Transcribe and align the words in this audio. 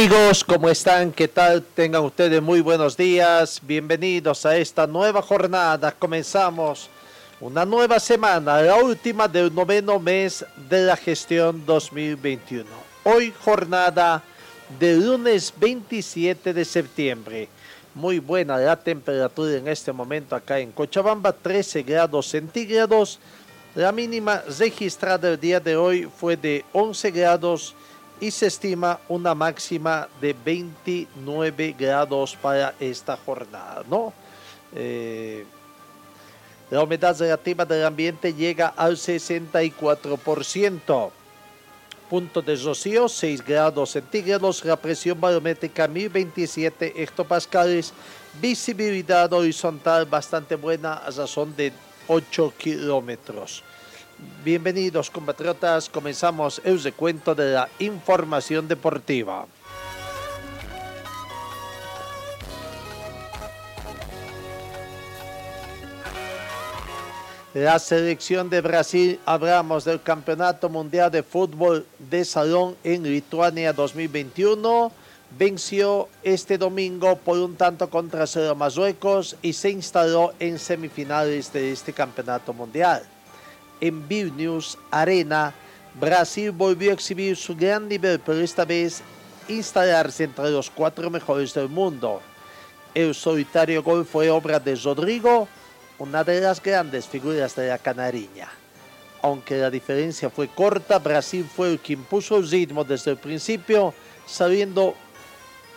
Amigos, 0.00 0.44
¿cómo 0.44 0.70
están? 0.70 1.12
¿Qué 1.12 1.28
tal? 1.28 1.62
Tengan 1.62 2.02
ustedes 2.02 2.40
muy 2.40 2.62
buenos 2.62 2.96
días. 2.96 3.60
Bienvenidos 3.62 4.46
a 4.46 4.56
esta 4.56 4.86
nueva 4.86 5.20
jornada. 5.20 5.92
Comenzamos 5.92 6.88
una 7.38 7.66
nueva 7.66 8.00
semana, 8.00 8.62
la 8.62 8.76
última 8.76 9.28
del 9.28 9.54
noveno 9.54 9.98
mes 9.98 10.42
de 10.70 10.80
la 10.86 10.96
gestión 10.96 11.66
2021. 11.66 12.64
Hoy 13.04 13.30
jornada 13.44 14.22
de 14.78 14.96
lunes 14.96 15.52
27 15.54 16.54
de 16.54 16.64
septiembre. 16.64 17.48
Muy 17.94 18.20
buena 18.20 18.56
la 18.56 18.76
temperatura 18.76 19.58
en 19.58 19.68
este 19.68 19.92
momento 19.92 20.34
acá 20.34 20.60
en 20.60 20.72
Cochabamba, 20.72 21.30
13 21.30 21.82
grados 21.82 22.26
centígrados. 22.26 23.18
La 23.74 23.92
mínima 23.92 24.42
registrada 24.58 25.28
el 25.28 25.38
día 25.38 25.60
de 25.60 25.76
hoy 25.76 26.08
fue 26.18 26.38
de 26.38 26.64
11 26.72 27.10
grados 27.10 27.74
y 28.20 28.30
se 28.30 28.46
estima 28.46 29.00
una 29.08 29.34
máxima 29.34 30.08
de 30.20 30.36
29 30.44 31.74
grados 31.78 32.36
para 32.36 32.74
esta 32.78 33.16
jornada, 33.16 33.82
¿no? 33.88 34.12
Eh, 34.74 35.46
la 36.70 36.82
humedad 36.84 37.18
relativa 37.18 37.64
del 37.64 37.84
ambiente 37.84 38.32
llega 38.32 38.68
al 38.68 38.96
64%. 38.96 41.10
Punto 42.08 42.42
de 42.42 42.56
rocío, 42.56 43.08
6 43.08 43.44
grados 43.44 43.90
centígrados. 43.90 44.64
La 44.64 44.76
presión 44.76 45.20
barométrica, 45.20 45.88
1027 45.88 47.02
hectopascales. 47.02 47.92
Visibilidad 48.40 49.32
horizontal 49.32 50.06
bastante 50.06 50.54
buena 50.54 50.94
a 50.94 51.10
razón 51.10 51.56
de 51.56 51.72
8 52.06 52.54
kilómetros. 52.56 53.64
Bienvenidos 54.42 55.10
compatriotas, 55.10 55.90
comenzamos 55.90 56.62
el 56.64 56.82
recuento 56.82 57.34
de 57.34 57.52
la 57.52 57.68
información 57.78 58.66
deportiva. 58.66 59.46
La 67.52 67.78
selección 67.78 68.48
de 68.48 68.62
Brasil, 68.62 69.20
hablamos 69.26 69.84
del 69.84 70.00
Campeonato 70.00 70.70
Mundial 70.70 71.10
de 71.10 71.22
Fútbol 71.22 71.84
de 71.98 72.24
Salón 72.24 72.76
en 72.82 73.02
Lituania 73.02 73.74
2021, 73.74 74.90
venció 75.38 76.08
este 76.22 76.56
domingo 76.56 77.16
por 77.16 77.36
un 77.38 77.56
tanto 77.56 77.90
contra 77.90 78.26
cero 78.26 78.54
Marruecos 78.54 79.36
y 79.42 79.52
se 79.52 79.68
instaló 79.68 80.32
en 80.40 80.58
semifinales 80.58 81.52
de 81.52 81.72
este 81.72 81.92
Campeonato 81.92 82.54
Mundial 82.54 83.02
en 83.80 84.06
Vilnius 84.06 84.78
Arena, 84.90 85.54
Brasil 85.98 86.50
volvió 86.50 86.90
a 86.90 86.94
exhibir 86.94 87.36
su 87.36 87.56
gran 87.56 87.88
nivel, 87.88 88.20
pero 88.20 88.40
esta 88.40 88.64
vez 88.64 89.02
instalarse 89.48 90.24
entre 90.24 90.50
los 90.50 90.70
cuatro 90.70 91.10
mejores 91.10 91.52
del 91.54 91.68
mundo. 91.68 92.20
El 92.94 93.14
solitario 93.14 93.82
gol 93.82 94.04
fue 94.04 94.30
obra 94.30 94.60
de 94.60 94.76
Rodrigo, 94.76 95.48
una 95.98 96.24
de 96.24 96.40
las 96.40 96.62
grandes 96.62 97.06
figuras 97.06 97.54
de 97.56 97.68
la 97.68 97.78
canariña. 97.78 98.48
Aunque 99.22 99.58
la 99.58 99.70
diferencia 99.70 100.30
fue 100.30 100.48
corta, 100.48 100.98
Brasil 100.98 101.46
fue 101.54 101.72
el 101.72 101.78
que 101.78 101.92
impuso 101.92 102.36
el 102.36 102.48
ritmo 102.48 102.84
desde 102.84 103.10
el 103.10 103.16
principio, 103.18 103.92
saliendo 104.26 104.94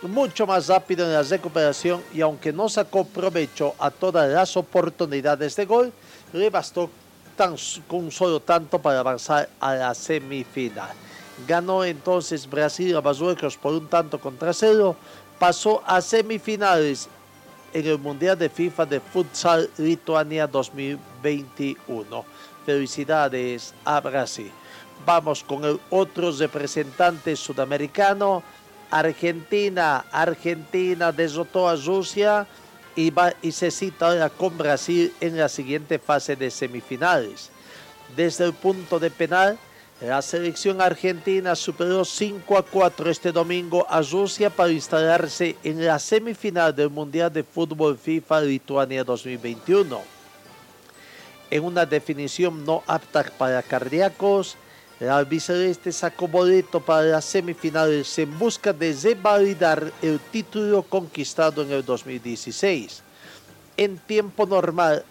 mucho 0.02 0.46
más 0.46 0.68
rápido 0.68 1.06
en 1.06 1.12
la 1.12 1.22
recuperación 1.22 2.02
y 2.12 2.20
aunque 2.20 2.52
no 2.52 2.68
sacó 2.68 3.04
provecho 3.04 3.74
a 3.78 3.90
todas 3.90 4.30
las 4.30 4.56
oportunidades 4.56 5.56
de 5.56 5.64
gol, 5.66 5.92
le 6.32 6.50
bastó 6.50 6.90
con 7.86 8.10
solo 8.10 8.40
tanto 8.40 8.78
para 8.78 9.00
avanzar 9.00 9.48
a 9.60 9.74
la 9.74 9.94
semifinal. 9.94 10.90
Ganó 11.46 11.84
entonces 11.84 12.48
Brasil 12.48 12.96
a 12.96 13.00
Marruecos 13.00 13.56
por 13.56 13.74
un 13.74 13.88
tanto 13.88 14.20
contra 14.20 14.52
cero, 14.52 14.94
pasó 15.38 15.82
a 15.84 16.00
semifinales 16.00 17.08
en 17.72 17.86
el 17.86 17.98
Mundial 17.98 18.38
de 18.38 18.48
FIFA 18.48 18.86
de 18.86 19.00
Futsal 19.00 19.68
Lituania 19.78 20.46
2021. 20.46 22.24
Felicidades 22.64 23.74
a 23.84 24.00
Brasil. 24.00 24.50
Vamos 25.04 25.42
con 25.42 25.64
el 25.64 25.80
otro 25.90 26.30
representante 26.30 27.34
sudamericano, 27.34 28.42
Argentina. 28.90 30.04
Argentina 30.12 31.10
derrotó 31.10 31.68
a 31.68 31.74
Rusia 31.74 32.46
y, 32.96 33.10
va, 33.10 33.34
y 33.42 33.52
se 33.52 33.70
cita 33.70 34.08
ahora 34.08 34.30
con 34.30 34.56
Brasil 34.56 35.12
en 35.20 35.36
la 35.36 35.48
siguiente 35.48 35.98
fase 35.98 36.36
de 36.36 36.50
semifinales. 36.50 37.50
Desde 38.16 38.44
el 38.44 38.52
punto 38.52 38.98
de 38.98 39.10
penal, 39.10 39.58
la 40.00 40.20
selección 40.22 40.80
argentina 40.80 41.54
superó 41.54 42.04
5 42.04 42.58
a 42.58 42.62
4 42.62 43.10
este 43.10 43.32
domingo 43.32 43.86
a 43.88 44.02
Rusia 44.02 44.50
para 44.50 44.70
instalarse 44.70 45.56
en 45.62 45.84
la 45.84 45.98
semifinal 45.98 46.74
del 46.74 46.90
Mundial 46.90 47.32
de 47.32 47.42
Fútbol 47.42 47.96
FIFA 47.96 48.42
Lituania 48.42 49.04
2021. 49.04 50.02
En 51.50 51.64
una 51.64 51.86
definición 51.86 52.64
no 52.64 52.82
apta 52.86 53.24
para 53.38 53.62
cardíacos, 53.62 54.56
el 55.04 55.10
albiceleste 55.10 55.92
sacó 55.92 56.28
boleto 56.28 56.80
para 56.80 57.02
las 57.02 57.26
semifinales 57.26 58.18
en 58.18 58.38
busca 58.38 58.72
de 58.72 58.96
revalidar 59.02 59.92
el 60.00 60.18
título 60.18 60.82
conquistado 60.82 61.60
en 61.60 61.72
el 61.72 61.84
2016. 61.84 63.02
En 63.76 63.98
tiempo 63.98 64.46
normal, 64.46 65.04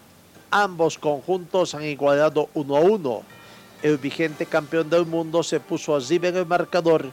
ambos 0.50 0.98
conjuntos 0.98 1.76
han 1.76 1.84
igualado 1.84 2.48
1 2.54 2.76
a 2.76 2.80
1. 2.80 3.22
El 3.84 3.98
vigente 3.98 4.46
campeón 4.46 4.90
del 4.90 5.06
mundo 5.06 5.44
se 5.44 5.60
puso 5.60 5.94
arriba 5.94 6.26
en 6.26 6.38
el 6.38 6.46
marcador 6.46 7.06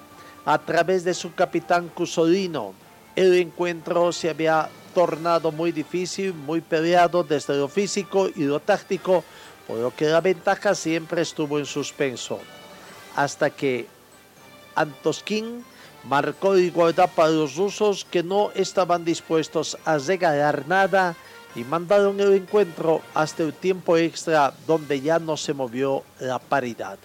a 0.43 0.57
través 0.57 1.03
de 1.03 1.13
su 1.13 1.35
capitán 1.35 1.87
Cusolino. 1.89 2.73
El 3.15 3.35
encuentro 3.35 4.11
se 4.11 4.31
había 4.31 4.69
tornado 4.95 5.51
muy 5.51 5.71
difícil, 5.71 6.33
muy 6.33 6.61
peleado 6.61 7.23
desde 7.23 7.55
lo 7.57 7.67
físico 7.67 8.27
y 8.35 8.45
lo 8.45 8.59
táctico, 8.59 9.23
por 9.67 9.77
lo 9.77 9.95
que 9.95 10.05
la 10.05 10.19
ventaja 10.19 10.73
siempre 10.73 11.21
estuvo 11.21 11.59
en 11.59 11.67
suspenso 11.67 12.39
hasta 13.16 13.49
que 13.49 13.88
Antoskin 14.75 15.63
marcó 16.03 16.57
igualdad 16.57 17.09
para 17.16 17.29
los 17.29 17.55
rusos 17.55 18.05
que 18.09 18.23
no 18.23 18.51
estaban 18.55 19.05
dispuestos 19.05 19.77
a 19.85 19.97
regalar 19.97 20.67
nada 20.67 21.16
y 21.55 21.63
mandaron 21.63 22.19
el 22.19 22.33
encuentro 22.33 23.01
hasta 23.13 23.44
el 23.44 23.53
tiempo 23.53 23.97
extra 23.97 24.53
donde 24.66 25.01
ya 25.01 25.19
no 25.19 25.38
se 25.38 25.53
movió 25.53 26.03
la 26.19 26.39
paridad. 26.39 26.97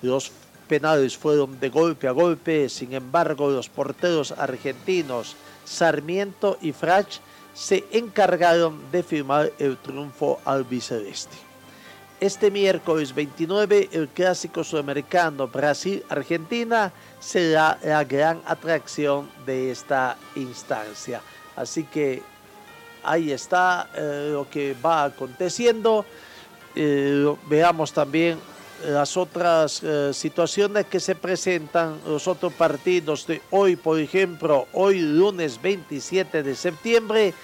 Los 0.00 0.32
penales 0.66 1.16
fueron 1.16 1.60
de 1.60 1.68
golpe 1.68 2.08
a 2.08 2.12
golpe, 2.12 2.68
sin 2.68 2.94
embargo 2.94 3.50
los 3.50 3.68
porteros 3.68 4.32
argentinos 4.32 5.36
Sarmiento 5.64 6.58
y 6.60 6.72
Frach 6.72 7.18
se 7.54 7.84
encargaron 7.92 8.90
de 8.90 9.02
firmar 9.02 9.52
el 9.58 9.76
triunfo 9.76 10.40
al 10.44 10.58
albiceleste. 10.58 11.51
Este 12.22 12.52
miércoles 12.52 13.12
29, 13.12 13.88
el 13.90 14.06
clásico 14.06 14.62
sudamericano 14.62 15.48
Brasil-Argentina 15.48 16.92
será 17.18 17.76
la 17.82 18.04
gran 18.04 18.40
atracción 18.46 19.28
de 19.44 19.72
esta 19.72 20.16
instancia. 20.36 21.20
Así 21.56 21.82
que 21.82 22.22
ahí 23.02 23.32
está 23.32 23.90
eh, 23.96 24.28
lo 24.34 24.48
que 24.48 24.72
va 24.74 25.02
aconteciendo. 25.02 26.06
Eh, 26.76 27.34
veamos 27.48 27.92
también 27.92 28.38
las 28.86 29.16
otras 29.16 29.82
eh, 29.82 30.12
situaciones 30.14 30.86
que 30.86 31.00
se 31.00 31.16
presentan, 31.16 31.98
los 32.06 32.28
otros 32.28 32.52
partidos 32.52 33.26
de 33.26 33.42
hoy, 33.50 33.74
por 33.74 33.98
ejemplo, 33.98 34.68
hoy 34.74 35.00
lunes 35.00 35.60
27 35.60 36.44
de 36.44 36.54
septiembre, 36.54 37.34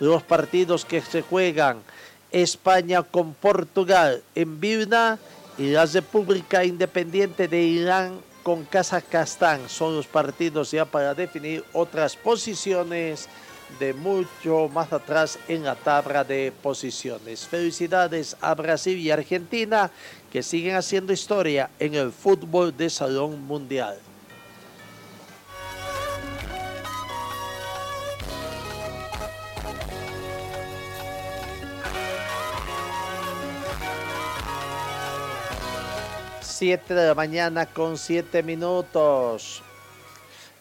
los 0.00 0.24
partidos 0.24 0.84
que 0.84 1.00
se 1.02 1.22
juegan 1.22 1.84
España 2.34 3.04
con 3.04 3.32
Portugal 3.32 4.20
en 4.34 4.58
Vilna 4.58 5.20
y 5.56 5.70
la 5.70 5.86
República 5.86 6.64
Independiente 6.64 7.46
de 7.46 7.62
Irán 7.62 8.18
con 8.42 8.64
Kazajstán. 8.64 9.68
Son 9.68 9.94
los 9.94 10.08
partidos 10.08 10.72
ya 10.72 10.84
para 10.84 11.14
definir 11.14 11.64
otras 11.72 12.16
posiciones 12.16 13.28
de 13.78 13.94
mucho 13.94 14.68
más 14.68 14.92
atrás 14.92 15.38
en 15.46 15.62
la 15.62 15.76
tabla 15.76 16.24
de 16.24 16.52
posiciones. 16.60 17.46
Felicidades 17.46 18.36
a 18.40 18.52
Brasil 18.54 18.98
y 18.98 19.12
Argentina 19.12 19.92
que 20.32 20.42
siguen 20.42 20.74
haciendo 20.74 21.12
historia 21.12 21.70
en 21.78 21.94
el 21.94 22.10
fútbol 22.10 22.76
de 22.76 22.90
salón 22.90 23.42
mundial. 23.46 23.96
Siete 36.56 36.94
de 36.94 37.08
la 37.08 37.16
mañana 37.16 37.66
con 37.66 37.98
siete 37.98 38.40
minutos. 38.40 39.60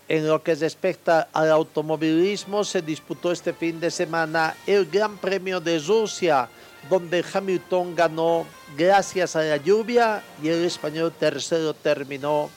En 0.10 0.28
lo 0.28 0.42
que 0.42 0.56
respecta 0.56 1.28
al 1.32 1.52
automovilismo, 1.52 2.64
se 2.64 2.82
disputó 2.82 3.32
este 3.32 3.54
fin 3.54 3.80
de 3.80 3.92
semana 3.92 4.56
el 4.66 4.88
Gran 4.88 5.20
Premio 5.20 5.60
de 5.60 5.78
Rusia, 5.78 6.50
donde 6.90 7.24
Hamilton 7.32 7.96
ganó 7.96 8.48
gracias 8.76 9.36
a 9.36 9.44
la 9.44 9.58
lluvia 9.58 10.24
y 10.42 10.48
el 10.48 10.66
español 10.66 11.14
tercero 11.14 11.76
terminó 11.76 12.50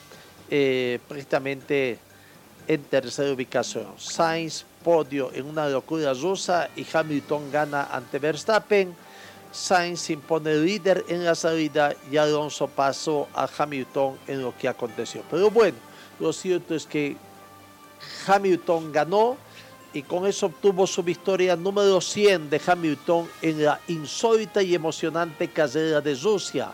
eh, 0.49 0.99
prácticamente 1.07 1.99
en 2.67 2.83
tercera 2.85 3.31
ubicación. 3.31 3.89
Sainz 3.99 4.65
podio 4.83 5.31
en 5.35 5.45
una 5.45 5.69
locura 5.69 6.15
rusa 6.15 6.71
y 6.75 6.87
Hamilton 6.91 7.53
gana 7.53 7.89
ante 7.93 8.19
Verstappen. 8.19 8.97
Sainz 9.57 10.11
impone 10.11 10.55
líder 10.55 11.05
en 11.09 11.25
la 11.25 11.35
salida 11.35 11.95
y 12.11 12.19
Alonso 12.19 12.69
pasó 12.69 13.27
a 13.35 13.49
Hamilton 13.57 14.19
en 14.27 14.43
lo 14.43 14.55
que 14.57 14.69
aconteció. 14.69 15.23
Pero 15.31 15.51
bueno, 15.51 15.79
lo 16.21 16.31
cierto 16.33 16.75
es 16.75 16.85
que 16.85 17.17
Hamilton 18.27 18.93
ganó 18.93 19.39
y 19.95 20.03
con 20.03 20.27
eso 20.27 20.47
obtuvo 20.47 20.87
su 20.87 21.03
victoria 21.03 21.57
número 21.57 22.03
100 22.03 22.51
de 22.51 22.61
Hamilton 22.67 23.29
en 23.41 23.65
la 23.65 23.81
insólita 23.89 24.63
y 24.63 24.75
emocionante 24.75 25.49
carrera 25.49 26.03
de 26.03 26.15
Rusia. 26.15 26.71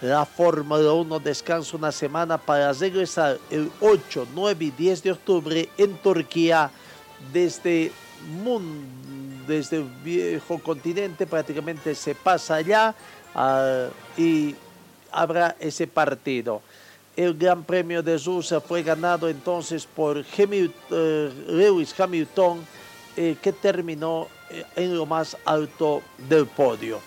La 0.00 0.24
Fórmula 0.24 0.92
1 0.92 1.20
descansa 1.20 1.76
una 1.76 1.92
semana 1.92 2.36
para 2.36 2.72
regresar 2.72 3.38
el 3.48 3.70
8, 3.80 4.26
9 4.34 4.64
y 4.64 4.70
10 4.72 5.02
de 5.04 5.12
octubre 5.12 5.68
en 5.78 5.96
Turquía 5.98 6.68
desde, 7.32 7.92
desde 9.46 9.78
el 9.78 9.84
viejo 10.02 10.58
continente, 10.58 11.26
prácticamente 11.26 11.94
se 11.94 12.14
pasa 12.14 12.56
allá 12.56 12.94
ah, 13.34 13.88
y 14.16 14.54
habrá 15.12 15.56
ese 15.60 15.86
partido. 15.86 16.62
El 17.16 17.34
Gran 17.34 17.62
Premio 17.62 18.02
de 18.02 18.18
Rusia 18.18 18.60
fue 18.60 18.82
ganado 18.82 19.28
entonces 19.28 19.86
por 19.86 20.18
eh, 20.18 21.30
Lewis 21.46 21.98
Hamilton, 21.98 22.66
eh, 23.16 23.36
que 23.40 23.52
terminó 23.52 24.26
eh, 24.50 24.64
en 24.74 24.96
lo 24.96 25.06
más 25.06 25.36
alto 25.44 26.02
del 26.28 26.46
podio. 26.46 26.98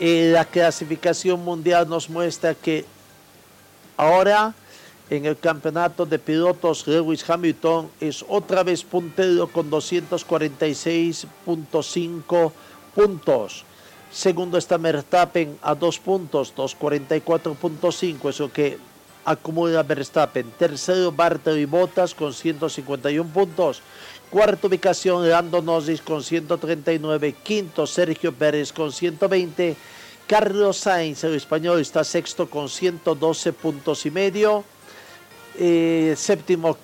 la 0.00 0.44
clasificación 0.46 1.44
mundial 1.44 1.88
nos 1.88 2.08
muestra 2.08 2.54
que 2.54 2.84
ahora 3.96 4.54
en 5.10 5.26
el 5.26 5.38
campeonato 5.38 6.06
de 6.06 6.18
pilotos 6.18 6.86
Lewis 6.86 7.28
Hamilton 7.28 7.90
es 8.00 8.24
otra 8.28 8.62
vez 8.62 8.82
puntero 8.82 9.48
con 9.48 9.70
246.5 9.70 12.52
puntos. 12.94 13.64
Segundo 14.10 14.56
está 14.58 14.78
Verstappen 14.78 15.58
a 15.60 15.74
dos 15.74 15.98
puntos, 15.98 16.54
244.5, 16.54 18.30
eso 18.30 18.52
que 18.52 18.78
acumula 19.24 19.82
Verstappen. 19.82 20.52
Tercero 20.58 21.10
Bartoli 21.10 21.64
Bottas 21.64 22.14
con 22.14 22.32
151 22.32 23.28
puntos. 23.30 23.82
Cuarta 24.30 24.68
ubicación 24.68 25.28
Lando 25.28 25.62
Norris 25.62 26.00
con 26.00 26.22
139. 26.22 27.34
Quinto 27.42 27.86
Sergio 27.86 28.32
Pérez 28.32 28.72
con 28.72 28.92
120. 28.92 29.76
Carlos 30.26 30.78
Sainz, 30.78 31.22
el 31.24 31.34
español, 31.34 31.80
está 31.80 32.02
sexto 32.02 32.48
con 32.48 32.68
112 32.68 33.52
puntos 33.52 34.06
y 34.06 34.10
medio. 34.10 34.64
Eh, 35.56 36.14
séptimo 36.16 36.76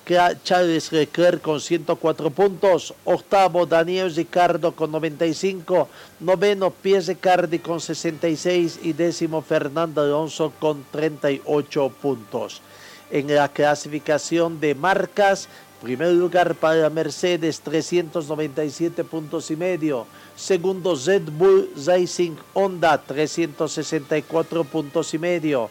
Charles 0.44 0.92
Leclerc 0.92 1.42
con 1.42 1.60
104 1.60 2.30
puntos, 2.30 2.94
octavo 3.04 3.66
Daniel 3.66 4.14
Ricardo 4.14 4.70
con 4.76 4.92
95, 4.92 5.88
noveno 6.20 6.72
Cardi 7.20 7.58
con 7.58 7.80
66 7.80 8.78
y 8.84 8.92
décimo 8.92 9.42
Fernando 9.42 10.02
Alonso 10.02 10.52
con 10.60 10.84
38 10.92 11.92
puntos. 12.00 12.62
En 13.10 13.34
la 13.34 13.48
clasificación 13.48 14.60
de 14.60 14.76
marcas, 14.76 15.48
primer 15.82 16.12
lugar 16.12 16.54
para 16.54 16.88
Mercedes 16.90 17.60
397 17.62 19.02
puntos 19.02 19.50
y 19.50 19.56
medio, 19.56 20.06
segundo 20.36 20.94
Red 20.94 21.22
Bull 21.32 21.70
Racing 21.84 22.36
Honda 22.54 23.02
364 23.02 24.62
puntos 24.62 25.12
y 25.12 25.18
medio, 25.18 25.70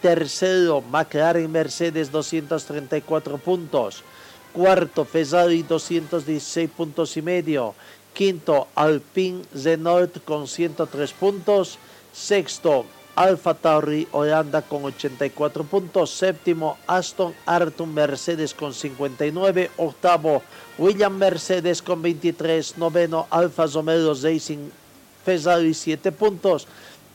Tercero, 0.00 0.82
McLaren 0.82 1.50
Mercedes 1.50 2.10
234 2.10 3.38
puntos. 3.38 4.02
Cuarto, 4.52 5.04
Ferrari 5.04 5.62
216 5.62 6.70
puntos 6.70 7.16
y 7.16 7.22
medio. 7.22 7.74
Quinto, 8.14 8.68
Alpine 8.74 9.42
Renault 9.52 10.24
con 10.24 10.46
103 10.48 11.12
puntos. 11.12 11.78
Sexto, 12.12 12.86
Alfa 13.16 13.54
Tauri 13.54 14.06
Holanda 14.12 14.62
con 14.62 14.84
84 14.84 15.64
puntos. 15.64 16.10
Séptimo, 16.10 16.78
Aston 16.86 17.34
Martin 17.46 17.92
Mercedes 17.92 18.54
con 18.54 18.72
59. 18.72 19.70
Octavo, 19.78 20.42
William 20.78 21.16
Mercedes 21.16 21.82
con 21.82 22.00
23. 22.02 22.78
Noveno, 22.78 23.26
Alfa 23.30 23.66
Romeo 23.66 24.14
Racing 24.14 24.70
Ferrari 25.24 25.74
7 25.74 26.12
puntos. 26.12 26.66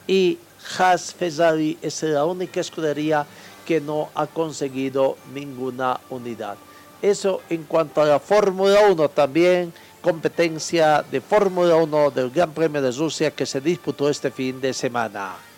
Y 0.07 0.37
Haas 0.77 1.13
Ferrari 1.13 1.77
es 1.81 2.03
la 2.03 2.25
única 2.25 2.59
escudería 2.59 3.25
que 3.65 3.81
no 3.81 4.09
ha 4.15 4.27
conseguido 4.27 5.17
ninguna 5.33 5.99
unidad. 6.09 6.57
Eso 7.01 7.41
en 7.49 7.63
cuanto 7.63 8.01
a 8.01 8.05
la 8.05 8.19
Fórmula 8.19 8.81
1 8.89 9.09
también, 9.09 9.73
competencia 10.01 11.03
de 11.09 11.21
Fórmula 11.21 11.75
1 11.75 12.11
del 12.11 12.29
Gran 12.31 12.51
Premio 12.51 12.81
de 12.81 12.91
Rusia 12.91 13.31
que 13.31 13.45
se 13.45 13.61
disputó 13.61 14.09
este 14.09 14.31
fin 14.31 14.59
de 14.61 14.73
semana. 14.73 15.50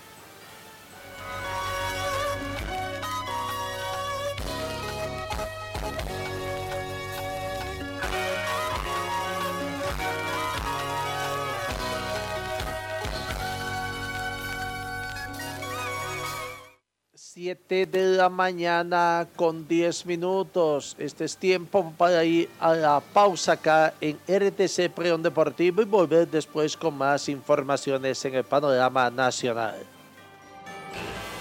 De 17.44 18.16
la 18.16 18.30
mañana 18.30 19.28
con 19.36 19.68
10 19.68 20.06
minutos. 20.06 20.96
Este 20.98 21.26
es 21.26 21.36
tiempo 21.36 21.94
para 21.98 22.24
ir 22.24 22.50
a 22.58 22.74
la 22.74 23.02
pausa 23.02 23.54
acá 23.54 23.94
en 24.00 24.18
RTC 24.28 24.90
Preón 24.96 25.22
Deportivo 25.22 25.82
y 25.82 25.86
volver 25.86 26.30
después 26.30 26.78
con 26.78 26.98
más 26.98 27.28
informaciones 27.28 28.24
en 28.24 28.36
el 28.36 28.46
panorama 28.46 29.10
nacional. 29.10 29.76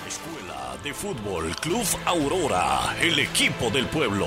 Escuela 0.08 0.76
de 0.82 0.92
Fútbol 0.92 1.54
Club 1.60 1.86
Aurora, 2.04 2.96
el 3.00 3.20
equipo 3.20 3.70
del 3.70 3.86
pueblo 3.86 4.26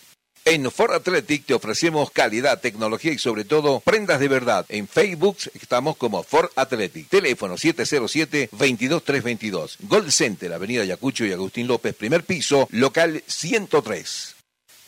En 0.47 0.71
Ford 0.71 0.95
Athletic 0.95 1.45
te 1.45 1.53
ofrecemos 1.53 2.11
calidad, 2.11 2.63
tecnología 2.63 3.13
y 3.13 3.19
sobre 3.19 3.45
todo 3.45 3.81
prendas 3.81 4.21
de 4.21 4.29
verdad. 4.29 4.65
En 4.71 4.89
Facebook 4.89 5.37
estamos 5.61 5.99
como 5.99 6.23
Ford 6.23 6.49
Athletic. 6.57 7.11
Teléfono 7.11 7.59
707-22322. 7.59 9.77
Gold 9.81 10.13
Center, 10.13 10.51
Avenida 10.55 10.87
Yacucho 10.87 11.27
y 11.27 11.33
Agustín 11.33 11.67
López, 11.67 11.95
primer 11.95 12.25
piso, 12.25 12.69
local 12.71 13.23
103. 13.27 14.37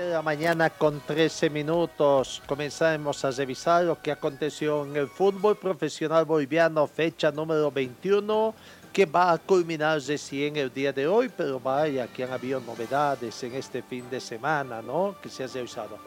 De 0.00 0.12
la 0.12 0.22
mañana 0.22 0.70
con 0.70 1.00
13 1.00 1.50
minutos. 1.50 2.42
Comenzamos 2.46 3.24
a 3.24 3.30
revisar 3.30 3.84
lo 3.84 4.00
que 4.00 4.10
aconteció 4.10 4.84
en 4.84 4.96
el 4.96 5.08
fútbol 5.08 5.56
profesional 5.56 6.24
boliviano, 6.24 6.86
fecha 6.86 7.30
número 7.30 7.70
21, 7.70 8.54
que 8.92 9.04
va 9.04 9.32
a 9.32 9.38
culminar 9.38 10.00
recién 10.00 10.56
el 10.56 10.72
día 10.72 10.92
de 10.92 11.06
hoy, 11.06 11.30
pero 11.34 11.60
vaya 11.60 12.06
que 12.06 12.24
han 12.24 12.32
habido 12.32 12.60
novedades 12.60 13.42
en 13.42 13.54
este 13.54 13.82
fin 13.82 14.08
de 14.08 14.20
semana, 14.20 14.80
¿no? 14.80 15.16
Que 15.22 15.28
se 15.28 15.44
ha 15.44 15.46
revisado. 15.46 15.98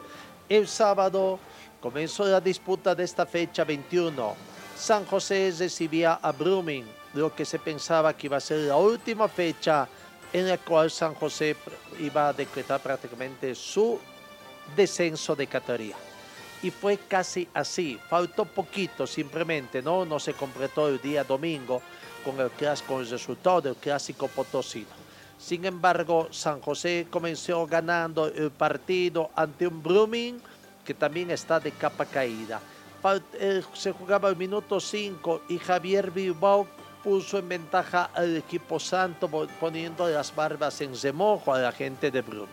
El 0.48 0.66
sábado 0.66 1.38
comenzó 1.80 2.24
la 2.24 2.40
disputa 2.40 2.94
de 2.94 3.04
esta 3.04 3.24
fecha 3.24 3.64
21. 3.64 4.34
San 4.76 5.06
José 5.06 5.54
recibía 5.56 6.14
a 6.14 6.32
Brumming, 6.32 6.84
lo 7.14 7.32
que 7.32 7.44
se 7.44 7.60
pensaba 7.60 8.12
que 8.16 8.26
iba 8.26 8.38
a 8.38 8.40
ser 8.40 8.58
la 8.60 8.76
última 8.76 9.28
fecha 9.28 9.88
en 10.34 10.48
la 10.48 10.58
cual 10.58 10.90
San 10.90 11.14
José 11.14 11.56
iba 12.00 12.28
a 12.28 12.32
decretar 12.32 12.80
prácticamente 12.80 13.54
su 13.54 14.00
descenso 14.76 15.36
de 15.36 15.46
categoría. 15.46 15.94
Y 16.60 16.70
fue 16.70 16.98
casi 16.98 17.46
así, 17.54 18.00
faltó 18.08 18.44
poquito 18.44 19.06
simplemente, 19.06 19.80
¿no? 19.80 20.04
No 20.04 20.18
se 20.18 20.34
completó 20.34 20.88
el 20.88 21.00
día 21.00 21.22
domingo 21.22 21.80
con 22.24 22.40
el, 22.40 22.50
con 22.86 23.00
el 23.00 23.08
resultado 23.08 23.60
del 23.60 23.76
clásico 23.76 24.26
potosino. 24.26 24.88
Sin 25.38 25.64
embargo, 25.66 26.26
San 26.32 26.60
José 26.60 27.06
comenzó 27.08 27.64
ganando 27.66 28.26
el 28.26 28.50
partido 28.50 29.30
ante 29.36 29.68
un 29.68 29.82
Brumming 29.82 30.40
que 30.84 30.94
también 30.94 31.30
está 31.30 31.60
de 31.60 31.70
capa 31.70 32.06
caída. 32.06 32.60
Eh, 33.34 33.62
se 33.74 33.92
jugaba 33.92 34.30
el 34.30 34.36
minuto 34.36 34.80
5 34.80 35.42
y 35.48 35.58
Javier 35.58 36.10
Bilbao 36.10 36.66
puso 37.04 37.38
en 37.38 37.48
ventaja 37.48 38.10
al 38.14 38.34
equipo 38.34 38.80
santo 38.80 39.28
poniendo 39.60 40.08
las 40.08 40.34
barbas 40.34 40.80
en 40.80 40.98
remojo 40.98 41.52
a 41.52 41.58
la 41.58 41.70
gente 41.70 42.10
de 42.10 42.22
Bruni. 42.22 42.48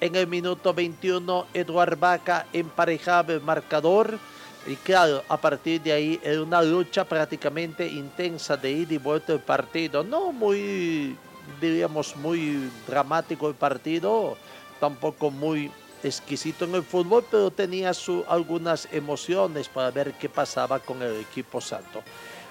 En 0.00 0.14
el 0.14 0.26
minuto 0.26 0.74
21, 0.74 1.46
Eduard 1.54 1.98
Vaca 1.98 2.46
emparejaba 2.52 3.32
el 3.32 3.40
marcador 3.40 4.18
y 4.66 4.76
claro, 4.76 5.24
a 5.28 5.38
partir 5.38 5.80
de 5.80 5.92
ahí 5.92 6.20
era 6.22 6.42
una 6.42 6.60
lucha 6.60 7.04
prácticamente 7.04 7.88
intensa 7.88 8.56
de 8.56 8.70
ida 8.70 8.94
y 8.94 8.98
vuelta 8.98 9.32
del 9.32 9.42
partido. 9.42 10.04
No 10.04 10.30
muy, 10.32 11.16
diríamos, 11.60 12.14
muy 12.16 12.70
dramático 12.86 13.48
el 13.48 13.54
partido, 13.54 14.36
tampoco 14.78 15.30
muy 15.30 15.70
exquisito 16.02 16.66
en 16.66 16.74
el 16.74 16.82
fútbol, 16.82 17.24
pero 17.30 17.50
tenía 17.50 17.94
su, 17.94 18.24
algunas 18.28 18.88
emociones 18.92 19.68
para 19.68 19.90
ver 19.90 20.12
qué 20.14 20.28
pasaba 20.28 20.78
con 20.78 21.02
el 21.02 21.16
equipo 21.20 21.60
santo 21.60 22.02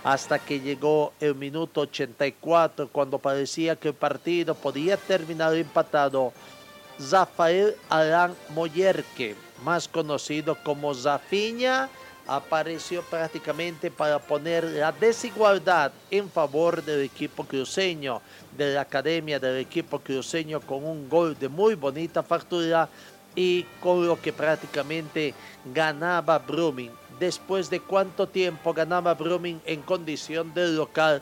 hasta 0.04 0.40
que 0.40 0.60
llegó 0.60 1.14
el 1.20 1.36
minuto 1.36 1.82
84 1.82 2.90
cuando 2.90 3.20
parecía 3.20 3.76
que 3.76 3.90
el 3.90 3.94
partido 3.94 4.56
podía 4.56 4.98
terminar 4.98 5.56
empatado. 5.56 6.34
Zafael 7.02 7.76
Alan 7.90 8.36
Moyerque, 8.50 9.36
más 9.64 9.88
conocido 9.88 10.58
como 10.64 10.94
Zafiña, 10.94 11.90
apareció 12.28 13.02
prácticamente 13.04 13.90
para 13.90 14.20
poner 14.20 14.64
la 14.64 14.92
desigualdad 14.92 15.92
en 16.12 16.30
favor 16.30 16.84
del 16.84 17.02
equipo 17.02 17.44
cruceño, 17.44 18.22
de 18.56 18.74
la 18.74 18.82
academia 18.82 19.40
del 19.40 19.58
equipo 19.58 20.00
cruceño 20.00 20.62
con 20.62 20.84
un 20.84 21.10
gol 21.10 21.38
de 21.40 21.50
muy 21.50 21.76
bonita 21.76 22.22
factura 22.22 22.88
y 23.36 23.64
con 23.82 24.06
lo 24.06 24.22
que 24.22 24.34
prácticamente 24.34 25.34
ganaba 25.74 26.38
Brumming 26.38 26.92
después 27.20 27.70
de 27.70 27.82
cuánto 27.82 28.28
tiempo 28.28 28.74
ganaba 28.74 29.14
Brumming 29.14 29.62
en 29.66 29.82
condición 29.82 30.54
de 30.54 30.70
local 30.70 31.22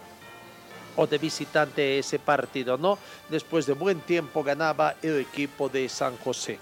o 0.95 1.07
de 1.07 1.17
visitante 1.17 1.99
ese 1.99 2.19
partido, 2.19 2.77
¿no? 2.77 2.97
Después 3.29 3.65
de 3.65 3.73
buen 3.73 4.01
tiempo 4.01 4.43
ganaba 4.43 4.95
el 5.01 5.19
equipo 5.19 5.69
de 5.69 5.87
San 5.89 6.17
José, 6.17 6.59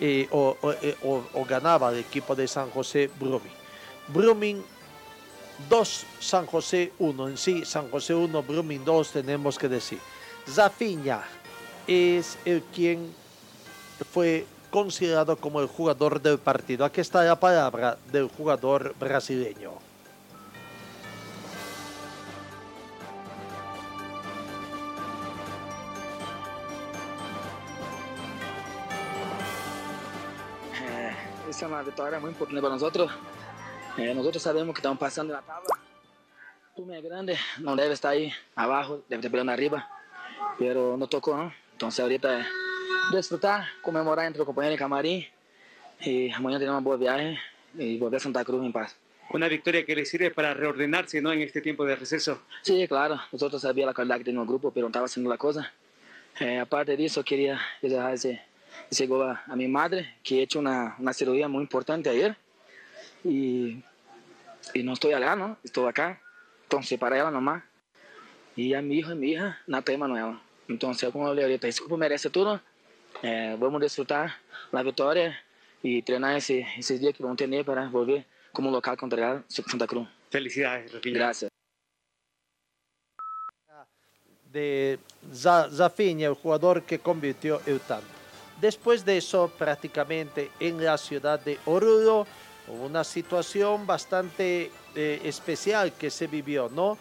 eh, 0.00 0.28
eh, 0.82 0.96
o, 1.02 1.44
ganaba 1.44 1.90
el 1.90 1.98
equipo 1.98 2.34
de 2.34 2.48
San 2.48 2.70
José 2.70 3.10
Brumming. 3.18 3.52
Brumming 4.08 4.62
2, 5.68 6.06
San 6.20 6.46
José 6.46 6.92
1, 6.98 7.28
en 7.28 7.36
sí, 7.36 7.64
San 7.64 7.90
José 7.90 8.14
1, 8.14 8.42
Brumming 8.42 8.84
2, 8.84 9.10
tenemos 9.10 9.58
que 9.58 9.68
decir. 9.68 9.98
Zafiña 10.48 11.22
es 11.86 12.38
el 12.44 12.62
quien 12.62 13.12
fue 14.12 14.46
considerado 14.76 15.36
como 15.36 15.62
el 15.62 15.68
jugador 15.68 16.20
del 16.20 16.36
partido. 16.36 16.84
Aquí 16.84 17.00
está 17.00 17.24
la 17.24 17.40
palabra 17.40 17.96
del 18.12 18.28
jugador 18.28 18.94
brasileño. 19.00 19.70
Eh, 30.78 31.16
esa 31.48 31.48
es 31.48 31.62
una 31.62 31.80
victoria 31.80 32.20
muy 32.20 32.28
importante 32.28 32.60
para 32.60 32.74
nosotros. 32.74 33.10
Eh, 33.96 34.12
nosotros 34.14 34.42
sabemos 34.42 34.74
que 34.74 34.80
estamos 34.80 34.98
pasando 34.98 35.32
la 35.32 35.40
tabla. 35.40 35.78
Tú 36.76 36.92
es 36.92 37.02
grande, 37.02 37.38
no 37.60 37.74
debe 37.76 37.94
estar 37.94 38.12
ahí 38.12 38.30
abajo, 38.54 39.02
debe 39.08 39.26
estar 39.26 39.48
arriba, 39.48 39.88
pero 40.58 40.98
no 40.98 41.06
tocó, 41.06 41.34
¿no? 41.34 41.50
Entonces 41.72 42.00
ahorita 42.00 42.46
disfrutar, 43.12 43.66
comemorar 43.82 44.26
entre 44.26 44.38
los 44.38 44.46
compañeros 44.46 44.74
de 44.74 44.78
camarín 44.78 45.26
y 46.00 46.28
mañana 46.40 46.58
tener 46.58 46.70
una 46.70 46.80
buena 46.80 47.00
viaje 47.00 47.38
y 47.78 47.98
volver 47.98 48.18
a 48.18 48.20
Santa 48.20 48.44
Cruz 48.44 48.64
en 48.64 48.72
paz. 48.72 48.96
Una 49.30 49.48
victoria 49.48 49.84
que 49.84 49.96
le 49.96 50.04
sirve 50.04 50.30
para 50.30 50.54
reordenarse 50.54 51.20
¿no? 51.20 51.32
en 51.32 51.40
este 51.40 51.60
tiempo 51.60 51.84
de 51.84 51.96
receso. 51.96 52.42
Sí, 52.62 52.86
claro. 52.86 53.20
Nosotros 53.32 53.60
sabíamos 53.60 53.90
la 53.90 53.94
calidad 53.94 54.18
que 54.18 54.24
tenía 54.24 54.40
el 54.40 54.46
grupo, 54.46 54.70
pero 54.70 54.84
no 54.84 54.88
estaba 54.88 55.06
haciendo 55.06 55.28
la 55.28 55.36
cosa. 55.36 55.72
Eh, 56.38 56.58
aparte 56.58 56.96
de 56.96 57.04
eso, 57.04 57.24
quería 57.24 57.60
dejar 57.82 58.14
ese, 58.14 58.40
ese 58.90 59.06
gol 59.06 59.28
a, 59.28 59.56
mi 59.56 59.66
madre, 59.66 60.16
que 60.22 60.40
ha 60.40 60.42
hecho 60.42 60.60
una, 60.60 60.94
una 60.98 61.12
cirugía 61.12 61.48
muy 61.48 61.62
importante 61.62 62.08
ayer. 62.08 62.36
Y, 63.24 63.82
y 64.74 64.82
no 64.84 64.92
estoy 64.92 65.12
allá, 65.12 65.34
¿no? 65.34 65.56
Estoy 65.64 65.88
acá. 65.88 66.20
Entonces, 66.64 66.98
para 66.98 67.16
ella 67.16 67.30
nomás. 67.30 67.64
Y 68.54 68.74
a 68.74 68.82
mi 68.82 68.98
hijo 68.98 69.12
y 69.12 69.16
mi 69.16 69.30
hija, 69.32 69.60
Nata 69.66 69.96
Manuela. 69.98 70.40
Entonces, 70.68 71.10
como 71.10 71.32
le 71.34 71.42
ahorita, 71.42 71.66
ese 71.66 71.80
grupo 71.80 71.96
merece 71.96 72.30
todo. 72.30 72.60
Eh, 73.22 73.56
vamos 73.58 73.80
a 73.80 73.84
disfrutar 73.84 74.30
la 74.72 74.82
victoria 74.82 75.38
y 75.82 75.98
entrenar 75.98 76.36
ese, 76.36 76.66
ese 76.76 76.98
día 76.98 77.12
que 77.12 77.22
vamos 77.22 77.36
a 77.36 77.38
tener 77.38 77.64
para 77.64 77.88
volver 77.88 78.24
como 78.52 78.70
local 78.70 78.96
contra 78.96 79.44
Santa 79.48 79.86
Cruz. 79.86 80.08
Felicidades, 80.30 80.92
Gracias. 81.02 81.50
De 84.50 84.98
Zafinha, 85.34 86.28
el 86.28 86.34
jugador 86.34 86.82
que 86.82 86.98
convirtió 86.98 87.60
el 87.66 87.80
tanto. 87.80 88.06
Después 88.60 89.04
de 89.04 89.18
eso, 89.18 89.52
prácticamente 89.58 90.50
en 90.58 90.82
la 90.82 90.96
ciudad 90.96 91.38
de 91.38 91.58
Oruro, 91.66 92.26
hubo 92.68 92.86
una 92.86 93.04
situación 93.04 93.86
bastante 93.86 94.70
eh, 94.94 95.20
especial 95.24 95.92
que 95.92 96.10
se 96.10 96.26
vivió, 96.26 96.70
¿no? 96.70 96.96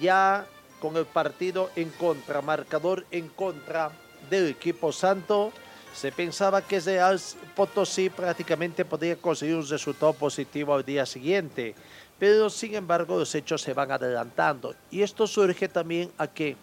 Ya 0.00 0.46
con 0.78 0.96
el 0.96 1.06
partido 1.06 1.70
en 1.74 1.90
contra, 1.90 2.40
marcador 2.42 3.04
en 3.10 3.28
contra 3.28 3.90
del 4.28 4.48
equipo 4.48 4.92
santo, 4.92 5.52
se 5.92 6.12
pensaba 6.12 6.62
que 6.62 6.80
Real 6.80 7.20
Potosí 7.54 8.10
prácticamente 8.10 8.84
podría 8.84 9.16
conseguir 9.16 9.56
un 9.56 9.68
resultado 9.68 10.12
positivo 10.12 10.74
al 10.74 10.84
día 10.84 11.04
siguiente, 11.04 11.74
pero 12.18 12.48
sin 12.48 12.74
embargo 12.74 13.18
los 13.18 13.34
hechos 13.34 13.62
se 13.62 13.74
van 13.74 13.90
adelantando. 13.90 14.74
Y 14.90 15.02
esto 15.02 15.26
surge 15.26 15.68
también 15.68 16.10
a 16.16 16.26
que 16.26 16.56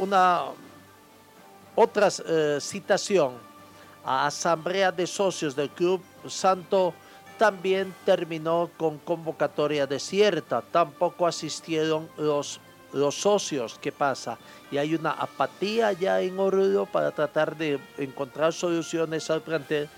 una, 0.00 0.44
otra 1.74 2.08
eh, 2.26 2.58
citación 2.60 3.32
a 4.04 4.26
asamblea 4.26 4.92
de 4.92 5.06
socios 5.06 5.54
del 5.54 5.70
Club 5.70 6.02
Santo 6.28 6.92
también 7.38 7.94
terminó 8.04 8.70
con 8.76 8.98
convocatoria 8.98 9.86
desierta. 9.86 10.62
Tampoco 10.62 11.26
asistieron 11.26 12.08
los, 12.16 12.60
los 12.92 13.14
socios. 13.14 13.78
¿Qué 13.80 13.92
pasa? 13.92 14.38
Y 14.70 14.78
hay 14.78 14.94
una 14.94 15.12
apatía 15.12 15.92
ya 15.92 16.20
en 16.20 16.38
Oruro 16.38 16.86
para 16.86 17.10
tratar 17.10 17.56
de 17.56 17.78
encontrar 17.98 18.52
soluciones 18.52 19.28
al 19.30 19.42
plantel. 19.42 19.88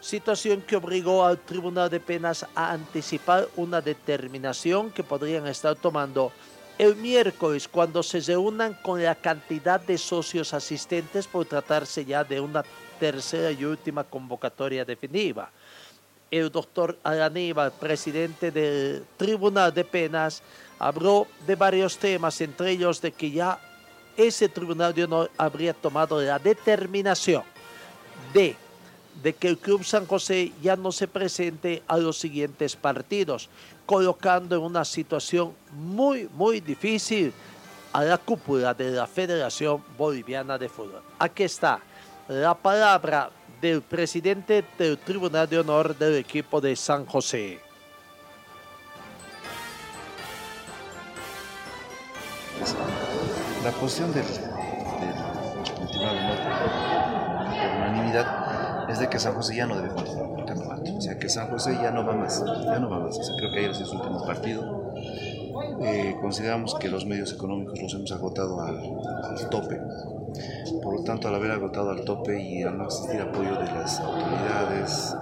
Situación 0.00 0.62
que 0.62 0.76
obligó 0.76 1.24
al 1.24 1.38
Tribunal 1.38 1.90
de 1.90 2.00
Penas 2.00 2.46
a 2.54 2.72
anticipar 2.72 3.48
una 3.56 3.80
determinación 3.80 4.90
que 4.90 5.02
podrían 5.02 5.46
estar 5.46 5.74
tomando 5.74 6.32
el 6.78 6.94
miércoles 6.94 7.66
cuando 7.66 8.04
se 8.04 8.20
reúnan 8.20 8.74
con 8.74 9.02
la 9.02 9.16
cantidad 9.16 9.80
de 9.80 9.98
socios 9.98 10.54
asistentes 10.54 11.26
por 11.26 11.44
tratarse 11.44 12.04
ya 12.04 12.22
de 12.22 12.40
una 12.40 12.64
tercera 13.00 13.50
y 13.50 13.64
última 13.64 14.04
convocatoria 14.04 14.84
definitiva. 14.84 15.50
El 16.30 16.50
doctor 16.50 16.96
Araníbal, 17.02 17.72
presidente 17.72 18.52
del 18.52 19.04
Tribunal 19.16 19.74
de 19.74 19.84
Penas, 19.84 20.42
habló 20.78 21.26
de 21.46 21.56
varios 21.56 21.98
temas, 21.98 22.40
entre 22.40 22.70
ellos 22.70 23.00
de 23.00 23.12
que 23.12 23.30
ya 23.30 23.60
ese 24.16 24.48
Tribunal 24.48 24.94
de 24.94 25.04
Honor 25.04 25.30
habría 25.36 25.74
tomado 25.74 26.20
la 26.20 26.38
determinación 26.38 27.42
de 28.32 28.56
de 29.22 29.34
que 29.34 29.48
el 29.48 29.58
Club 29.58 29.84
San 29.84 30.06
José 30.06 30.52
ya 30.62 30.76
no 30.76 30.92
se 30.92 31.08
presente 31.08 31.82
a 31.86 31.96
los 31.98 32.18
siguientes 32.18 32.76
partidos, 32.76 33.48
colocando 33.86 34.56
en 34.56 34.62
una 34.62 34.84
situación 34.84 35.54
muy, 35.72 36.28
muy 36.34 36.60
difícil 36.60 37.32
a 37.92 38.04
la 38.04 38.18
cúpula 38.18 38.74
de 38.74 38.90
la 38.90 39.06
Federación 39.06 39.82
Boliviana 39.96 40.58
de 40.58 40.68
Fútbol. 40.68 41.02
Aquí 41.18 41.44
está 41.44 41.80
la 42.28 42.54
palabra 42.54 43.30
del 43.60 43.82
presidente 43.82 44.64
del 44.78 44.98
Tribunal 44.98 45.48
de 45.48 45.58
Honor 45.58 45.96
del 45.96 46.16
equipo 46.16 46.60
de 46.60 46.76
San 46.76 47.06
José. 47.06 47.58
La 53.64 53.70
posición 53.72 54.12
del, 54.12 54.24
Tribunal 54.24 56.14
de 56.14 56.22
Honor 56.22 56.38
por 57.60 57.76
unanimidad 57.76 58.90
es 58.90 58.98
de 58.98 59.08
que 59.08 59.18
San 59.18 59.34
José 59.34 59.56
ya 59.56 59.66
no 59.66 59.76
debe 59.76 59.88
continuar 59.90 60.38
el 60.38 60.44
campeonato. 60.44 60.96
O 60.96 61.00
sea, 61.00 61.18
que 61.18 61.28
San 61.28 61.48
José 61.48 61.78
ya 61.80 61.90
no 61.90 62.06
va 62.06 62.14
más, 62.14 62.42
ya 62.64 62.78
no 62.78 62.88
va 62.88 63.00
más. 63.00 63.18
creo 63.38 63.50
que 63.50 63.58
ayer 63.58 63.70
es 63.70 63.78
su 63.78 63.96
último 63.96 64.24
partido. 64.24 64.92
Eh, 65.80 66.16
consideramos 66.20 66.74
que 66.74 66.88
los 66.88 67.06
medios 67.06 67.32
económicos 67.32 67.80
los 67.80 67.94
hemos 67.94 68.10
agotado 68.12 68.60
al, 68.60 69.48
tope. 69.50 69.80
Por 70.82 70.98
lo 70.98 71.04
tanto, 71.04 71.28
al 71.28 71.34
haber 71.34 71.52
agotado 71.52 71.90
al 71.90 72.04
tope 72.04 72.40
y 72.40 72.62
al 72.62 72.78
no 72.78 72.84
existir 72.84 73.20
apoyo 73.20 73.56
de 73.58 73.66
las 73.66 74.00
autoridades, 74.00 75.16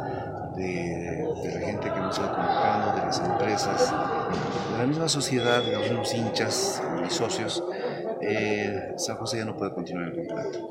de, 0.56 1.52
la 1.54 1.60
gente 1.60 1.92
que 1.92 2.00
nos 2.00 2.18
está 2.18 2.34
convocando, 2.34 2.92
de 2.98 3.06
las 3.06 3.20
empresas, 3.20 3.92
de 4.72 4.78
la 4.78 4.86
misma 4.86 5.08
sociedad, 5.08 5.62
de 5.62 5.72
los 5.72 5.82
mismos 5.82 6.14
hinchas 6.14 6.82
y 7.06 7.10
socios, 7.10 7.62
eh, 8.22 8.94
San 8.96 9.16
José 9.16 9.38
ya 9.38 9.44
no 9.44 9.56
puede 9.56 9.72
continuar 9.72 10.08
el 10.08 10.16
campeonato. 10.16 10.70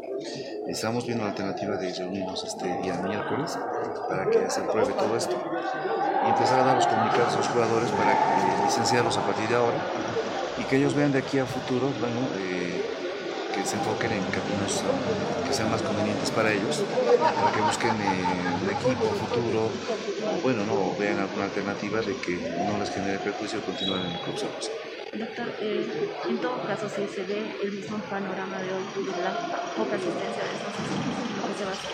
Estamos 0.67 1.05
viendo 1.05 1.23
la 1.23 1.31
alternativa 1.31 1.77
de 1.77 1.93
reunirnos 1.93 2.43
este 2.43 2.65
día 2.81 2.95
miércoles 3.01 3.57
para 4.09 4.29
que 4.29 4.49
se 4.49 4.61
apruebe 4.61 4.93
todo 4.93 5.15
esto 5.15 5.35
y 6.25 6.29
empezar 6.29 6.59
a 6.59 6.63
dar 6.65 6.75
los 6.75 6.87
comunicados 6.87 7.33
a 7.33 7.37
los 7.37 7.47
jugadores 7.47 7.89
para 7.91 8.65
licenciarlos 8.65 9.17
a 9.17 9.25
partir 9.25 9.47
de 9.47 9.55
ahora 9.55 9.77
y 10.57 10.63
que 10.63 10.77
ellos 10.77 10.95
vean 10.95 11.11
de 11.11 11.19
aquí 11.19 11.37
a 11.37 11.45
futuro, 11.45 11.91
bueno, 11.99 12.19
eh, 12.39 12.94
se 13.65 13.75
enfoquen 13.77 14.11
en 14.11 14.23
caminos 14.29 14.83
que 15.45 15.53
sean 15.53 15.71
más 15.71 15.81
convenientes 15.81 16.29
para 16.29 16.53
ellos, 16.53 16.83
para 17.17 17.51
que 17.51 17.61
busquen 17.61 17.97
eh, 17.97 18.61
el 18.61 18.69
equipo 18.69 19.09
futuro, 19.09 19.69
bueno, 20.43 20.63
no 20.65 20.95
vean 20.99 21.19
alguna 21.19 21.45
alternativa 21.45 21.99
de 22.01 22.15
que 22.17 22.37
no 22.69 22.77
les 22.77 22.91
genere 22.91 23.17
perjuicio 23.19 23.61
continuar 23.61 24.01
en 24.05 24.11
el 24.11 24.19
club 24.21 24.37
Doctor, 25.15 25.47
eh, 25.61 26.11
en 26.29 26.37
todo 26.37 26.61
caso, 26.67 26.89
si 26.89 27.07
se 27.07 27.23
ve 27.23 27.55
el 27.63 27.71
mismo 27.71 27.97
panorama 28.09 28.59
de 28.59 28.69
hoy 28.69 28.83
de 29.01 29.23
la 29.23 29.33
poca 29.73 29.95
asistencia 29.95 30.43
de 30.43 30.51
estos 30.53 30.75
¿qué 30.75 31.53
se 31.57 31.65
va 31.65 31.71
a 31.71 31.73
hacer? 31.73 31.91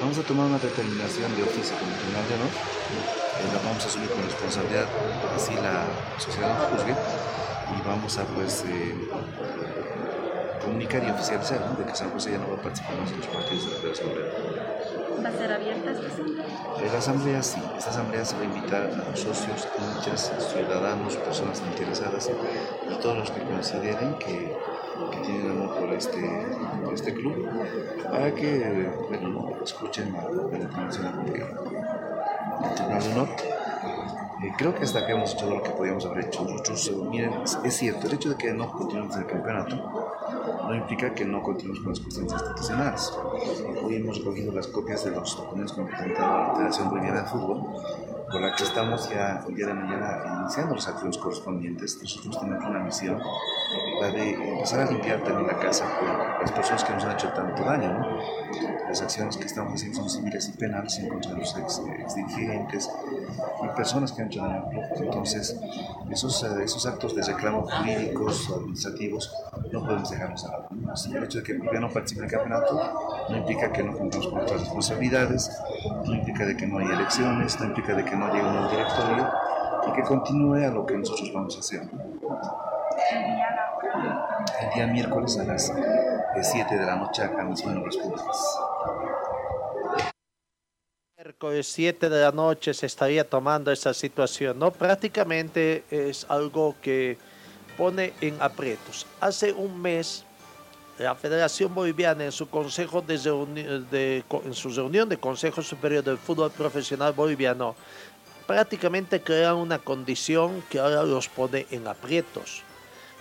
Vamos 0.00 0.18
a 0.18 0.22
tomar 0.22 0.46
una 0.46 0.58
determinación 0.58 1.34
de 1.36 1.42
oficio 1.44 1.78
con 1.78 1.88
el 1.88 1.96
Tribunal 1.96 2.28
de 2.28 2.34
Honor, 2.34 2.52
eh, 2.52 3.48
la 3.54 3.60
vamos 3.64 3.84
a 3.84 3.86
asumir 3.86 4.10
con 4.10 4.22
responsabilidad, 4.24 4.86
así 5.34 5.54
la 5.54 5.86
sociedad 6.18 6.58
nos 6.58 6.68
juzgue, 6.76 6.92
y 6.92 7.88
vamos 7.88 8.18
a 8.18 8.24
pues 8.24 8.64
eh, 8.68 8.94
comunicar 10.66 11.02
y 11.04 11.10
oficializar 11.10 11.76
de 11.76 11.84
que 11.84 11.94
San 11.94 12.10
José 12.10 12.32
ya 12.32 12.38
no 12.38 12.48
va 12.48 12.54
a 12.54 12.62
participar 12.62 12.94
en 12.94 13.16
los 13.16 13.26
partidos 13.26 13.64
de 13.64 13.70
la 13.70 13.76
Federación 13.78 14.10
¿Va 15.24 15.28
a 15.28 15.32
ser 15.32 15.52
abierta 15.52 15.90
esta 15.92 16.06
asamblea? 16.06 16.46
La 16.92 16.98
asamblea 16.98 17.42
sí, 17.42 17.62
esta 17.78 17.90
asamblea 17.90 18.24
se 18.24 18.36
va 18.36 18.42
a 18.42 18.44
invitar 18.44 18.82
a 18.82 19.10
los 19.10 19.20
socios, 19.20 19.68
hinchas, 19.78 20.32
ciudadanos, 20.52 21.16
personas 21.16 21.62
interesadas 21.72 22.30
y 22.90 22.94
todos 23.00 23.18
los 23.18 23.30
que 23.30 23.40
consideren 23.42 24.18
que, 24.18 24.56
que 25.10 25.18
tienen 25.24 25.50
amor 25.50 25.78
por 25.78 25.92
este, 25.92 26.46
por 26.84 26.94
este 26.94 27.14
club 27.14 27.48
para 28.10 28.34
que 28.34 28.90
bueno, 29.08 29.56
escuchen 29.64 30.12
la, 30.12 30.22
la 30.22 30.58
del 30.58 30.68
Tribunal 32.74 33.02
de 33.02 33.12
Honor 33.12 33.28
eh, 34.42 34.52
creo 34.58 34.74
que 34.74 34.84
hasta 34.84 35.06
que 35.06 35.12
hemos 35.12 35.32
hecho 35.32 35.48
lo 35.48 35.62
que 35.62 35.70
podíamos 35.70 36.04
haber 36.04 36.26
hecho. 36.26 36.44
Nosotros, 36.44 36.88
eh, 36.88 36.96
miren, 37.10 37.32
es, 37.64 37.76
cierto, 37.76 38.06
el 38.06 38.14
hecho 38.14 38.30
de 38.30 38.36
que 38.36 38.52
no 38.52 38.70
continuemos 38.70 39.16
el 39.16 39.26
campeonato 39.26 40.05
no 40.46 40.74
implica 40.74 41.14
que 41.14 41.24
no 41.24 41.42
continuemos 41.42 41.80
con 41.80 41.92
las 41.92 42.00
cuestiones 42.00 42.32
institucionales. 42.32 43.12
Hoy 43.82 43.96
hemos 43.96 44.18
recogido 44.18 44.52
las 44.52 44.66
copias 44.68 45.04
de 45.04 45.10
los 45.10 45.36
documentos 45.36 45.74
que 45.74 45.82
ha 45.82 45.86
presentado 45.86 46.38
la 46.38 46.54
Federación 46.54 46.90
Boliviana 46.90 47.22
de 47.22 47.28
Fútbol, 47.28 47.62
con 48.30 48.42
la 48.42 48.54
que 48.54 48.64
estamos 48.64 49.08
ya 49.10 49.44
el 49.48 49.54
día 49.54 49.66
de 49.66 49.74
mañana 49.74 50.40
iniciando 50.40 50.74
los 50.74 50.88
acciones 50.88 51.18
correspondientes. 51.18 51.98
Nosotros 52.02 52.40
tenemos 52.40 52.64
una 52.64 52.80
misión, 52.80 53.20
la 54.00 54.10
de 54.10 54.32
empezar 54.32 54.80
a 54.80 54.90
limpiar 54.90 55.22
también 55.22 55.46
la 55.46 55.58
casa 55.58 55.84
con 55.98 56.08
las 56.40 56.52
personas 56.52 56.84
que 56.84 56.92
nos 56.92 57.04
han 57.04 57.12
hecho 57.12 57.28
tanto 57.30 57.62
daño. 57.62 57.92
¿no? 57.92 58.16
Las 58.88 59.02
acciones 59.02 59.36
que 59.36 59.46
estamos 59.46 59.74
haciendo 59.74 59.98
son 60.00 60.10
civiles 60.10 60.48
y 60.48 60.58
penales 60.58 60.98
en 60.98 61.08
contra 61.08 61.32
de 61.32 61.38
los 61.38 61.56
ex, 61.56 61.82
dirigentes 62.16 62.90
y 63.64 63.76
personas 63.76 64.12
que 64.12 64.22
han 64.22 64.28
hecho 64.28 64.42
daño. 64.42 64.64
Entonces, 64.96 65.58
esos, 66.10 66.42
eh, 66.42 66.64
esos 66.64 66.86
actos 66.86 67.14
de 67.14 67.22
reclamo 67.22 67.62
jurídicos 67.62 68.50
o 68.50 68.56
administrativos 68.56 69.32
no 69.72 69.84
podemos 69.84 70.10
dejarlos 70.10 70.44
a 70.44 70.52
lado. 70.52 70.68
El 71.14 71.24
hecho 71.24 71.38
de 71.38 71.44
que 71.44 71.58
Bolivia 71.58 71.80
no 71.80 71.90
participe 71.90 72.20
en 72.20 72.24
el 72.26 72.30
campeonato 72.30 73.26
no 73.28 73.36
implica 73.36 73.72
que 73.72 73.82
no 73.82 73.96
cumplamos 73.96 74.28
con 74.28 74.36
nuestras 74.36 74.60
responsabilidades, 74.60 75.50
no 76.04 76.14
implica 76.14 76.44
de 76.44 76.56
que 76.56 76.66
no 76.66 76.78
hay 76.78 76.86
elecciones, 76.86 77.58
no 77.60 77.66
implica 77.66 77.94
de 77.94 78.04
que 78.04 78.16
no 78.16 78.32
llegue 78.32 78.46
un 78.46 78.68
directorio 78.68 79.28
y 79.88 79.92
que 79.92 80.02
continúe 80.02 80.64
a 80.64 80.68
lo 80.68 80.86
que 80.86 80.96
nosotros 80.96 81.30
vamos 81.32 81.56
a 81.56 81.60
hacer. 81.60 81.82
El 84.60 84.70
día 84.74 84.86
miércoles 84.86 85.38
a 85.38 85.44
las 85.44 85.72
7 86.42 86.78
de 86.78 86.86
la 86.86 86.96
noche 86.96 87.22
acá 87.22 87.42
en 87.42 87.78
Obras 87.78 87.96
Públicas. 87.96 88.58
Miércoles 91.36 91.66
7 91.66 92.08
de 92.08 92.22
la 92.22 92.32
noche 92.32 92.72
se 92.72 92.86
estaría 92.86 93.22
tomando 93.22 93.70
esa 93.70 93.92
situación, 93.92 94.58
¿no? 94.58 94.70
Prácticamente 94.70 95.84
es 95.90 96.24
algo 96.30 96.74
que 96.80 97.18
pone 97.76 98.14
en 98.22 98.40
aprietos. 98.40 99.04
Hace 99.20 99.52
un 99.52 99.78
mes, 99.78 100.24
la 100.98 101.14
Federación 101.14 101.74
Boliviana 101.74 102.24
en 102.24 102.32
su 102.32 102.48
consejo 102.48 103.02
de, 103.02 104.24
en 104.32 104.54
su 104.54 104.70
reunión 104.70 105.10
de 105.10 105.18
Consejo 105.18 105.60
Superior 105.60 106.02
del 106.02 106.16
Fútbol 106.16 106.50
Profesional 106.52 107.12
Boliviano 107.12 107.76
prácticamente 108.46 109.20
crearon 109.20 109.58
una 109.58 109.78
condición 109.78 110.64
que 110.70 110.78
ahora 110.78 111.02
los 111.02 111.28
pone 111.28 111.66
en 111.70 111.86
aprietos. 111.86 112.62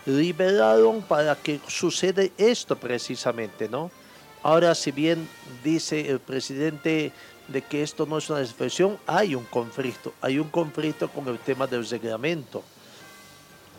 Liberaron 0.05 1.01
para 1.01 1.35
que 1.35 1.59
suceda 1.67 2.23
esto 2.37 2.77
precisamente, 2.77 3.67
¿no? 3.67 3.91
Ahora, 4.41 4.73
si 4.75 4.91
bien 4.91 5.27
dice 5.63 6.07
el 6.07 6.19
presidente 6.19 7.11
de 7.47 7.61
que 7.61 7.83
esto 7.83 8.05
no 8.05 8.17
es 8.17 8.29
una 8.29 8.41
expresión, 8.41 8.97
hay 9.07 9.35
un 9.35 9.45
conflicto, 9.45 10.13
hay 10.21 10.39
un 10.39 10.49
conflicto 10.49 11.09
con 11.09 11.27
el 11.27 11.39
tema 11.39 11.67
del 11.67 11.87
reglamento 11.87 12.63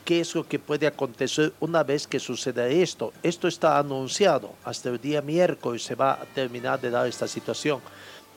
qué 0.07 0.21
es 0.21 0.37
lo 0.37 0.47
que 0.47 0.61
puede 0.61 0.87
acontecer 0.87 1.53
una 1.59 1.83
vez 1.83 2.07
que 2.07 2.21
suceda 2.21 2.69
esto. 2.69 3.13
Esto 3.25 3.49
está 3.49 3.77
anunciado, 3.77 4.53
hasta 4.65 4.89
el 4.89 5.01
día 5.01 5.21
miércoles 5.21 5.83
se 5.83 5.97
va 5.97 6.13
a 6.13 6.25
terminar 6.27 6.81
de 6.81 6.91
dar 6.91 7.09
esta 7.09 7.27
situación. 7.27 7.81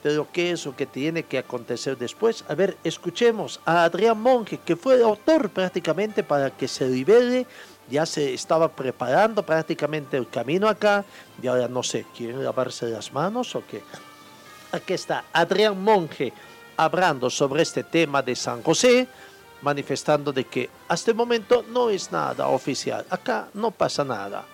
Pero 0.02 0.26
¿qué 0.32 0.50
es 0.50 0.66
lo 0.66 0.74
que 0.74 0.86
tiene 0.86 1.22
que 1.22 1.38
acontecer 1.38 1.96
después? 1.96 2.44
A 2.48 2.54
ver, 2.56 2.76
escuchemos 2.82 3.60
a 3.64 3.84
Adrián 3.84 4.20
Monge, 4.20 4.58
que 4.58 4.74
fue 4.74 4.96
el 4.96 5.02
autor 5.02 5.48
prácticamente 5.50 6.24
para 6.24 6.50
que 6.50 6.66
se 6.66 6.88
libere, 6.88 7.46
ya 7.88 8.04
se 8.04 8.34
estaba 8.34 8.68
preparando 8.68 9.44
prácticamente 9.44 10.16
el 10.16 10.28
camino 10.28 10.68
acá, 10.68 11.04
y 11.40 11.46
ahora 11.46 11.68
no 11.68 11.84
sé, 11.84 12.04
¿quieren 12.16 12.42
lavarse 12.42 12.88
las 12.88 13.12
manos 13.12 13.54
o 13.54 13.62
qué? 13.70 13.80
Aquí 14.72 14.94
está 14.94 15.24
Adrián 15.32 15.82
Monge 15.82 16.32
hablando 16.76 17.28
sobre 17.28 17.62
este 17.62 17.82
tema 17.82 18.22
de 18.22 18.36
San 18.36 18.62
José, 18.62 19.08
manifestando 19.62 20.32
de 20.32 20.44
que 20.44 20.70
hasta 20.88 21.10
el 21.10 21.16
momento 21.16 21.64
no 21.68 21.90
es 21.90 22.12
nada 22.12 22.46
oficial, 22.48 23.04
acá 23.10 23.48
no 23.54 23.70
pasa 23.70 24.04
nada. 24.04 24.44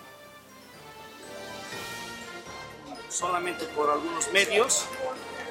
Solamente 3.11 3.65
por 3.67 3.91
algunos 3.91 4.31
medios 4.33 4.85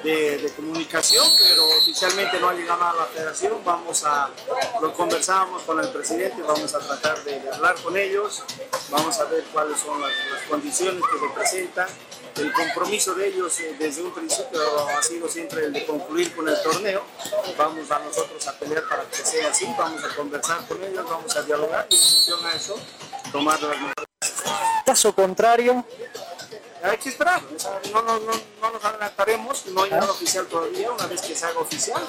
de, 0.02 0.52
comunicación, 0.54 1.26
pero 1.38 1.66
oficialmente 1.82 2.38
no 2.38 2.48
ha 2.48 2.54
llegado 2.54 2.84
a 2.84 2.94
la 2.94 3.04
federación. 3.06 3.54
Vamos 3.64 4.04
a, 4.04 4.30
lo 4.80 4.92
conversamos 4.92 5.62
con 5.62 5.80
el 5.80 5.88
presidente, 5.88 6.42
vamos 6.42 6.74
a 6.74 6.78
tratar 6.78 7.22
de, 7.24 7.40
hablar 7.52 7.74
con 7.82 7.96
ellos, 7.96 8.42
vamos 8.90 9.18
a 9.18 9.24
ver 9.24 9.44
cuáles 9.52 9.80
son 9.80 10.00
las, 10.00 10.10
las 10.32 10.42
condiciones 10.48 11.02
que 11.02 11.26
representan. 11.26 11.88
El 12.38 12.52
compromiso 12.52 13.14
de 13.14 13.28
ellos 13.28 13.58
eh, 13.60 13.76
desde 13.78 14.02
un 14.02 14.12
principio 14.12 14.60
ha 14.88 15.02
sido 15.02 15.26
siempre 15.26 15.64
el 15.64 15.72
de 15.72 15.86
concluir 15.86 16.34
con 16.34 16.46
el 16.48 16.62
torneo. 16.62 17.02
Vamos 17.56 17.90
a 17.90 17.98
nosotros 18.00 18.46
a 18.46 18.52
pelear 18.58 18.86
para 18.88 19.04
que 19.04 19.16
sea 19.16 19.48
así, 19.48 19.66
vamos 19.78 20.04
a 20.04 20.14
conversar 20.14 20.66
con 20.68 20.82
ellos, 20.84 21.08
vamos 21.08 21.34
a 21.34 21.42
dialogar 21.42 21.86
y 21.88 21.94
en 21.94 22.00
función 22.00 22.44
a 22.44 22.54
eso 22.54 22.78
tomar 23.32 23.60
las 23.62 23.76
mejores. 23.80 24.06
Caso 24.84 25.14
contrario, 25.14 25.84
hay 26.82 26.98
que 26.98 27.08
esperar, 27.08 27.40
no, 27.92 28.02
no, 28.02 28.20
no, 28.20 28.32
no 28.60 28.70
nos 28.70 28.84
adelantaremos, 28.84 29.66
no 29.66 29.82
hay 29.84 29.90
nada 29.90 30.10
oficial 30.10 30.46
todavía, 30.46 30.92
una 30.92 31.06
vez 31.06 31.22
que 31.22 31.34
se 31.34 31.46
haga 31.46 31.58
oficial 31.58 32.02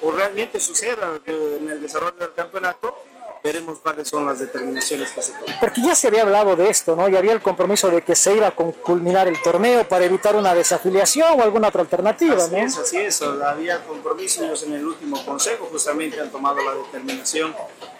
o 0.00 0.10
realmente 0.12 0.60
suceda 0.60 1.20
en 1.26 1.68
el 1.68 1.82
desarrollo 1.82 2.16
del 2.18 2.34
campeonato, 2.34 3.04
veremos 3.42 3.78
cuáles 3.78 4.08
son 4.08 4.26
las 4.26 4.38
determinaciones 4.38 5.10
que 5.10 5.22
se 5.22 5.32
toman. 5.32 5.58
Porque 5.60 5.82
ya 5.82 5.94
se 5.94 6.08
había 6.08 6.22
hablado 6.22 6.54
de 6.56 6.68
esto, 6.70 6.94
¿no? 6.94 7.08
Y 7.08 7.16
había 7.16 7.32
el 7.32 7.42
compromiso 7.42 7.90
de 7.90 8.02
que 8.02 8.14
se 8.14 8.36
iba 8.36 8.46
a 8.46 8.50
culminar 8.52 9.26
el 9.28 9.40
torneo 9.42 9.86
para 9.88 10.04
evitar 10.04 10.36
una 10.36 10.54
desafiliación 10.54 11.40
o 11.40 11.42
alguna 11.42 11.68
otra 11.68 11.82
alternativa, 11.82 12.36
así 12.36 12.54
¿no? 12.54 12.58
Es, 12.58 12.78
así 12.78 12.98
es, 12.98 13.22
había 13.22 13.84
compromiso, 13.84 14.44
ellos 14.44 14.62
en 14.62 14.74
el 14.74 14.86
último 14.86 15.24
consejo 15.24 15.68
justamente 15.70 16.20
han 16.20 16.30
tomado 16.30 16.62
la 16.62 16.74
determinación 16.74 17.54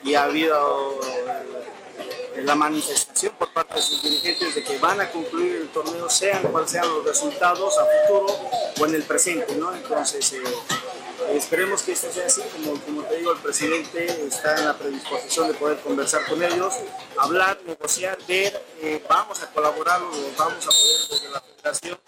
y 0.05 0.15
ha 0.15 0.25
habido 0.25 1.01
la 2.37 2.55
manifestación 2.55 3.35
por 3.39 3.53
parte 3.53 3.75
de 3.75 3.83
sus 3.83 4.03
dirigentes 4.03 4.55
de 4.55 4.63
que 4.63 4.79
van 4.79 5.01
a 5.01 5.11
concluir 5.11 5.57
el 5.57 5.69
torneo, 5.69 6.09
sean 6.09 6.43
cuales 6.43 6.71
sean 6.71 6.89
los 6.89 7.05
resultados 7.05 7.75
a 7.79 7.85
futuro 8.07 8.35
o 8.81 8.87
en 8.87 8.95
el 8.95 9.03
presente, 9.03 9.55
¿no? 9.57 9.75
Entonces, 9.75 10.33
eh, 10.33 10.43
esperemos 11.31 11.83
que 11.83 11.93
esto 11.93 12.11
sea 12.13 12.27
así, 12.27 12.43
como, 12.53 12.81
como 12.81 13.03
te 13.05 13.17
digo, 13.17 13.33
el 13.33 13.39
presidente 13.39 14.27
está 14.27 14.57
en 14.57 14.67
la 14.67 14.77
predisposición 14.77 15.49
de 15.49 15.55
poder 15.55 15.79
conversar 15.81 16.27
con 16.27 16.43
ellos, 16.43 16.75
hablar, 17.17 17.59
negociar, 17.67 18.19
ver, 18.27 18.63
eh, 18.81 19.03
vamos 19.09 19.43
a 19.43 19.51
colaborar, 19.51 20.01
vamos 20.37 20.67
a 20.67 20.71
poder 20.71 21.09
desde 21.11 21.31
la 21.31 21.41
federación. 21.41 21.99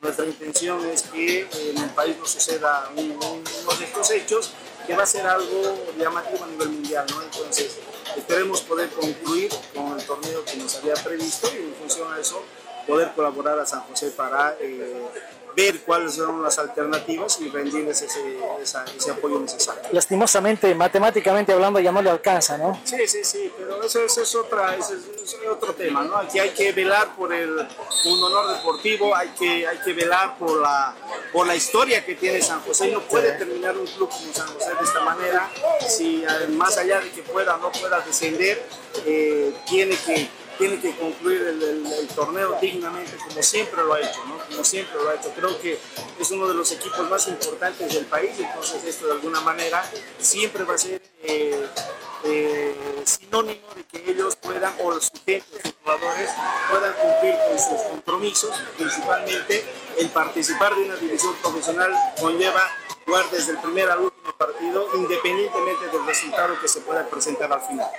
Nuestra 0.00 0.26
intención 0.26 0.86
es 0.86 1.02
que 1.02 1.48
en 1.70 1.78
el 1.78 1.90
país 1.90 2.16
no 2.18 2.26
suceda 2.26 2.90
un, 2.96 3.44
de 3.44 3.84
estos 3.84 4.10
hechos, 4.10 4.50
que 4.86 4.94
va 4.94 5.04
a 5.04 5.06
ser 5.06 5.26
algo 5.26 5.78
llamativo 5.98 6.44
a 6.44 6.46
nivel 6.46 6.68
mundial, 6.68 7.06
¿no? 7.10 7.22
Entonces, 7.22 7.78
esperemos 8.16 8.60
poder 8.60 8.90
concluir 8.90 9.50
con 9.74 9.98
el 9.98 10.04
torneo 10.04 10.44
que 10.44 10.56
nos 10.56 10.76
había 10.76 10.94
previsto 10.94 11.48
y 11.54 11.56
en 11.56 11.74
función 11.74 12.12
a 12.12 12.20
eso 12.20 12.44
poder 12.86 13.12
colaborar 13.14 13.58
a 13.58 13.66
San 13.66 13.80
José 13.82 14.10
para 14.10 14.56
eh, 14.60 15.02
ver 15.56 15.80
cuáles 15.80 16.14
son 16.14 16.42
las 16.42 16.58
alternativas 16.58 17.40
y 17.40 17.48
rendirles 17.48 18.02
ese, 18.02 18.38
esa, 18.60 18.84
ese, 18.96 19.10
apoyo 19.10 19.40
necesario. 19.40 19.82
Lastimosamente, 19.92 20.74
matemáticamente 20.74 21.52
hablando, 21.52 21.80
ya 21.80 21.92
no 21.92 22.02
le 22.02 22.10
alcanza, 22.10 22.58
¿no? 22.58 22.80
Sí, 22.84 23.06
sí, 23.06 23.24
sí, 23.24 23.52
pero 23.56 23.82
eso, 23.82 24.04
eso 24.04 24.22
es, 24.22 24.34
otra, 24.34 24.76
eso 24.76 24.94
es, 24.94 25.34
otro 25.50 25.74
tema, 25.74 26.04
¿no? 26.04 26.16
Aquí 26.16 26.38
hay 26.38 26.50
que 26.50 26.72
velar 26.72 27.14
por 27.16 27.32
el, 27.32 27.50
un 27.50 28.22
honor 28.22 28.56
deportivo, 28.56 29.14
hay 29.14 29.28
que, 29.30 29.66
hay 29.66 29.78
que 29.78 29.92
velar 29.92 30.36
por 30.38 30.60
la, 30.60 30.94
por 31.32 31.46
la 31.46 31.54
historia 31.54 32.04
que 32.04 32.14
tiene 32.14 32.42
San 32.42 32.60
José. 32.62 32.90
No 32.90 33.00
puede 33.00 33.32
terminar 33.32 33.76
un 33.76 33.86
club 33.86 34.08
como 34.08 34.32
San 34.32 34.48
José 34.48 34.74
de 34.74 34.84
esta 34.84 35.00
manera, 35.00 35.50
si 35.86 36.24
más 36.50 36.76
allá 36.78 37.00
de 37.00 37.10
que 37.10 37.22
pueda 37.22 37.56
o 37.56 37.58
no 37.58 37.72
pueda 37.72 38.00
descender, 38.00 38.66
eh, 39.06 39.54
tiene 39.66 39.96
que 39.96 40.28
tiene 40.58 40.80
que 40.80 40.96
concluir 40.96 41.42
el, 41.42 42.08
torneo 42.14 42.56
dignamente 42.60 43.16
como 43.16 43.42
siempre 43.42 43.82
lo 43.82 43.94
ha 43.94 44.00
hecho, 44.00 44.24
¿no? 44.26 44.38
Como 44.38 44.64
siempre 44.64 44.94
lo 45.02 45.10
ha 45.10 45.14
hecho. 45.14 45.30
Creo 45.34 45.60
que 45.60 45.78
es 46.18 46.30
uno 46.30 46.46
de 46.46 46.54
los 46.54 46.70
equipos 46.72 47.08
más 47.08 47.26
importantes 47.28 47.94
del 47.94 48.06
país, 48.06 48.32
entonces 48.38 48.84
esto 48.84 49.06
de 49.06 49.12
alguna 49.12 49.40
manera 49.40 49.84
siempre 50.18 50.64
va 50.64 50.74
a 50.74 50.78
ser 50.78 51.02
eh, 51.22 51.66
eh, 52.24 53.02
sinónimo 53.04 53.66
de 53.74 53.84
que 53.84 54.10
ellos 54.10 54.36
puedan, 54.36 54.74
o 54.80 54.90
los 54.92 55.10
jugadores, 55.82 56.30
puedan 56.70 56.94
cumplir 56.94 57.34
con 57.48 57.58
sus 57.58 57.82
compromisos, 57.88 58.50
principalmente 58.76 59.64
el 59.98 60.08
participar 60.10 60.74
de 60.74 60.84
una 60.84 60.96
división 60.96 61.34
profesional 61.42 61.92
conlleva 62.20 62.62
jugar 63.04 63.28
desde 63.30 63.52
el 63.52 63.58
primer 63.58 63.90
al 63.90 64.00
último 64.00 64.32
partido, 64.36 64.88
independientemente 64.94 65.88
del 65.88 66.06
resultado 66.06 66.60
que 66.60 66.68
se 66.68 66.80
pueda 66.80 67.06
presentar 67.08 67.52
al 67.52 67.60
final 67.60 67.90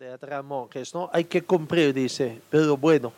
de 0.00 0.42
Monjes, 0.42 0.94
¿no? 0.94 1.10
Hay 1.12 1.24
que 1.24 1.42
cumplir, 1.42 1.92
dice, 1.92 2.40
pero 2.48 2.74
bueno, 2.74 3.12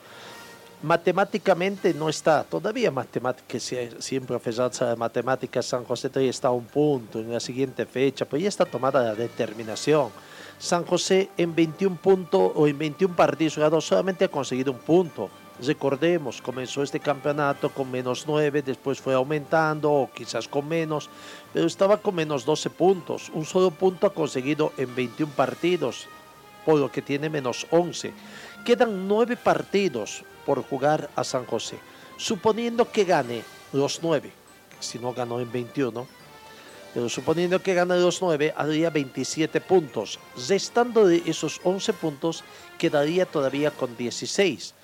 matemáticamente 0.83 1.95
no 1.95 2.09
está, 2.09 2.43
todavía 2.43 2.91
matemáticas, 2.91 3.73
siempre 4.01 4.37
profesor 4.37 4.69
de 4.73 4.97
matemáticas, 4.97 5.65
San 5.65 5.85
José 5.85 6.09
todavía 6.09 6.31
está 6.31 6.49
a 6.49 6.51
un 6.51 6.65
punto 6.65 7.21
en 7.21 7.33
la 7.33 7.39
siguiente 7.39 7.87
fecha, 7.87 8.25
pues 8.25 8.43
ya 8.43 8.49
está 8.49 8.65
tomada 8.65 9.01
la 9.01 9.15
determinación. 9.15 10.11
San 10.59 10.85
José 10.85 11.31
en 11.37 11.55
21 11.55 11.99
puntos 12.03 12.51
o 12.57 12.67
en 12.67 12.77
21 12.77 13.15
partidos 13.15 13.55
jugados 13.55 13.87
solamente 13.87 14.25
ha 14.25 14.29
conseguido 14.29 14.73
un 14.73 14.79
punto. 14.79 15.31
Recordemos, 15.65 16.43
comenzó 16.43 16.83
este 16.83 16.99
campeonato 16.99 17.71
con 17.71 17.93
menos 17.93 18.25
9, 18.27 18.61
después 18.63 19.01
fue 19.01 19.15
aumentando, 19.15 19.93
o 19.93 20.11
quizás 20.13 20.49
con 20.49 20.67
menos, 20.67 21.09
pero 21.53 21.67
estaba 21.69 21.99
con 21.99 22.17
menos 22.17 22.45
12 22.45 22.71
puntos. 22.71 23.31
Un 23.35 23.45
solo 23.45 23.71
punto 23.71 24.09
ha 24.09 24.13
conseguido 24.13 24.73
en 24.77 24.93
21 24.97 25.33
partidos 25.37 26.09
por 26.65 26.79
lo 26.79 26.91
que 26.91 27.03
tiene 27.03 27.29
menos 27.29 27.67
11. 27.71 28.13
Quedan 28.65 29.09
nueve 29.09 29.37
partidos 29.37 30.25
por 30.47 30.63
jugar 30.63 31.11
a 31.17 31.25
San 31.25 31.45
José. 31.47 31.79
Suponiendo 32.17 32.91
que 32.91 33.05
gane 33.05 33.43
los 33.73 34.01
nueve, 34.03 34.31
si 34.81 34.99
no 34.99 35.13
ganó 35.13 35.41
en 35.41 35.51
21, 35.51 36.07
pero 36.95 37.09
suponiendo 37.09 37.63
que 37.63 37.75
gane 37.75 37.99
los 37.99 38.21
nueve, 38.21 38.53
haría 38.57 38.91
27 38.91 39.61
puntos. 39.61 40.19
Restando 40.49 41.07
de 41.07 41.23
esos 41.27 41.61
11 41.65 41.93
puntos, 41.95 42.45
quedaría 42.79 43.27
todavía 43.27 43.71
con 43.71 43.97
16. 43.97 44.75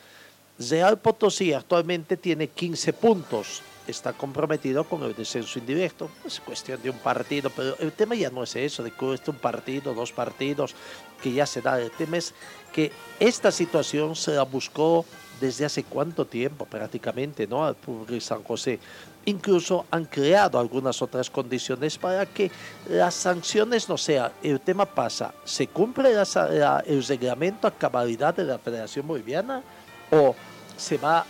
Real 0.70 0.98
Potosí 0.98 1.52
actualmente 1.52 2.16
tiene 2.16 2.48
15 2.48 2.92
puntos 2.94 3.62
está 3.90 4.12
comprometido 4.12 4.84
con 4.84 5.02
el 5.02 5.14
descenso 5.14 5.58
indirecto. 5.58 6.10
Es 6.24 6.40
cuestión 6.40 6.80
de 6.82 6.90
un 6.90 6.98
partido, 6.98 7.50
pero 7.50 7.76
el 7.78 7.92
tema 7.92 8.14
ya 8.14 8.30
no 8.30 8.42
es 8.42 8.54
eso, 8.56 8.82
de 8.82 8.90
que 8.90 9.14
este 9.14 9.30
un 9.30 9.38
partido, 9.38 9.94
dos 9.94 10.12
partidos, 10.12 10.74
que 11.22 11.32
ya 11.32 11.46
se 11.46 11.60
da. 11.60 11.80
El 11.80 11.90
tema 11.90 12.16
es 12.16 12.34
que 12.72 12.92
esta 13.18 13.50
situación 13.50 14.14
se 14.16 14.32
la 14.32 14.42
buscó 14.42 15.04
desde 15.40 15.64
hace 15.64 15.84
cuánto 15.84 16.24
tiempo 16.24 16.64
prácticamente, 16.64 17.46
¿no? 17.46 17.64
Al 17.64 17.76
de 18.06 18.20
San 18.20 18.42
José. 18.42 18.78
Incluso 19.24 19.86
han 19.90 20.06
creado 20.06 20.58
algunas 20.58 21.00
otras 21.02 21.30
condiciones 21.30 21.98
para 21.98 22.26
que 22.26 22.50
las 22.88 23.14
sanciones 23.14 23.88
no 23.88 23.98
sean. 23.98 24.32
El 24.42 24.60
tema 24.60 24.86
pasa, 24.86 25.34
¿se 25.44 25.66
cumple 25.66 26.12
el 26.12 27.04
reglamento 27.06 27.66
a 27.66 27.70
cabalidad 27.70 28.34
de 28.34 28.44
la 28.44 28.58
Federación 28.58 29.06
Boliviana 29.06 29.62
o 30.10 30.34
se 30.76 30.96
va 30.96 31.24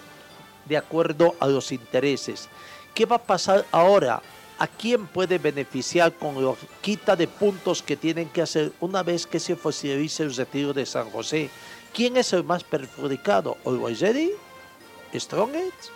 de 0.68 0.76
acuerdo 0.76 1.34
a 1.40 1.46
los 1.46 1.72
intereses. 1.72 2.48
¿Qué 2.94 3.06
va 3.06 3.16
a 3.16 3.22
pasar 3.22 3.64
ahora? 3.72 4.20
¿A 4.60 4.66
quién 4.66 5.06
puede 5.06 5.38
beneficiar 5.38 6.12
con 6.12 6.44
la 6.44 6.54
quita 6.80 7.14
de 7.14 7.28
puntos 7.28 7.80
que 7.80 7.96
tienen 7.96 8.28
que 8.28 8.42
hacer 8.42 8.72
una 8.80 9.04
vez 9.04 9.24
que 9.24 9.38
se 9.38 9.52
oficialice 9.52 10.24
el 10.24 10.34
retiro 10.34 10.72
de 10.72 10.84
San 10.84 11.10
José? 11.10 11.48
¿Quién 11.94 12.16
es 12.16 12.32
el 12.32 12.42
más 12.42 12.64
perjudicado? 12.64 13.56
¿Olboyeri? 13.62 14.32
¿Strongest? 15.14 15.90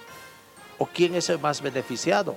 ¿O 0.79 0.87
quién 0.87 1.17
es 1.17 1.29
el 1.29 1.41
más 1.41 1.61
beneficiado? 1.61 2.37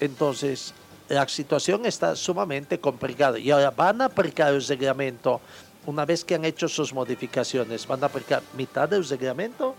Entonces, 0.00 0.72
la 1.08 1.28
situación 1.28 1.84
está 1.84 2.16
sumamente 2.16 2.80
complicada 2.80 3.38
y 3.38 3.50
ahora 3.50 3.70
van 3.70 4.00
a 4.00 4.06
aplicar 4.06 4.54
el 4.54 4.66
reglamento 4.66 5.42
una 5.84 6.06
vez 6.06 6.24
que 6.24 6.34
han 6.34 6.46
hecho 6.46 6.66
sus 6.66 6.94
modificaciones, 6.94 7.86
van 7.86 8.02
a 8.02 8.06
aplicar 8.06 8.42
mitad 8.56 8.88
del 8.88 9.06
reglamento, 9.06 9.74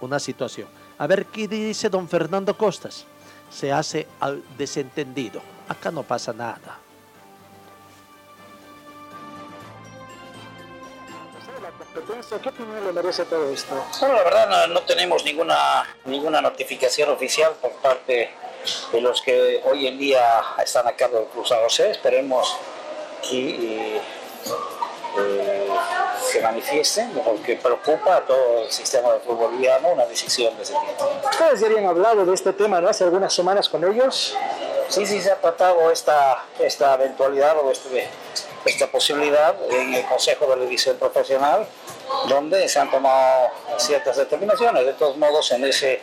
una 0.00 0.18
situación. 0.18 0.68
A 0.96 1.06
ver 1.06 1.26
qué 1.26 1.46
dice 1.46 1.90
don 1.90 2.08
Fernando 2.08 2.56
Costas. 2.56 3.04
Se 3.50 3.72
hace 3.72 4.06
al 4.20 4.42
desentendido. 4.56 5.40
Acá 5.68 5.90
no 5.90 6.02
pasa 6.02 6.32
nada. 6.32 6.78
¿Qué 12.42 12.48
opinión 12.48 12.84
le 12.86 12.92
merece 12.92 13.24
todo 13.24 13.50
esto? 13.50 13.74
Bueno, 14.00 14.14
la 14.16 14.22
verdad 14.22 14.68
no, 14.68 14.80
tenemos 14.82 15.24
ninguna, 15.24 15.84
ninguna 16.04 16.40
notificación 16.40 17.10
oficial 17.10 17.52
por 17.60 17.72
parte 17.72 18.30
de 18.92 19.00
los 19.00 19.20
que 19.22 19.62
hoy 19.64 19.86
en 19.86 19.98
día 19.98 20.22
están 20.62 20.86
a 20.86 20.92
cargo 20.92 21.28
del 21.34 21.46
San 21.46 21.60
José. 21.60 21.90
Esperemos 21.90 22.56
que 23.28 23.96
eh, 23.96 24.00
se 26.38 26.44
manifiesten 26.44 27.10
porque 27.24 27.56
preocupa 27.56 28.16
a 28.16 28.20
todo 28.20 28.62
el 28.64 28.70
sistema 28.70 29.12
de 29.12 29.20
fútbol 29.20 29.50
boliviano 29.50 29.88
una 29.88 30.06
decisión 30.06 30.56
de 30.56 30.62
ese 30.62 30.72
tipo. 30.72 31.28
Ustedes 31.30 31.60
ya 31.60 31.66
habían 31.66 31.86
hablado 31.86 32.24
de 32.24 32.34
este 32.34 32.52
tema 32.52 32.80
¿no? 32.80 32.88
hace 32.88 33.04
algunas 33.04 33.32
semanas 33.32 33.68
con 33.68 33.84
ellos. 33.84 34.36
Sí, 34.88 35.04
sí, 35.04 35.20
se 35.20 35.30
ha 35.30 35.40
tratado 35.40 35.90
esta, 35.90 36.44
esta 36.60 36.94
eventualidad 36.94 37.58
o 37.58 37.70
este, 37.70 38.08
esta 38.64 38.86
posibilidad 38.86 39.54
en 39.70 39.94
el 39.94 40.04
Consejo 40.06 40.46
de 40.46 40.56
la 40.56 40.62
División 40.62 40.96
Profesional, 40.96 41.66
donde 42.28 42.68
se 42.68 42.78
han 42.78 42.90
tomado 42.90 43.50
ciertas 43.76 44.16
determinaciones. 44.16 44.86
De 44.86 44.94
todos 44.94 45.16
modos, 45.18 45.50
en 45.52 45.64
ese, 45.64 46.00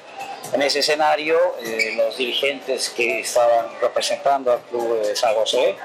en 0.53 0.61
ese 0.61 0.79
escenario, 0.79 1.39
eh, 1.63 1.93
los 1.95 2.15
dirigentes 2.17 2.89
que 2.89 3.21
estaban 3.21 3.67
representando 3.81 4.51
al 4.51 4.59
Club 4.59 5.01
de 5.01 5.15
San 5.15 5.33
José 5.33 5.75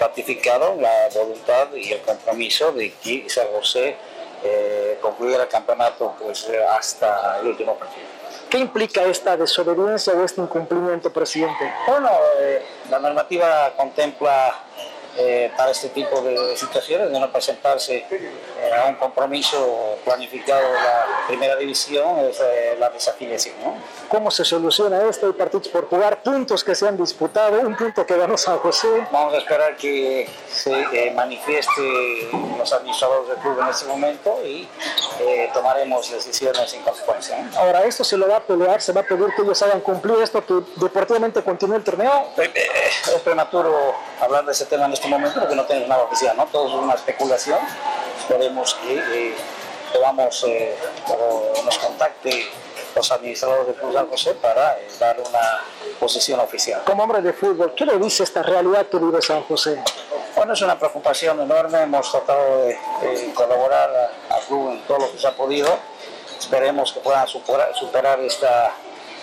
ratificaron 0.00 0.80
la 0.80 1.08
voluntad 1.14 1.68
y 1.74 1.92
el 1.92 2.00
compromiso 2.00 2.72
de 2.72 2.92
que 2.94 3.28
San 3.28 3.46
José 3.48 3.96
eh, 4.42 4.98
concluyera 5.02 5.42
el 5.42 5.48
campeonato 5.48 6.14
pues, 6.18 6.48
hasta 6.70 7.38
el 7.40 7.48
último 7.48 7.76
partido. 7.76 8.06
¿Qué 8.48 8.58
implica 8.58 9.04
esta 9.04 9.36
desobediencia 9.36 10.12
o 10.14 10.24
este 10.24 10.40
incumplimiento, 10.40 11.12
presidente? 11.12 11.72
Bueno, 11.86 12.10
eh, 12.40 12.62
la 12.90 12.98
normativa 12.98 13.72
contempla 13.76 14.54
eh, 15.16 15.50
para 15.56 15.72
este 15.72 15.88
tipo 15.88 16.20
de 16.20 16.56
situaciones, 16.56 17.10
de 17.10 17.18
no 17.18 17.30
presentarse 17.32 18.06
eh, 18.10 18.30
a 18.72 18.88
un 18.88 18.94
compromiso 18.94 19.98
planificado 20.04 20.66
de 20.66 20.74
la 20.74 21.06
primera 21.26 21.56
división, 21.56 22.20
es 22.20 22.40
eh, 22.40 22.76
la 22.78 22.90
desafiliación. 22.90 23.56
¿no? 23.62 23.74
¿Cómo 24.08 24.30
se 24.30 24.44
soluciona 24.44 25.02
esto? 25.08 25.26
Hay 25.26 25.32
partidos 25.32 25.68
por 25.68 25.88
jugar, 25.88 26.22
puntos 26.22 26.62
que 26.62 26.74
se 26.74 26.86
han 26.86 26.96
disputado, 26.96 27.60
un 27.60 27.76
punto 27.76 28.06
que 28.06 28.16
ganó 28.16 28.38
San 28.38 28.58
José. 28.58 29.06
Vamos 29.10 29.34
a 29.34 29.38
esperar 29.38 29.76
que 29.76 30.28
se 30.48 31.10
manifieste 31.12 32.28
los 32.56 32.72
administradores 32.72 33.28
del 33.28 33.38
club 33.38 33.60
en 33.60 33.68
este 33.68 33.86
momento 33.86 34.38
y 34.44 34.68
tomaremos 35.52 36.10
decisiones 36.10 36.72
en 36.74 36.82
consecuencia. 36.82 37.50
Ahora, 37.56 37.84
¿esto 37.84 38.04
se 38.04 38.16
lo 38.16 38.28
va 38.28 38.36
a 38.36 38.40
pelear? 38.40 38.80
¿Se 38.80 38.92
va 38.92 39.00
a 39.00 39.04
pedir 39.04 39.26
que 39.34 39.42
ellos 39.42 39.60
hagan 39.62 39.80
cumplir 39.80 40.18
esto, 40.22 40.44
que 40.44 40.54
deportivamente 40.76 41.42
continúe 41.42 41.76
el 41.76 41.84
torneo? 41.84 42.28
Es 42.36 43.20
prematuro 43.22 43.94
hablar 44.20 44.44
de 44.44 44.52
ese 44.52 44.66
tema 44.66 44.86
en 44.86 44.92
este 45.00 45.08
momento 45.08 45.40
porque 45.40 45.56
no 45.56 45.64
tenemos 45.64 45.88
nada 45.88 46.02
oficial, 46.02 46.36
¿no? 46.36 46.44
Todo 46.44 46.68
es 46.68 46.74
una 46.74 46.92
especulación. 46.92 47.58
Esperemos 48.18 48.74
que 48.74 48.98
eh, 48.98 49.34
podamos, 49.94 50.44
eh, 50.46 50.76
o 51.08 51.62
nos 51.64 51.78
contacte 51.78 52.50
los 52.94 53.10
administradores 53.10 53.68
de 53.68 53.74
Cruz 53.80 53.94
San 53.94 54.08
José 54.10 54.34
para 54.34 54.78
eh, 54.78 54.88
dar 54.98 55.18
una 55.18 55.62
posición 55.98 56.38
oficial. 56.40 56.82
Como 56.84 57.02
hombre 57.02 57.22
de 57.22 57.32
fútbol, 57.32 57.72
¿qué 57.74 57.86
le 57.86 57.96
dice 57.96 58.24
esta 58.24 58.42
realidad 58.42 58.88
que 58.88 58.98
vive 58.98 59.22
San 59.22 59.42
José? 59.44 59.82
Bueno, 60.36 60.52
es 60.52 60.60
una 60.60 60.78
preocupación 60.78 61.40
enorme. 61.40 61.80
Hemos 61.80 62.10
tratado 62.10 62.58
de, 62.66 62.78
de 63.00 63.32
colaborar 63.32 64.12
al 64.28 64.40
club 64.42 64.72
en 64.72 64.82
todo 64.82 64.98
lo 64.98 65.12
que 65.12 65.18
se 65.18 65.26
ha 65.26 65.32
podido. 65.32 65.78
Esperemos 66.38 66.92
que 66.92 67.00
puedan 67.00 67.26
superar, 67.26 67.74
superar 67.74 68.20
esta 68.20 68.74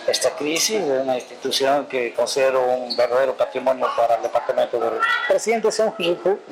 esta 0.07 0.31
crisis 0.31 0.85
de 0.85 0.99
una 1.01 1.15
institución 1.15 1.85
que 1.87 2.13
considero 2.13 2.65
un 2.65 2.95
verdadero 2.95 3.35
patrimonio 3.35 3.87
para 3.95 4.15
el 4.15 4.23
departamento 4.23 4.79
de 4.79 4.91
Presidente, 5.27 5.71
se 5.71 5.83
han 5.83 5.93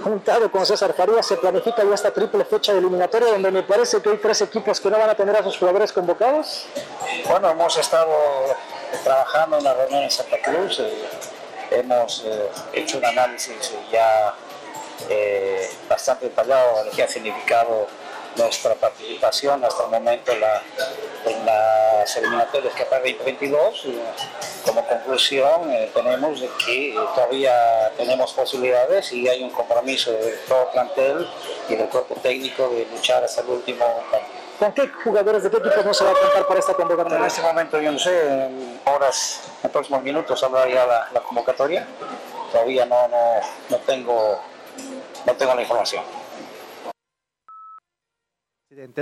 juntado 0.04 0.52
con 0.52 0.66
César 0.66 0.94
Farías, 0.94 1.26
se 1.26 1.38
planifica 1.38 1.84
ya 1.84 1.96
esta 1.96 2.12
triple 2.12 2.44
fecha 2.44 2.74
de 2.74 2.80
eliminatoria 2.80 3.32
donde 3.32 3.52
me 3.52 3.64
parece 3.64 4.02
que 4.02 4.10
hay 4.10 4.18
tres 4.18 4.42
equipos 4.42 4.80
que 4.82 4.90
no 4.90 4.98
van 4.98 5.10
a 5.10 5.16
tener 5.16 5.36
a 5.38 5.44
sus 5.44 5.58
jugadores 5.58 5.94
convocados. 5.94 6.66
Bueno, 7.30 7.50
hemos 7.50 7.78
estado 7.78 8.14
trabajando 9.04 9.58
en 9.58 9.62
una 9.62 9.74
reunión 9.74 10.04
en 10.04 10.12
Santa 10.12 10.38
Cruz, 10.42 10.80
eh, 10.80 10.92
hemos 11.72 12.24
eh, 12.26 12.50
hecho 12.74 12.98
un 12.98 13.06
análisis 13.06 13.74
ya 13.92 14.36
eh, 15.10 15.70
bastante 15.90 16.26
detallado 16.26 16.80
de 16.80 16.86
lo 16.86 16.92
que 16.92 17.04
ha 17.04 17.08
significado 17.08 17.88
nuestra 18.38 18.76
participación 18.76 19.64
hasta 19.64 19.86
el 19.86 19.92
momento 19.92 20.32
en, 20.32 20.42
la, 20.42 20.62
en 21.26 21.46
las 21.46 22.16
eliminatorias 22.18 22.74
que 22.74 22.86
2022. 22.86 23.84
Como 24.66 24.86
conclusión, 24.88 25.72
eh, 25.72 25.92
tenemos 25.94 26.42
que 26.66 26.96
todavía 27.14 27.92
tenemos 27.98 28.34
posibilidades 28.34 29.12
y 29.12 29.28
hay 29.28 29.44
un 29.44 29.52
compromiso 29.52 30.12
de 30.12 30.32
todo 30.48 30.64
el 30.64 30.68
plantel 30.70 31.30
y 31.70 31.76
del 31.76 31.88
cuerpo 31.88 32.16
técnico 32.22 32.70
de 32.70 32.86
luchar 32.92 33.24
hasta 33.24 33.42
el 33.42 33.50
último 33.50 33.86
partido. 34.12 34.46
¿Con 34.60 34.72
qué 34.72 34.88
jugadores 35.04 35.44
de 35.44 35.52
qué 35.52 35.58
equipo 35.58 35.84
no 35.84 35.94
se 35.94 36.04
va 36.06 36.12
a 36.12 36.14
contar 36.14 36.48
para 36.48 36.60
esta 36.60 36.74
convocatoria? 36.74 37.18
En 37.18 37.26
este 37.26 37.42
momento 37.42 37.80
yo 37.82 37.92
no 37.92 38.00
sé, 38.00 38.46
en 38.46 38.80
horas, 38.86 39.42
en 39.64 39.70
próximos 39.70 40.02
minutos 40.02 40.42
habrá 40.44 40.68
ya 40.70 40.86
la, 40.86 41.10
la 41.14 41.20
convocatoria. 41.22 41.86
Todavía 42.52 42.86
no, 42.86 43.08
no, 43.10 43.42
no, 43.70 43.78
tengo, 43.80 44.40
no 45.26 45.34
tengo 45.34 45.56
la 45.56 45.62
información. 45.62 46.04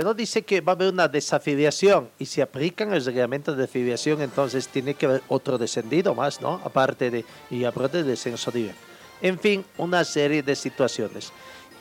No 0.04 0.14
dice 0.14 0.42
que 0.42 0.60
va 0.60 0.72
a 0.72 0.74
haber 0.76 0.92
una 0.92 1.08
desafiliación 1.08 2.08
y 2.18 2.26
si 2.26 2.40
aplican 2.40 2.94
el 2.94 3.04
reglamento 3.04 3.50
de 3.50 3.62
desafiliación, 3.62 4.22
entonces 4.22 4.68
tiene 4.68 4.94
que 4.94 5.06
haber 5.06 5.22
otro 5.26 5.58
descendido 5.58 6.14
más, 6.14 6.40
¿no? 6.40 6.60
Aparte 6.64 7.10
de, 7.10 7.24
y 7.50 7.64
aparte 7.64 7.98
del 7.98 8.06
descenso. 8.06 8.52
En 9.20 9.38
fin, 9.38 9.64
una 9.76 10.04
serie 10.04 10.44
de 10.44 10.54
situaciones. 10.54 11.32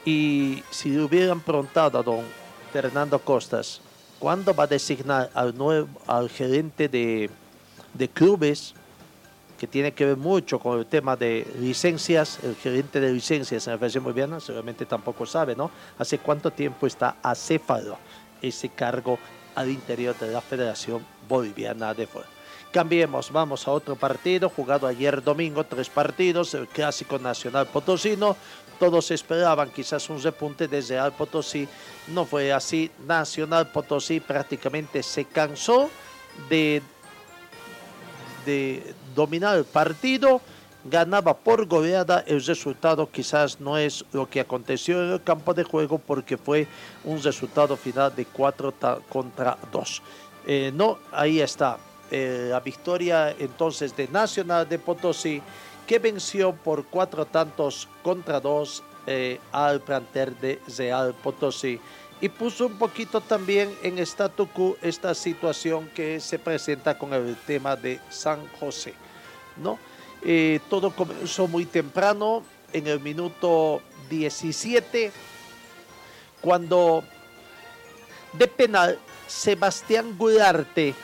Y 0.05 0.63
si 0.71 0.97
hubieran 0.97 1.39
preguntado 1.39 1.99
a 1.99 2.03
don 2.03 2.25
Fernando 2.71 3.19
Costas, 3.19 3.79
¿cuándo 4.17 4.55
va 4.55 4.63
a 4.63 4.67
designar 4.67 5.29
al, 5.35 5.55
nuevo, 5.55 5.87
al 6.07 6.31
gerente 6.31 6.89
de, 6.89 7.29
de 7.93 8.09
clubes? 8.09 8.73
Que 9.63 9.67
tiene 9.67 9.93
que 9.93 10.05
ver 10.05 10.17
mucho 10.17 10.59
con 10.59 10.77
el 10.77 10.87
tema 10.87 11.15
de 11.15 11.47
licencias, 11.57 12.37
el 12.43 12.53
gerente 12.57 12.99
de 12.99 13.13
licencias 13.13 13.65
en 13.65 13.71
la 13.71 13.77
Federación 13.77 14.03
Boliviana 14.03 14.41
seguramente 14.41 14.85
tampoco 14.85 15.25
sabe, 15.25 15.55
¿no? 15.55 15.71
¿Hace 15.97 16.17
cuánto 16.17 16.51
tiempo 16.51 16.85
está 16.85 17.15
acéfalo 17.23 17.97
ese 18.41 18.67
cargo 18.67 19.17
al 19.55 19.69
interior 19.69 20.19
de 20.19 20.33
la 20.33 20.41
Federación 20.41 21.05
Boliviana 21.29 21.93
de 21.93 22.07
Fútbol? 22.07 22.25
Cambiemos, 22.73 23.31
vamos 23.31 23.65
a 23.65 23.71
otro 23.71 23.95
partido, 23.95 24.49
jugado 24.49 24.85
ayer 24.85 25.23
domingo, 25.23 25.63
tres 25.63 25.87
partidos, 25.87 26.53
el 26.55 26.67
Clásico 26.67 27.17
Nacional 27.17 27.67
Potosino. 27.67 28.35
Todos 28.77 29.11
esperaban 29.11 29.71
quizás 29.71 30.09
un 30.09 30.21
repunte 30.21 30.67
desde 30.67 30.99
Al 30.99 31.13
Potosí, 31.13 31.69
no 32.09 32.25
fue 32.25 32.51
así. 32.51 32.91
Nacional 33.07 33.71
Potosí 33.71 34.19
prácticamente 34.19 35.01
se 35.03 35.23
cansó 35.23 35.89
de 36.49 36.81
de 38.45 38.93
dominar 39.15 39.57
el 39.57 39.65
partido, 39.65 40.41
ganaba 40.85 41.33
por 41.35 41.65
goleada, 41.65 42.23
el 42.27 42.43
resultado 42.43 43.09
quizás 43.09 43.59
no 43.59 43.77
es 43.77 44.03
lo 44.11 44.29
que 44.29 44.41
aconteció 44.41 45.01
en 45.03 45.13
el 45.13 45.23
campo 45.23 45.53
de 45.53 45.63
juego 45.63 45.97
porque 45.97 46.37
fue 46.37 46.67
un 47.03 47.21
resultado 47.21 47.77
final 47.77 48.13
de 48.15 48.25
4 48.25 48.73
contra 49.09 49.57
2. 49.71 50.01
Eh, 50.45 50.71
no, 50.75 50.99
ahí 51.11 51.39
está 51.39 51.77
eh, 52.11 52.49
la 52.51 52.59
victoria 52.59 53.33
entonces 53.39 53.95
de 53.95 54.07
Nacional 54.09 54.67
de 54.67 54.77
Potosí 54.77 55.41
que 55.87 55.99
venció 55.99 56.53
por 56.53 56.85
cuatro 56.85 57.25
tantos 57.25 57.87
contra 58.03 58.39
dos 58.39 58.83
eh, 59.07 59.39
al 59.51 59.81
planter 59.81 60.35
de 60.37 60.61
Real 60.77 61.13
Potosí 61.13 61.79
y 62.23 62.29
puso 62.29 62.67
un 62.67 62.77
poquito 62.77 63.19
también 63.19 63.75
en 63.83 63.99
statu 63.99 64.47
quo 64.47 64.77
esta 64.81 65.13
situación 65.13 65.89
que 65.93 66.21
se 66.21 66.39
presenta 66.39 66.97
con 66.97 67.13
el 67.13 67.35
tema 67.45 67.75
de 67.75 67.99
San 68.09 68.47
José. 68.61 68.93
¿no? 69.57 69.77
Eh, 70.23 70.61
todo 70.69 70.95
comenzó 70.95 71.49
muy 71.49 71.65
temprano, 71.65 72.45
en 72.71 72.87
el 72.87 73.01
minuto 73.01 73.81
17, 74.09 75.11
cuando 76.39 77.03
de 78.31 78.47
penal 78.47 78.97
Sebastián 79.27 80.15
Gularte 80.17 80.95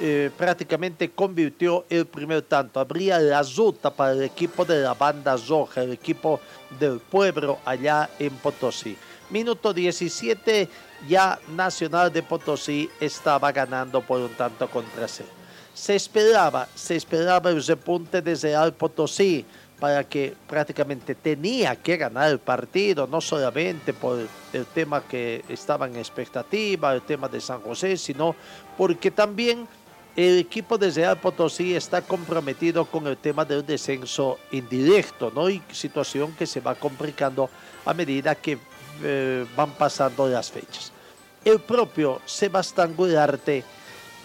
eh, 0.00 0.30
prácticamente 0.34 1.10
convirtió 1.10 1.84
el 1.90 2.06
primer 2.06 2.40
tanto. 2.40 2.80
Habría 2.80 3.18
la 3.18 3.42
ruta 3.42 3.90
para 3.90 4.12
el 4.12 4.22
equipo 4.22 4.64
de 4.64 4.80
la 4.80 4.94
banda 4.94 5.36
roja, 5.36 5.82
el 5.82 5.92
equipo 5.92 6.40
del 6.80 7.00
pueblo 7.00 7.58
allá 7.66 8.08
en 8.18 8.30
Potosí. 8.36 8.96
Minuto 9.34 9.74
17, 9.74 10.68
ya 11.08 11.40
Nacional 11.56 12.12
de 12.12 12.22
Potosí 12.22 12.88
estaba 13.00 13.50
ganando 13.50 14.00
por 14.00 14.20
un 14.20 14.32
tanto 14.34 14.70
contra 14.70 15.08
cero. 15.08 15.28
Se 15.74 15.96
esperaba, 15.96 16.68
se 16.72 16.94
esperaba 16.94 17.50
el 17.50 17.60
repunte 17.66 18.22
de 18.22 18.36
Real 18.36 18.72
Potosí 18.74 19.44
para 19.80 20.04
que 20.04 20.36
prácticamente 20.46 21.16
tenía 21.16 21.74
que 21.74 21.96
ganar 21.96 22.30
el 22.30 22.38
partido, 22.38 23.08
no 23.08 23.20
solamente 23.20 23.92
por 23.92 24.24
el 24.52 24.66
tema 24.66 25.02
que 25.02 25.44
estaba 25.48 25.88
en 25.88 25.96
expectativa, 25.96 26.94
el 26.94 27.02
tema 27.02 27.26
de 27.26 27.40
San 27.40 27.60
José, 27.60 27.96
sino 27.96 28.36
porque 28.78 29.10
también 29.10 29.66
el 30.14 30.38
equipo 30.38 30.78
de 30.78 30.92
Real 30.92 31.18
Potosí 31.18 31.74
está 31.74 32.02
comprometido 32.02 32.84
con 32.84 33.08
el 33.08 33.16
tema 33.16 33.44
del 33.44 33.66
descenso 33.66 34.38
indirecto, 34.52 35.32
¿no? 35.34 35.50
Y 35.50 35.60
situación 35.72 36.36
que 36.38 36.46
se 36.46 36.60
va 36.60 36.76
complicando 36.76 37.50
a 37.84 37.92
medida 37.92 38.36
que 38.36 38.58
eh, 39.02 39.46
van 39.56 39.72
pasando 39.72 40.28
las 40.28 40.50
fechas. 40.50 40.92
el 41.44 41.60
propio 41.60 42.20
Sebastián 42.24 42.94
Gularte. 42.96 43.64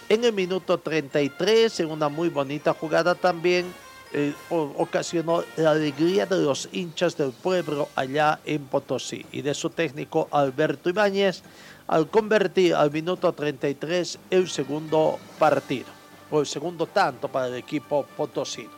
En 0.08 0.24
el 0.24 0.32
minuto 0.32 0.78
33, 0.78 1.80
en 1.80 1.90
una 1.90 2.08
muy 2.08 2.28
bonita 2.30 2.74
jugada 2.74 3.14
también, 3.14 3.72
eh, 4.12 4.34
ocasionó 4.50 5.44
la 5.56 5.70
alegría 5.70 6.26
de 6.26 6.38
los 6.38 6.68
hinchas 6.72 7.16
del 7.16 7.30
pueblo 7.30 7.88
allá 7.94 8.40
en 8.44 8.64
Potosí 8.64 9.24
y 9.30 9.40
de 9.42 9.54
su 9.54 9.70
técnico 9.70 10.26
Alberto 10.32 10.90
Ibáñez 10.90 11.44
al 11.86 12.08
convertir 12.08 12.74
al 12.74 12.90
minuto 12.90 13.32
33 13.32 14.18
el 14.30 14.48
segundo 14.48 15.18
partido, 15.38 15.86
o 16.30 16.40
el 16.40 16.46
segundo 16.46 16.86
tanto 16.86 17.28
para 17.28 17.46
el 17.48 17.54
equipo 17.54 18.04
potosino. 18.16 18.70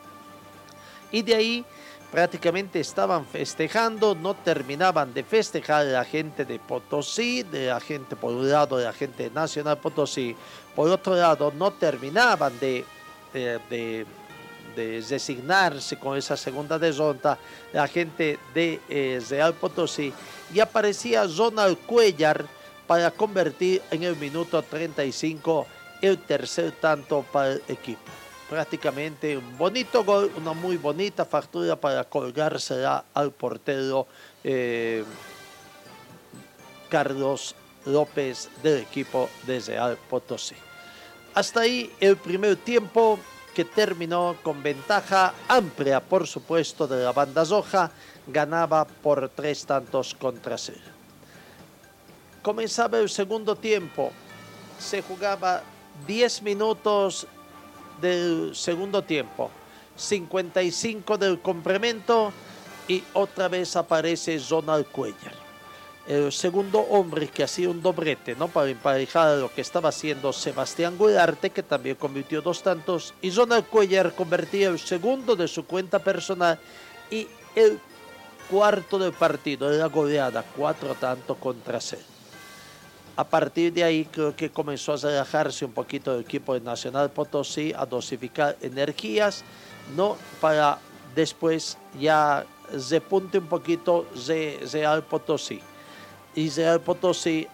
Y 1.11 1.21
de 1.23 1.35
ahí 1.35 1.65
prácticamente 2.13 2.79
estaban 2.79 3.25
festejando, 3.25 4.15
no 4.15 4.35
terminaban 4.35 5.15
de 5.15 5.25
festejar 5.25 5.87
la 5.87 6.05
gente 6.05 6.45
de 6.45 6.59
Potosí, 6.59 7.43
de 7.43 7.75
gente 7.81 8.17
por 8.17 8.35
un 8.35 8.51
lado, 8.51 8.77
de 8.77 8.85
la 8.85 8.93
gente 8.93 9.31
Nacional 9.31 9.79
Potosí, 9.79 10.37
por 10.77 10.91
otro 10.91 11.15
lado 11.15 11.51
no 11.57 11.73
terminaban 11.73 12.53
de, 12.61 12.85
de, 13.33 14.07
designarse 14.77 15.99
con 15.99 16.17
esa 16.19 16.37
segunda 16.37 16.79
desonta 16.79 17.39
la 17.73 17.89
gente 17.89 18.39
de 18.55 18.79
eh, 18.91 19.21
Real 19.29 19.55
Potosí 19.55 20.13
y 20.53 20.61
aparecía 20.61 21.25
Ronald 21.25 21.79
Cuellar 21.87 22.45
para 22.87 23.11
convertir 23.11 23.81
en 23.91 24.03
el 24.03 24.17
minuto 24.17 24.63
35 24.63 25.67
el 26.03 26.19
tercer 26.19 26.73
tanto 26.73 27.25
para 27.33 27.53
el 27.53 27.63
equipo 27.69 28.13
prácticamente 28.53 29.35
un 29.35 29.57
bonito 29.57 30.05
gol, 30.05 30.31
una 30.37 30.53
muy 30.53 30.77
bonita 30.77 31.25
factura 31.25 31.75
para 31.75 32.05
colgársela 32.05 33.03
al 33.15 33.31
portero 33.33 34.07
eh, 34.45 35.03
Carlos 36.91 37.55
López 37.87 38.51
del 38.63 38.83
equipo 38.83 39.31
de 39.47 39.59
Real 39.61 39.97
Potosí. 39.97 40.55
Hasta 41.33 41.61
ahí 41.61 41.91
el 41.99 42.19
primer 42.19 42.57
tiempo 42.57 43.19
que 43.55 43.65
terminó 43.65 44.37
con 44.43 44.63
ventaja 44.63 45.33
amplia, 45.49 46.01
por 46.01 46.27
supuesto, 46.27 46.87
de 46.87 47.03
la 47.03 47.13
banda 47.13 47.45
roja, 47.45 47.91
ganaba 48.27 48.85
por 48.85 49.31
tres 49.31 49.65
tantos 49.65 50.13
contra 50.13 50.59
cero. 50.59 50.93
Comenzaba 52.43 52.99
el 52.99 53.09
segundo 53.09 53.57
tiempo, 53.57 54.13
se 54.79 55.01
jugaba 55.01 55.63
10 56.07 56.43
minutos 56.43 57.27
del 58.03 58.55
segundo 58.55 59.03
tiempo, 59.03 59.51
55 59.97 61.17
del 61.17 61.41
complemento 61.41 62.33
y 62.89 63.03
otra 63.15 63.49
vez 63.49 63.77
aparece 63.77 64.39
Ronald 64.51 64.87
Cuellar. 64.89 65.41
El 66.07 66.33
segundo 66.33 66.81
hombre 66.81 67.29
que 67.29 67.45
hacía 67.45 67.71
un 67.71 67.81
doblete, 67.81 68.35
¿no? 68.35 68.49
Para 68.49 68.69
emparejar 68.69 69.39
lo 69.39 69.55
que 69.55 69.61
estaba 69.61 69.91
haciendo 69.91 70.33
Sebastián 70.33 70.99
Gularte, 70.99 71.51
que 71.51 71.63
también 71.63 71.95
convirtió 71.95 72.43
dos 72.43 72.61
tantos, 72.61 73.15
y 73.23 73.31
Ronald 73.31 73.67
Cuellar 73.67 74.13
convertía 74.13 74.69
el 74.69 74.81
segundo 74.81 75.37
de 75.37 75.47
su 75.47 75.65
cuenta 75.65 76.01
personal 76.01 76.59
y 77.09 77.29
el 77.55 77.79
cuarto 78.51 78.99
del 78.99 79.13
partido 79.13 79.71
la 79.71 79.87
goleada, 79.87 80.45
cuatro 80.57 80.97
tantos 80.97 81.39
contra 81.39 81.81
cero. 81.81 82.12
A 83.15 83.25
partir 83.25 83.73
de 83.75 83.85
ahí 83.85 84.07
creo 84.07 84.35
que 84.35 84.51
comenzó 84.51 84.95
a 84.95 84.97
relajarse 84.97 85.67
un 85.67 85.73
poquito 85.73 86.15
el 86.15 86.23
equipo 86.23 86.55
de 86.55 86.61
Nacional 86.61 87.11
Potosí, 87.11 87.73
a 87.77 87.85
dosificar 87.85 88.57
energías, 88.63 89.45
¿no? 89.95 90.17
Para 90.41 90.79
después 91.15 91.77
ya 92.01 92.47
repunte 92.91 93.37
un 93.37 93.49
poquito 93.49 94.07
Real 94.73 95.03
Potosí. 95.03 95.61
Y 96.35 96.49
Real 96.49 96.81
Potosí 96.81 97.47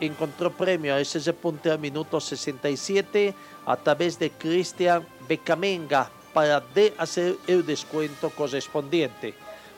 encontró 0.00 0.50
premio 0.50 0.94
a 0.94 1.00
ese 1.00 1.18
repunte 1.18 1.70
al 1.70 1.78
minuto 1.78 2.18
67 2.18 3.34
a 3.66 3.76
través 3.76 4.18
de 4.18 4.30
Cristian 4.30 5.06
Becamenga 5.28 6.10
para 6.32 6.60
de 6.60 6.94
hacer 6.96 7.36
el 7.46 7.66
descuento 7.66 8.30
correspondiente 8.30 9.34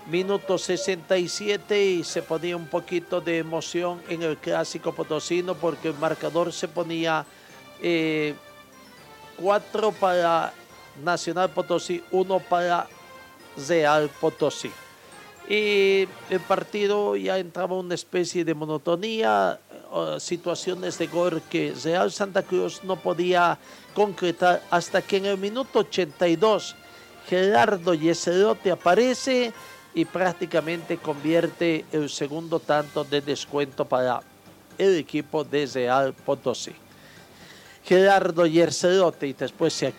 minuto 0.07 0.59
67 0.59 1.85
y 1.85 2.05
se 2.05 2.23
ponía 2.23 2.57
un 2.57 2.67
poquito 2.67 3.21
de 3.21 3.38
emoción 3.38 4.03
en 4.09 4.23
el 4.23 4.37
clásico 4.37 4.93
potosino 4.93 5.55
porque 5.55 5.88
el 5.88 5.95
marcador 5.95 6.53
se 6.53 6.69
ponía 6.69 7.25
4 7.81 7.83
eh, 7.83 8.35
para 9.99 10.53
Nacional 11.03 11.51
Potosí, 11.51 12.03
1 12.11 12.40
para 12.40 12.87
Real 13.69 14.11
Potosí. 14.21 14.71
Y 15.49 16.09
el 16.31 16.40
partido 16.47 17.17
ya 17.17 17.38
entraba 17.38 17.77
una 17.77 17.95
especie 17.95 18.45
de 18.45 18.55
monotonía, 18.55 19.59
situaciones 20.19 20.99
de 20.99 21.07
gol 21.07 21.43
que 21.51 21.75
Real 21.85 22.11
Santa 22.11 22.43
Cruz 22.43 22.83
no 22.83 22.97
podía 22.97 23.59
concretar 23.95 24.62
hasta 24.71 25.03
que 25.03 25.19
en 25.19 25.27
el 25.27 25.38
minuto 25.38 25.81
82 25.81 26.75
Gerardo 27.29 27.95
Yeserote 27.95 28.73
aparece 28.73 29.53
y 29.94 30.04
prácticamente 30.04 30.98
convierte 30.98 31.85
el 31.92 32.11
segundo 32.11 32.59
tanto 32.59 33.04
de 33.04 33.20
descuento 33.20 33.85
para 33.85 34.20
el 34.76 34.96
equipo 34.96 35.44
de 35.44 35.66
Real 35.66 36.12
Potosí. 36.12 36.72
Gerardo 37.85 38.46
Yercerote 38.46 39.26
y 39.26 39.35
después 39.35 39.72
se, 39.74 39.92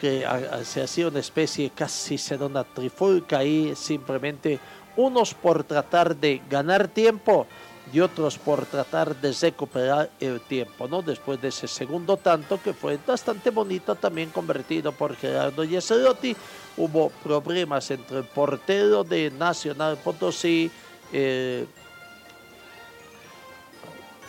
se 0.64 0.82
hacía 0.82 1.08
una 1.08 1.20
especie 1.20 1.70
casi 1.70 2.18
se 2.18 2.38
da 2.38 2.48
una 2.48 2.64
trifulca 2.64 3.40
ahí, 3.40 3.74
simplemente 3.76 4.60
unos 4.98 5.34
por 5.34 5.64
tratar 5.64 6.16
de 6.16 6.42
ganar 6.50 6.88
tiempo 6.88 7.46
y 7.94 8.00
otros 8.00 8.38
por 8.38 8.66
tratar 8.66 9.16
de 9.16 9.32
recuperar 9.32 10.10
el 10.20 10.42
tiempo, 10.42 10.88
¿no? 10.88 11.02
Después 11.02 11.42
de 11.42 11.50
ese 11.50 11.68
segundo 11.68 12.18
tanto 12.18 12.62
que 12.62 12.74
fue 12.74 12.98
bastante 13.06 13.50
bonito, 13.50 13.96
también 13.96 14.30
convertido 14.30 14.92
por 14.92 15.16
Gerardo 15.16 15.64
Yeserotti, 15.64 16.36
hubo 16.78 17.10
problemas 17.24 17.90
entre 17.92 18.20
el 18.20 18.24
portero 18.26 19.04
de 19.04 19.32
Nacional 19.32 19.98
Potosí, 19.98 20.72
eh, 21.14 21.66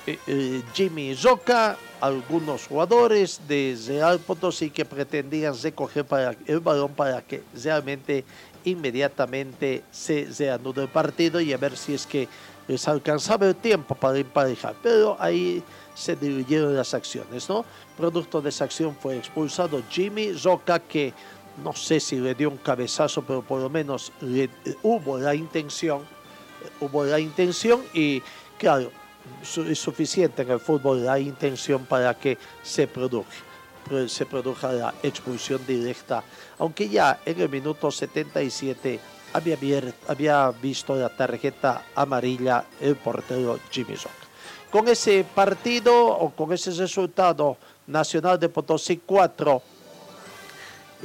eh, 0.07 0.19
eh, 0.27 0.63
Jimmy 0.73 1.17
Zoca, 1.17 1.77
algunos 2.01 2.69
jugadores 2.69 3.41
de 3.49 3.77
Real 3.89 4.21
Potosí 4.21 4.71
que 4.71 4.85
pretendían 4.85 5.55
recoger 5.61 6.05
para 6.05 6.37
el 6.47 6.61
balón 6.61 6.93
para 6.93 7.23
que 7.23 7.43
realmente 7.61 8.25
inmediatamente 8.65 9.83
se 9.91 10.29
reanude 10.39 10.83
el 10.83 10.89
partido 10.89 11.41
y 11.41 11.53
a 11.53 11.57
ver 11.57 11.77
si 11.77 11.95
es 11.95 12.07
que 12.07 12.29
les 12.69 12.89
alcanzaba 12.89 13.47
el 13.47 13.57
tiempo 13.57 13.95
para 13.95 14.19
emparejar, 14.19 14.75
pero 14.83 15.17
ahí 15.19 15.63
se 15.95 16.17
dividieron 16.17 16.75
las 16.75 16.95
acciones, 16.95 17.49
¿no? 17.49 17.65
Producto 17.97 18.41
de 18.43 18.51
esa 18.51 18.65
acción 18.65 18.97
fue 19.01 19.17
expulsado 19.17 19.83
Jimmy 19.89 20.35
Zoca, 20.37 20.79
que 20.81 21.15
no 21.63 21.73
sé 21.73 22.01
si 22.01 22.17
le 22.17 22.35
dio 22.35 22.51
un 22.51 22.59
cabezazo, 22.59 23.23
pero 23.23 23.43
por 23.43 23.61
lo 23.61 23.71
menos 23.71 24.13
hubo 24.83 25.19
la 25.19 25.35
intención, 25.35 26.03
hubo 26.81 27.05
la 27.05 27.19
intención 27.19 27.83
y 27.95 28.23
claro, 28.59 28.91
es 29.43 29.79
suficiente 29.79 30.43
en 30.43 30.51
el 30.51 30.61
fútbol 30.61 31.05
la 31.05 31.19
intención 31.19 31.85
para 31.87 32.15
que 32.15 32.37
se 32.63 32.87
produzca 32.87 33.47
se 34.09 34.27
produja 34.27 34.73
la 34.73 34.95
expulsión 35.03 35.65
directa, 35.67 36.23
aunque 36.59 36.89
ya 36.89 37.21
en 37.25 37.41
el 37.41 37.49
minuto 37.49 37.91
77 37.91 38.99
había, 39.33 39.83
había 40.09 40.51
visto 40.51 40.95
la 40.97 41.09
tarjeta 41.09 41.85
amarilla 41.95 42.65
el 42.81 42.97
portero 42.97 43.59
Jimmy 43.71 43.97
Zoc. 43.97 44.13
Con 44.71 44.89
ese 44.89 45.25
partido 45.25 46.07
o 46.07 46.31
con 46.31 46.53
ese 46.53 46.71
resultado, 46.73 47.57
Nacional 47.87 48.39
de 48.39 48.49
Potosí 48.49 49.01
4, 49.05 49.63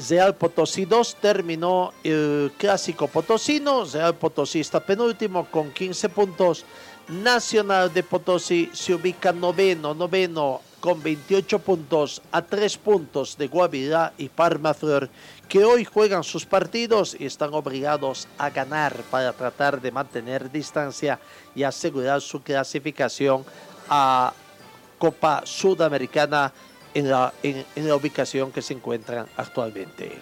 Real 0.10 0.36
Potosí 0.36 0.86
2 0.86 1.16
terminó 1.22 1.94
el 2.04 2.52
clásico 2.58 3.08
potosino. 3.08 3.86
Real 3.86 4.16
Potosí 4.16 4.62
está 4.62 4.80
penúltimo 4.80 5.46
con 5.46 5.72
15 5.72 6.10
puntos. 6.10 6.66
Nacional 7.10 7.94
de 7.94 8.04
Potosí 8.04 8.70
se 8.74 8.94
ubica 8.94 9.32
noveno, 9.32 9.94
noveno 9.94 10.62
con 10.82 11.02
28 11.02 11.60
puntos 11.60 12.22
a 12.32 12.42
3 12.42 12.78
puntos 12.80 13.38
de 13.38 13.48
Guavirá 13.48 14.14
y 14.18 14.28
Parma 14.28 14.74
Flor, 14.74 15.10
que 15.48 15.64
hoy 15.64 15.86
juegan 15.86 16.24
sus 16.24 16.46
partidos 16.46 17.16
y 17.18 17.26
están 17.26 17.54
obligados 17.54 18.28
a 18.38 18.50
ganar 18.50 18.96
para 19.12 19.32
tratar 19.32 19.80
de 19.80 19.92
mantener 19.92 20.52
distancia 20.52 21.20
y 21.56 21.64
asegurar 21.64 22.20
su 22.20 22.42
clasificación 22.42 23.46
a 23.88 24.34
Copa 24.98 25.44
Sudamericana 25.46 26.52
en 26.94 27.10
la, 27.10 27.32
en 27.44 27.88
la 27.88 27.96
ubicación 27.96 28.52
que 28.52 28.62
se 28.62 28.74
encuentran 28.74 29.28
actualmente. 29.38 30.20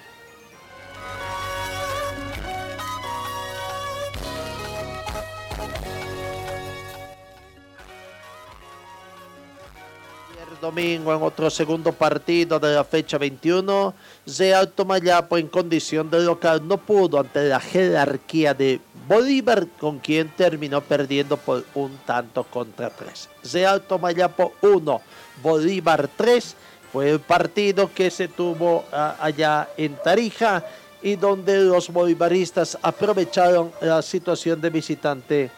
Domingo 10.59 11.13
en 11.13 11.21
otro 11.21 11.49
segundo 11.49 11.91
partido 11.93 12.59
de 12.59 12.75
la 12.75 12.83
fecha 12.83 13.17
21, 13.17 13.93
Real 14.37 14.69
Tomayapo 14.69 15.37
en 15.37 15.47
condición 15.47 16.09
de 16.09 16.19
local 16.19 16.67
no 16.67 16.77
pudo 16.77 17.19
ante 17.19 17.47
la 17.47 17.59
jerarquía 17.59 18.53
de 18.53 18.79
Bolívar, 19.07 19.67
con 19.79 19.99
quien 19.99 20.29
terminó 20.29 20.81
perdiendo 20.81 21.37
por 21.37 21.65
un 21.73 21.97
tanto 22.05 22.43
contra 22.43 22.89
tres. 22.89 23.29
Real 23.51 23.81
Tomayapo 23.81 24.53
1, 24.61 25.01
Bolívar 25.41 26.07
3. 26.15 26.55
Fue 26.91 27.09
el 27.09 27.19
partido 27.19 27.91
que 27.93 28.11
se 28.11 28.27
tuvo 28.27 28.85
ah, 28.91 29.15
allá 29.19 29.69
en 29.77 29.95
Tarija 29.95 30.63
y 31.01 31.15
donde 31.15 31.57
los 31.57 31.89
bolivaristas 31.89 32.77
aprovecharon 32.81 33.71
la 33.81 34.01
situación 34.01 34.59
de 34.59 34.69
visitante, 34.69 35.51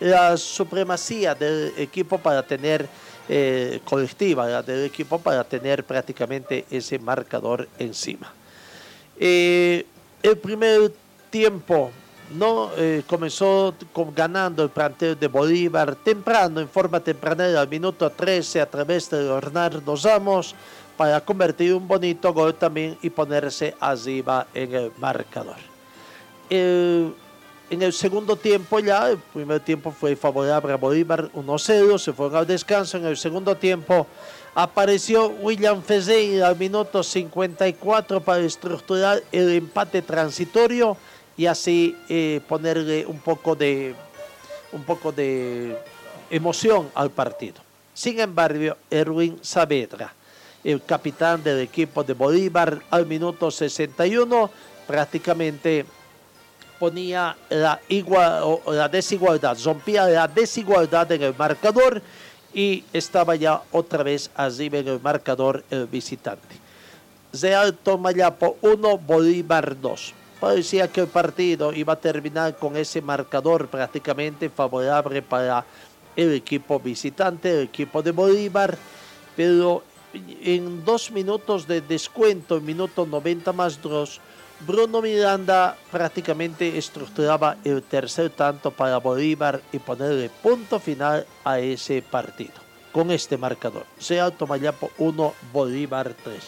la 0.00 0.36
supremacía 0.36 1.34
del 1.34 1.72
equipo 1.76 2.18
para 2.18 2.42
tener 2.42 2.88
eh, 3.28 3.80
colectiva 3.84 4.62
del 4.62 4.84
equipo 4.84 5.18
para 5.18 5.44
tener 5.44 5.84
prácticamente 5.84 6.66
ese 6.70 6.98
marcador 6.98 7.68
encima. 7.78 8.32
Eh, 9.18 9.86
el 10.22 10.38
primer 10.38 10.92
tiempo 11.30 11.90
no 12.30 12.70
eh, 12.76 13.02
comenzó 13.06 13.74
ganando 14.14 14.62
el 14.62 14.70
plantel 14.70 15.18
de 15.18 15.28
Bolívar 15.28 15.94
temprano, 15.96 16.60
en 16.60 16.68
forma 16.68 17.00
temprana, 17.00 17.60
al 17.60 17.68
minuto 17.68 18.10
13 18.10 18.60
a 18.60 18.66
través 18.66 19.10
de 19.10 19.22
Leonardo 19.22 19.96
Ramos 19.96 20.54
para 20.96 21.20
convertir 21.20 21.74
un 21.74 21.86
bonito 21.86 22.32
gol 22.32 22.54
también 22.54 22.96
y 23.02 23.10
ponerse 23.10 23.74
arriba 23.80 24.46
en 24.54 24.74
el 24.74 24.92
marcador. 24.98 25.56
En 27.70 27.82
el 27.82 27.92
segundo 27.92 28.36
tiempo 28.36 28.78
ya, 28.78 29.10
el 29.10 29.18
primer 29.18 29.60
tiempo 29.60 29.90
fue 29.90 30.16
favorable 30.16 30.72
a 30.72 30.76
Bolívar 30.76 31.30
1-0, 31.32 31.98
se 31.98 32.12
fue 32.12 32.36
al 32.36 32.46
descanso. 32.46 32.98
En 32.98 33.06
el 33.06 33.16
segundo 33.16 33.56
tiempo 33.56 34.06
apareció 34.54 35.28
William 35.28 35.82
Ferreira 35.82 36.48
al 36.48 36.56
minuto 36.56 37.02
54 37.02 38.20
para 38.20 38.42
estructurar 38.42 39.22
el 39.32 39.50
empate 39.50 40.02
transitorio 40.02 40.96
y 41.36 41.46
así 41.46 41.96
eh, 42.08 42.40
ponerle 42.46 43.06
un 43.06 43.18
poco 43.18 43.56
de 43.56 43.94
un 44.72 44.82
poco 44.82 45.12
de 45.12 45.78
emoción 46.30 46.90
al 46.94 47.10
partido. 47.10 47.56
Sin 47.94 48.18
embargo, 48.20 48.76
Erwin 48.90 49.38
Saavedra, 49.40 50.12
el 50.64 50.82
capitán 50.82 51.42
del 51.42 51.60
equipo 51.60 52.02
de 52.02 52.12
Bolívar, 52.12 52.82
al 52.90 53.06
minuto 53.06 53.50
61 53.50 54.50
prácticamente 54.86 55.86
ponía 56.84 57.34
la, 57.48 57.80
igual, 57.88 58.60
la 58.66 58.90
desigualdad, 58.90 59.56
rompía 59.64 60.04
la 60.06 60.28
desigualdad 60.28 61.10
en 61.12 61.22
el 61.22 61.34
marcador 61.34 62.02
y 62.52 62.84
estaba 62.92 63.36
ya 63.36 63.62
otra 63.72 64.02
vez 64.02 64.30
arriba 64.34 64.76
en 64.76 64.88
el 64.88 65.00
marcador 65.00 65.64
el 65.70 65.86
visitante. 65.86 66.54
Real 67.40 67.72
Tomayapo 67.72 68.58
1, 68.60 68.98
Bolívar 68.98 69.80
2 69.80 70.14
parecía 70.38 70.86
que 70.88 71.00
el 71.00 71.06
partido 71.06 71.72
iba 71.72 71.94
a 71.94 71.96
terminar 71.96 72.54
con 72.58 72.76
ese 72.76 73.00
marcador 73.00 73.66
prácticamente 73.68 74.50
favorable 74.50 75.22
para 75.22 75.64
el 76.14 76.34
equipo 76.34 76.78
visitante, 76.78 77.50
el 77.50 77.64
equipo 77.64 78.02
de 78.02 78.10
Bolívar, 78.10 78.76
pero 79.34 79.82
en 80.12 80.84
dos 80.84 81.10
minutos 81.10 81.66
de 81.66 81.80
descuento, 81.80 82.58
en 82.58 82.66
minuto 82.66 83.06
90 83.06 83.54
más 83.54 83.80
2, 83.80 84.20
Bruno 84.60 85.02
Miranda 85.02 85.76
prácticamente 85.90 86.78
estructuraba 86.78 87.56
el 87.64 87.82
tercer 87.82 88.30
tanto 88.30 88.70
para 88.70 88.98
Bolívar 88.98 89.60
y 89.72 89.78
ponerle 89.78 90.30
punto 90.30 90.80
final 90.80 91.26
a 91.44 91.58
ese 91.58 92.00
partido 92.00 92.54
con 92.92 93.10
este 93.10 93.36
marcador. 93.36 93.84
Sea 93.98 94.30
Tomayapo 94.30 94.90
1, 94.98 95.34
Bolívar 95.52 96.14
3. 96.22 96.42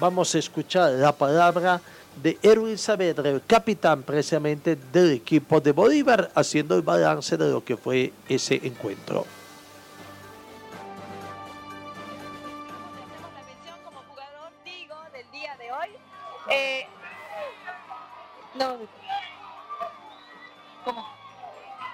Vamos 0.00 0.34
a 0.34 0.38
escuchar 0.38 0.92
la 0.92 1.12
palabra 1.12 1.80
de 2.20 2.38
Erwin 2.42 2.78
Saavedra, 2.78 3.28
el 3.30 3.42
capitán 3.46 4.02
precisamente 4.02 4.76
del 4.92 5.12
equipo 5.12 5.60
de 5.60 5.72
Bolívar, 5.72 6.30
haciendo 6.34 6.74
el 6.76 6.82
balance 6.82 7.36
de 7.36 7.50
lo 7.50 7.62
que 7.62 7.76
fue 7.76 8.12
ese 8.28 8.60
encuentro. 8.64 9.26
No. 18.54 18.76
¿Cómo? 20.84 21.22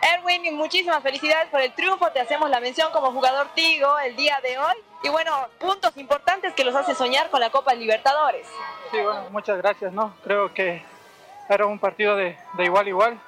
Erwin, 0.00 0.56
muchísimas 0.56 1.02
felicidades 1.02 1.48
por 1.48 1.60
el 1.60 1.72
triunfo. 1.72 2.10
Te 2.10 2.20
hacemos 2.20 2.48
la 2.50 2.60
mención 2.60 2.90
como 2.92 3.12
jugador 3.12 3.48
Tigo 3.54 3.98
el 3.98 4.16
día 4.16 4.38
de 4.42 4.58
hoy. 4.58 4.74
Y 5.02 5.08
bueno, 5.08 5.32
puntos 5.58 5.96
importantes 5.96 6.54
que 6.54 6.64
los 6.64 6.74
hace 6.74 6.94
soñar 6.94 7.30
con 7.30 7.40
la 7.40 7.50
Copa 7.50 7.74
Libertadores. 7.74 8.46
Sí, 8.90 9.00
bueno, 9.00 9.24
muchas 9.30 9.58
gracias, 9.58 9.92
¿no? 9.92 10.14
Creo 10.24 10.52
que 10.54 10.82
era 11.48 11.66
un 11.66 11.78
partido 11.78 12.16
de, 12.16 12.36
igual 12.58 12.86
a 12.86 12.88
igual, 12.88 13.20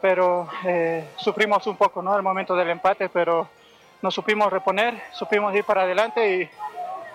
pero 0.00 0.48
eh, 0.64 1.08
sufrimos 1.16 1.66
un 1.66 1.76
poco, 1.76 2.02
¿no? 2.02 2.16
El 2.16 2.22
momento 2.22 2.54
del 2.54 2.70
empate, 2.70 3.08
pero 3.08 3.48
nos 4.02 4.14
supimos 4.14 4.50
reponer, 4.50 5.02
supimos 5.12 5.54
ir 5.54 5.64
para 5.64 5.82
adelante 5.82 6.36
y, 6.36 6.50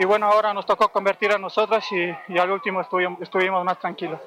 y 0.02 0.06
bueno, 0.06 0.28
ahora 0.28 0.54
nos 0.54 0.66
tocó 0.66 0.90
convertir 0.90 1.32
a 1.32 1.38
nosotros 1.38 1.86
y, 1.92 2.16
y 2.28 2.38
al 2.38 2.52
último 2.52 2.82
estuvimos 2.82 3.64
más 3.64 3.80
tranquilos 3.80 4.20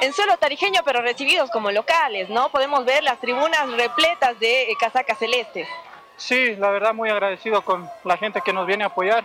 en 0.00 0.12
suelo 0.12 0.36
tarijeño, 0.36 0.82
pero 0.84 1.02
recibidos 1.02 1.50
como 1.50 1.70
locales, 1.70 2.28
¿no? 2.30 2.48
Podemos 2.50 2.84
ver 2.84 3.02
las 3.02 3.18
tribunas 3.18 3.70
repletas 3.72 4.38
de 4.38 4.70
eh, 4.70 4.76
casacas 4.78 5.18
celestes. 5.18 5.68
Sí, 6.16 6.56
la 6.56 6.70
verdad 6.70 6.94
muy 6.94 7.10
agradecido 7.10 7.62
con 7.62 7.88
la 8.04 8.16
gente 8.16 8.40
que 8.40 8.52
nos 8.52 8.66
viene 8.66 8.84
a 8.84 8.88
apoyar. 8.88 9.24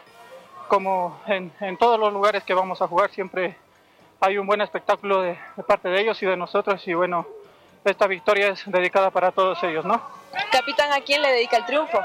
Como 0.67 1.19
en, 1.27 1.77
todos 1.77 1.99
los 1.99 2.13
lugares 2.13 2.43
que 2.43 2.53
vamos 2.53 2.81
a 2.81 2.87
jugar, 2.87 3.11
siempre 3.11 3.55
hay 4.19 4.37
un 4.37 4.47
buen 4.47 4.61
espectáculo 4.61 5.21
de, 5.21 5.37
parte 5.67 5.89
de 5.89 6.01
ellos 6.01 6.21
y 6.23 6.25
de 6.25 6.37
nosotros. 6.37 6.87
Y 6.87 6.93
bueno, 6.93 7.27
esta 7.83 8.07
victoria 8.07 8.49
es 8.49 8.63
dedicada 8.65 9.11
para 9.11 9.31
todos 9.31 9.61
ellos, 9.63 9.85
¿no? 9.85 10.01
Capitán, 10.51 10.91
¿a 10.93 11.01
quién 11.01 11.21
le 11.21 11.31
dedica 11.31 11.57
el 11.57 11.65
triunfo? 11.65 11.99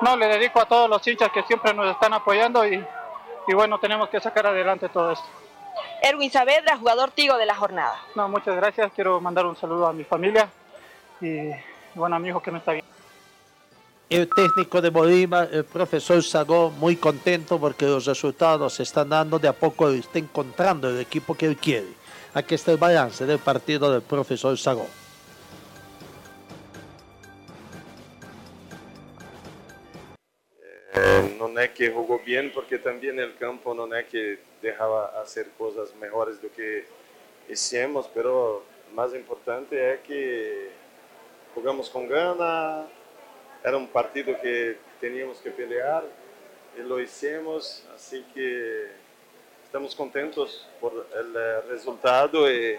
No, 0.00 0.16
le 0.16 0.26
dedico 0.28 0.60
a 0.60 0.66
todos 0.66 0.88
los 0.88 1.06
hinchas 1.06 1.30
que 1.32 1.42
siempre 1.44 1.72
nos 1.72 1.90
están 1.90 2.12
apoyando 2.12 2.66
y, 2.66 2.84
y 3.46 3.54
bueno, 3.54 3.78
tenemos 3.78 4.08
que 4.08 4.20
sacar 4.20 4.46
adelante 4.46 4.88
todo 4.88 5.12
esto. 5.12 5.41
Erwin 6.02 6.30
Saavedra, 6.30 6.76
jugador 6.76 7.10
Tigo 7.12 7.36
de 7.36 7.46
la 7.46 7.54
jornada. 7.54 7.96
No, 8.14 8.28
muchas 8.28 8.56
gracias. 8.56 8.92
Quiero 8.92 9.20
mandar 9.20 9.46
un 9.46 9.56
saludo 9.56 9.86
a 9.86 9.92
mi 9.92 10.04
familia 10.04 10.48
y 11.20 11.50
bueno, 11.94 12.16
a 12.16 12.18
mi 12.18 12.28
hijo 12.28 12.42
que 12.42 12.50
me 12.50 12.58
está 12.58 12.72
viendo. 12.72 12.90
El 14.10 14.28
técnico 14.28 14.82
de 14.82 14.90
Bolívar, 14.90 15.48
el 15.52 15.64
profesor 15.64 16.22
Sagó, 16.22 16.70
muy 16.70 16.96
contento 16.96 17.58
porque 17.58 17.86
los 17.86 18.04
resultados 18.04 18.74
se 18.74 18.82
están 18.82 19.08
dando 19.08 19.38
de 19.38 19.48
a 19.48 19.54
poco, 19.54 19.88
está 19.88 20.18
encontrando 20.18 20.90
el 20.90 21.00
equipo 21.00 21.34
que 21.34 21.46
él 21.46 21.56
quiere. 21.56 21.88
Aquí 22.34 22.54
está 22.54 22.72
el 22.72 22.78
balance 22.78 23.24
del 23.24 23.38
partido 23.38 23.90
del 23.90 24.02
profesor 24.02 24.58
Sagó. 24.58 24.86
No 31.48 31.60
es 31.60 31.70
que 31.70 31.90
jugó 31.90 32.18
bien 32.18 32.50
porque 32.52 32.78
también 32.78 33.18
el 33.18 33.36
campo 33.36 33.74
no 33.74 33.92
es 33.94 34.06
que 34.06 34.38
dejaba 34.60 35.20
hacer 35.20 35.48
cosas 35.58 35.94
mejores 35.96 36.40
do 36.40 36.50
que 36.50 36.84
hicimos, 37.48 38.08
pero 38.14 38.62
más 38.94 39.14
importante 39.14 39.94
es 39.94 40.00
que 40.00 40.70
jugamos 41.54 41.90
con 41.90 42.08
gana, 42.08 42.86
era 43.64 43.76
un 43.76 43.88
partido 43.88 44.38
que 44.40 44.76
teníamos 45.00 45.38
que 45.38 45.50
pelear 45.50 46.04
y 46.76 46.80
lo 46.82 47.00
hicimos, 47.00 47.84
así 47.94 48.24
que 48.34 48.88
estamos 49.64 49.94
contentos 49.94 50.68
por 50.80 51.06
el 51.14 51.36
eh, 51.36 51.60
resultado 51.68 52.50
y 52.50 52.78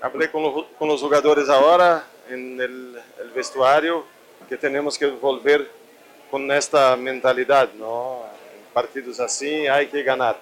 hablé 0.00 0.30
con 0.30 0.42
los, 0.42 0.64
con 0.78 0.88
los 0.88 1.00
jugadores 1.00 1.48
ahora 1.48 2.06
en 2.28 2.60
el, 2.60 3.00
el 3.20 3.30
vestuario 3.30 4.04
que 4.48 4.56
tenemos 4.56 4.98
que 4.98 5.06
volver 5.06 5.79
con 6.30 6.50
esta 6.52 6.96
mentalidad, 6.96 7.72
¿no? 7.74 8.22
En 8.54 8.72
partidos 8.72 9.18
así 9.20 9.66
hay 9.66 9.88
que 9.88 10.02
ganar 10.02 10.36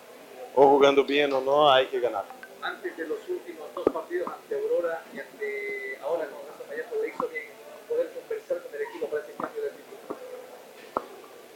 o 0.54 0.68
jugando 0.68 1.04
bien 1.04 1.32
o 1.32 1.40
no, 1.40 1.70
hay 1.70 1.86
que 1.86 2.00
ganar. 2.00 2.24
Antes 2.60 2.96
de 2.96 3.06
los 3.06 3.18
últimos 3.28 3.68
dos 3.74 3.84
partidos 3.92 4.28
ante 4.28 4.54
Aurora 4.56 5.02
y 5.14 5.20
ante 5.20 5.98
ahora 6.02 6.26
con 6.26 6.40
Casa 6.46 6.68
Payaso, 6.68 7.00
¿le 7.00 7.08
hizo 7.08 7.28
bien 7.28 7.44
poder 7.88 8.10
conversar 8.12 8.62
con 8.62 8.74
el 8.74 8.82
equipo 8.82 9.06
para 9.06 9.22
ese 9.22 9.32
cambio 9.34 9.62
de 9.62 9.68
ritmo? 9.70 10.16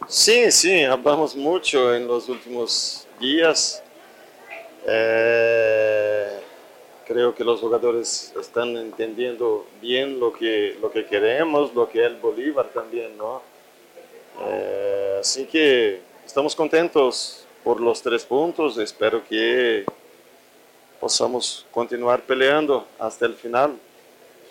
Sí, 0.08 0.52
sí, 0.52 0.84
hablamos 0.84 1.34
mucho 1.34 1.94
en 1.94 2.06
los 2.06 2.28
últimos 2.28 3.06
días. 3.18 3.82
Eh, 4.86 6.40
creo 7.06 7.34
que 7.34 7.44
los 7.44 7.60
jugadores 7.60 8.32
están 8.40 8.76
entendiendo 8.76 9.66
bien 9.80 10.20
lo 10.20 10.32
que, 10.32 10.76
lo 10.80 10.90
que 10.90 11.06
queremos, 11.06 11.74
lo 11.74 11.88
que 11.88 12.00
es 12.00 12.06
el 12.06 12.16
Bolívar 12.16 12.68
también, 12.68 13.16
¿no? 13.18 13.42
Eh, 14.44 15.18
así 15.20 15.46
que 15.46 16.00
estamos 16.24 16.54
contentos 16.54 17.44
por 17.62 17.80
los 17.80 18.02
tres 18.02 18.24
puntos. 18.24 18.78
Espero 18.78 19.22
que 19.24 19.84
possamos 21.00 21.66
continuar 21.70 22.22
peleando 22.22 22.86
hasta 22.98 23.26
el 23.26 23.34
final 23.34 23.76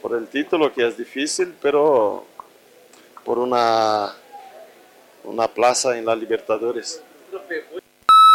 por 0.02 0.16
el 0.16 0.28
título, 0.28 0.74
que 0.74 0.88
es 0.88 0.98
difícil, 0.98 1.54
pero 1.62 2.26
por 3.24 3.38
una, 3.38 4.14
una 5.24 5.48
plaza 5.48 5.98
en 5.98 6.06
la 6.06 6.16
Libertadores. 6.16 7.02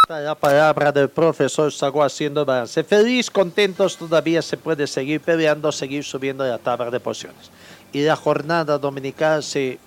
la 0.09 0.35
palabra 0.35 0.93
del 0.93 1.09
profesor 1.09 1.73
Sago 1.73 2.03
haciendo 2.03 2.45
balance. 2.45 2.85
Feliz, 2.85 3.31
contentos, 3.31 3.97
todavía 3.97 4.41
se 4.43 4.57
puede 4.57 4.87
seguir 4.87 5.21
peleando, 5.21 5.73
seguir 5.73 6.05
subiendo 6.05 6.45
la 6.45 6.59
tabla 6.59 6.91
de 6.91 7.01
posiciones. 7.01 7.51
Y 7.93 8.03
la 8.03 8.17
jornada 8.17 8.79
dominical 8.79 9.43
se 9.43 9.79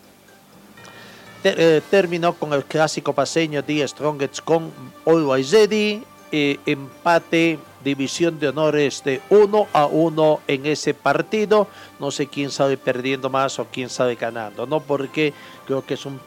te- 1.42 1.78
eh, 1.78 1.82
terminó 1.90 2.34
con 2.34 2.54
el 2.54 2.66
clásico 2.66 3.14
paseño 3.14 3.62
de 3.62 3.88
Strongets 3.88 4.42
con 4.42 4.72
Always 5.06 5.52
Ready, 5.52 6.04
eh, 6.32 6.58
empate, 6.66 7.58
división 7.84 8.40
de 8.40 8.50
honores 8.50 9.02
de 9.04 9.22
1 9.30 9.68
a 9.74 9.86
1 9.86 10.42
en 10.48 10.66
ese 10.66 10.94
partido. 10.94 11.68
No 12.00 12.12
sé 12.12 12.28
quién 12.28 12.52
sale 12.52 12.78
perdiendo 12.78 13.30
más 13.30 13.58
o 13.60 13.66
quién 13.66 13.90
sale 13.90 14.16
ganando, 14.16 14.66
¿no? 14.66 14.80
Porque 14.82 15.34
creo 15.66 15.86
que 15.86 15.94
es 15.96 16.06
un 16.06 16.20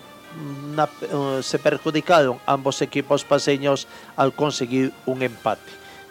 una- 0.72 0.88
eh, 1.02 1.40
se 1.42 1.58
perjudicaron 1.58 2.38
ambos 2.46 2.80
equipos 2.80 3.22
paseños 3.22 3.86
al 4.16 4.32
conseguir 4.32 4.90
un 5.04 5.22
empate. 5.22 5.60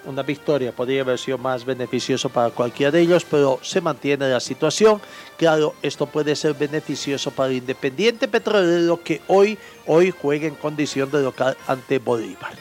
Una 0.05 0.23
victoria 0.23 0.71
podría 0.71 1.01
haber 1.01 1.19
sido 1.19 1.37
más 1.37 1.63
beneficioso 1.63 2.29
para 2.29 2.49
cualquiera 2.49 2.91
de 2.91 3.01
ellos, 3.01 3.25
pero 3.29 3.59
se 3.61 3.81
mantiene 3.81 4.29
la 4.29 4.39
situación. 4.39 4.99
Claro, 5.37 5.75
esto 5.83 6.07
puede 6.07 6.35
ser 6.35 6.55
beneficioso 6.55 7.29
para 7.29 7.49
el 7.49 7.57
Independiente 7.57 8.27
Petrolero 8.27 9.01
que 9.03 9.21
hoy, 9.27 9.57
hoy 9.85 10.11
juega 10.11 10.47
en 10.47 10.55
condición 10.55 11.11
de 11.11 11.21
local 11.21 11.55
ante 11.67 11.99
Bolívar. 11.99 12.53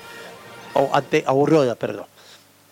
O 0.74 0.90
ante 0.92 1.24
Aurora, 1.26 1.74
perdón. 1.74 2.06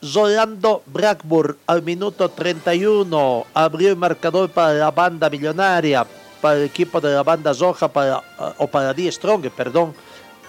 Rolando 0.02 0.82
Blackburn 0.86 1.56
al 1.66 1.82
minuto 1.82 2.28
31 2.28 3.46
abrió 3.54 3.88
el 3.88 3.96
marcador 3.96 4.50
para 4.50 4.74
la 4.74 4.90
banda 4.90 5.28
millonaria, 5.28 6.06
para 6.40 6.56
el 6.56 6.64
equipo 6.64 7.00
de 7.00 7.14
la 7.14 7.22
banda 7.22 7.52
roja, 7.52 7.88
para, 7.88 8.22
o 8.58 8.66
para 8.68 8.92
Die 8.92 9.10
Strong, 9.10 9.50
perdón. 9.50 9.94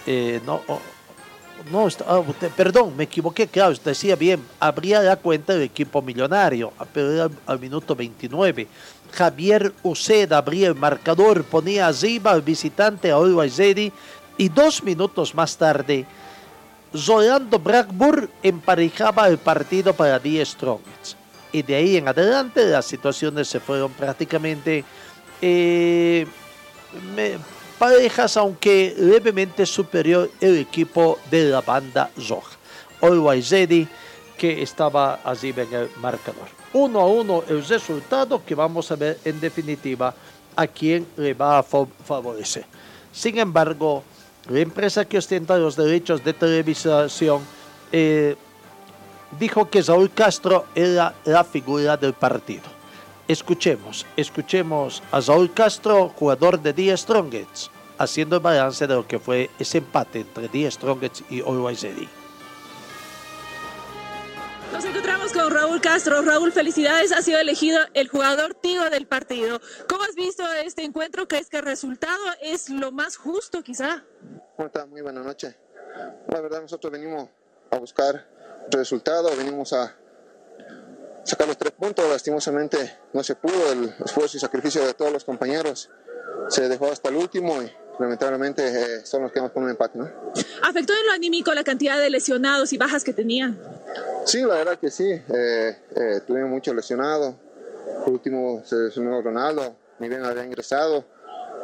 Eh, 0.06 0.40
no, 0.46 0.62
no, 1.72 1.88
está- 1.88 2.06
ah, 2.08 2.24
perdón, 2.56 2.96
me 2.96 3.04
equivoqué, 3.04 3.48
claro, 3.48 3.72
usted 3.72 3.92
decía 3.92 4.16
bien, 4.16 4.44
abría 4.60 5.02
la 5.02 5.16
cuenta 5.18 5.54
del 5.54 5.64
equipo 5.64 6.02
millonario, 6.02 6.72
ah, 6.80 6.86
pero 6.92 7.30
al, 7.46 7.60
minuto 7.60 7.96
29. 7.96 8.68
Javier 9.12 9.74
Uceda 9.84 10.38
abría 10.38 10.68
el 10.68 10.76
marcador, 10.76 11.44
ponía 11.44 11.88
arriba 11.88 12.32
al 12.32 12.42
visitante 12.42 13.12
a 13.12 13.16
Always 13.16 13.60
y 14.38 14.50
dos 14.50 14.84
minutos 14.84 15.36
más 15.36 15.58
tarde, 15.58 16.06
Rolando 16.94 17.60
Blackburn 17.60 18.30
emparejaba 18.42 19.28
el 19.28 19.38
partido 19.38 19.94
para 19.94 20.18
Die 20.18 20.44
Strongets. 20.46 21.16
Y 21.52 21.62
de 21.62 21.76
ahí 21.76 21.98
en 21.98 22.08
adelante 22.08 22.66
las 22.66 22.86
situaciones 22.86 23.48
se 23.48 23.60
fueron 23.60 23.92
prácticamente 23.92 24.84
eh, 25.42 26.26
me- 27.16 27.38
parejas, 27.80 28.38
aunque 28.38 28.94
levemente 28.98 29.66
superior 29.66 30.30
el 30.42 30.58
equipo 30.58 31.18
de 31.32 31.46
la 31.46 31.62
banda 31.62 32.12
roja. 32.30 32.58
Always 33.02 33.50
que 34.38 34.62
estaba 34.62 35.16
arriba 35.24 35.64
en 35.64 35.74
el 35.74 35.90
marcador. 36.02 36.48
Uno 36.74 37.00
a 37.00 37.08
uno 37.08 37.44
el 37.50 37.66
resultado 37.66 38.44
que 38.46 38.54
vamos 38.56 38.92
a 38.92 38.96
ver 38.96 39.18
en 39.26 39.40
definitiva 39.40 40.14
a 40.56 40.68
quién 40.68 41.08
le 41.18 41.34
va 41.34 41.60
a 41.60 41.64
fa- 41.64 41.88
favorecer. 42.06 42.66
Sin 43.12 43.38
embargo, 43.40 44.04
la 44.50 44.60
empresa 44.60 45.06
que 45.06 45.18
ostenta 45.18 45.58
los 45.58 45.76
derechos 45.76 46.24
de 46.24 46.34
televisación 46.34 47.42
eh, 47.92 48.36
dijo 49.40 49.70
que 49.70 49.82
Saúl 49.84 50.12
Castro 50.12 50.66
era 50.76 51.14
la 51.26 51.44
figura 51.44 51.98
del 51.98 52.14
partido. 52.14 52.64
Escuchemos, 53.30 54.08
escuchemos 54.18 55.04
a 55.12 55.22
Saúl 55.22 55.54
Castro, 55.54 56.10
jugador 56.10 56.60
de 56.60 56.74
Die 56.74 56.98
Strongets, 56.98 57.70
haciendo 58.00 58.38
el 58.38 58.42
balance 58.42 58.88
de 58.88 58.96
lo 58.96 59.08
que 59.08 59.20
fue 59.20 59.52
ese 59.60 59.78
empate 59.78 60.22
entre 60.22 60.48
Die 60.48 60.72
Strongets 60.72 61.24
y 61.30 61.40
Always. 61.42 61.86
Nos 64.74 64.84
encontramos 64.84 65.32
con 65.32 65.52
Raúl 65.54 65.80
Castro. 65.80 66.24
Raúl, 66.24 66.52
felicidades, 66.52 67.12
ha 67.12 67.22
sido 67.22 67.38
elegido 67.38 67.78
el 67.94 68.08
jugador 68.08 68.56
tío 68.56 68.90
del 68.90 69.06
partido. 69.06 69.62
¿Cómo 69.88 70.06
has 70.06 70.16
visto 70.16 70.44
este 70.66 70.84
encuentro? 70.84 71.28
¿Crees 71.28 71.52
que 71.52 71.58
el 71.58 71.66
resultado 71.66 72.24
es 72.42 72.72
lo 72.72 72.92
más 72.92 73.16
justo 73.16 73.62
quizá? 73.62 74.04
¿Cómo 74.56 74.70
está? 74.70 74.88
Muy 74.88 75.02
buena 75.02 75.22
noche. 75.22 75.56
La 76.30 76.42
verdad, 76.42 76.64
nosotros 76.64 76.92
venimos 76.92 77.30
a 77.70 77.78
buscar 77.78 78.28
resultados, 78.72 79.38
venimos 79.38 79.72
a 79.72 79.96
sacar 81.24 81.48
los 81.48 81.58
tres 81.58 81.72
puntos. 81.74 82.10
Lastimosamente 82.10 82.98
no 83.14 83.24
se 83.24 83.36
pudo, 83.36 83.72
el 83.72 83.94
esfuerzo 84.04 84.38
y 84.38 84.40
sacrificio 84.40 84.86
de 84.86 84.94
todos 84.94 85.12
los 85.12 85.24
compañeros 85.24 85.90
se 86.48 86.68
dejó 86.68 86.92
hasta 86.92 87.10
el 87.10 87.16
último 87.16 87.62
y 87.62 87.72
lamentablemente 88.00 88.66
eh, 88.68 89.06
son 89.06 89.24
los 89.24 89.32
que 89.32 89.40
con 89.40 89.64
un 89.64 89.70
empate. 89.70 89.98
¿no? 89.98 90.10
¿Afectó 90.64 90.94
en 90.94 91.08
lo 91.08 91.14
anímico 91.14 91.54
la 91.54 91.64
cantidad 91.64 92.00
de 92.00 92.10
lesionados 92.10 92.74
y 92.74 92.78
bajas 92.78 93.04
que 93.04 93.14
tenían? 93.14 93.60
Sí, 94.26 94.42
la 94.42 94.56
verdad 94.56 94.80
que 94.80 94.90
sí. 94.90 95.10
Eh, 95.12 95.78
eh, 95.96 96.22
tuvimos 96.26 96.50
muchos 96.50 96.76
lesionados. 96.76 97.36
Por 98.04 98.14
último 98.14 98.62
se 98.66 98.76
lesionó 98.76 99.22
Ronaldo, 99.22 99.76
ni 100.00 100.08
bien 100.08 100.24
había 100.24 100.44
ingresado. 100.44 101.06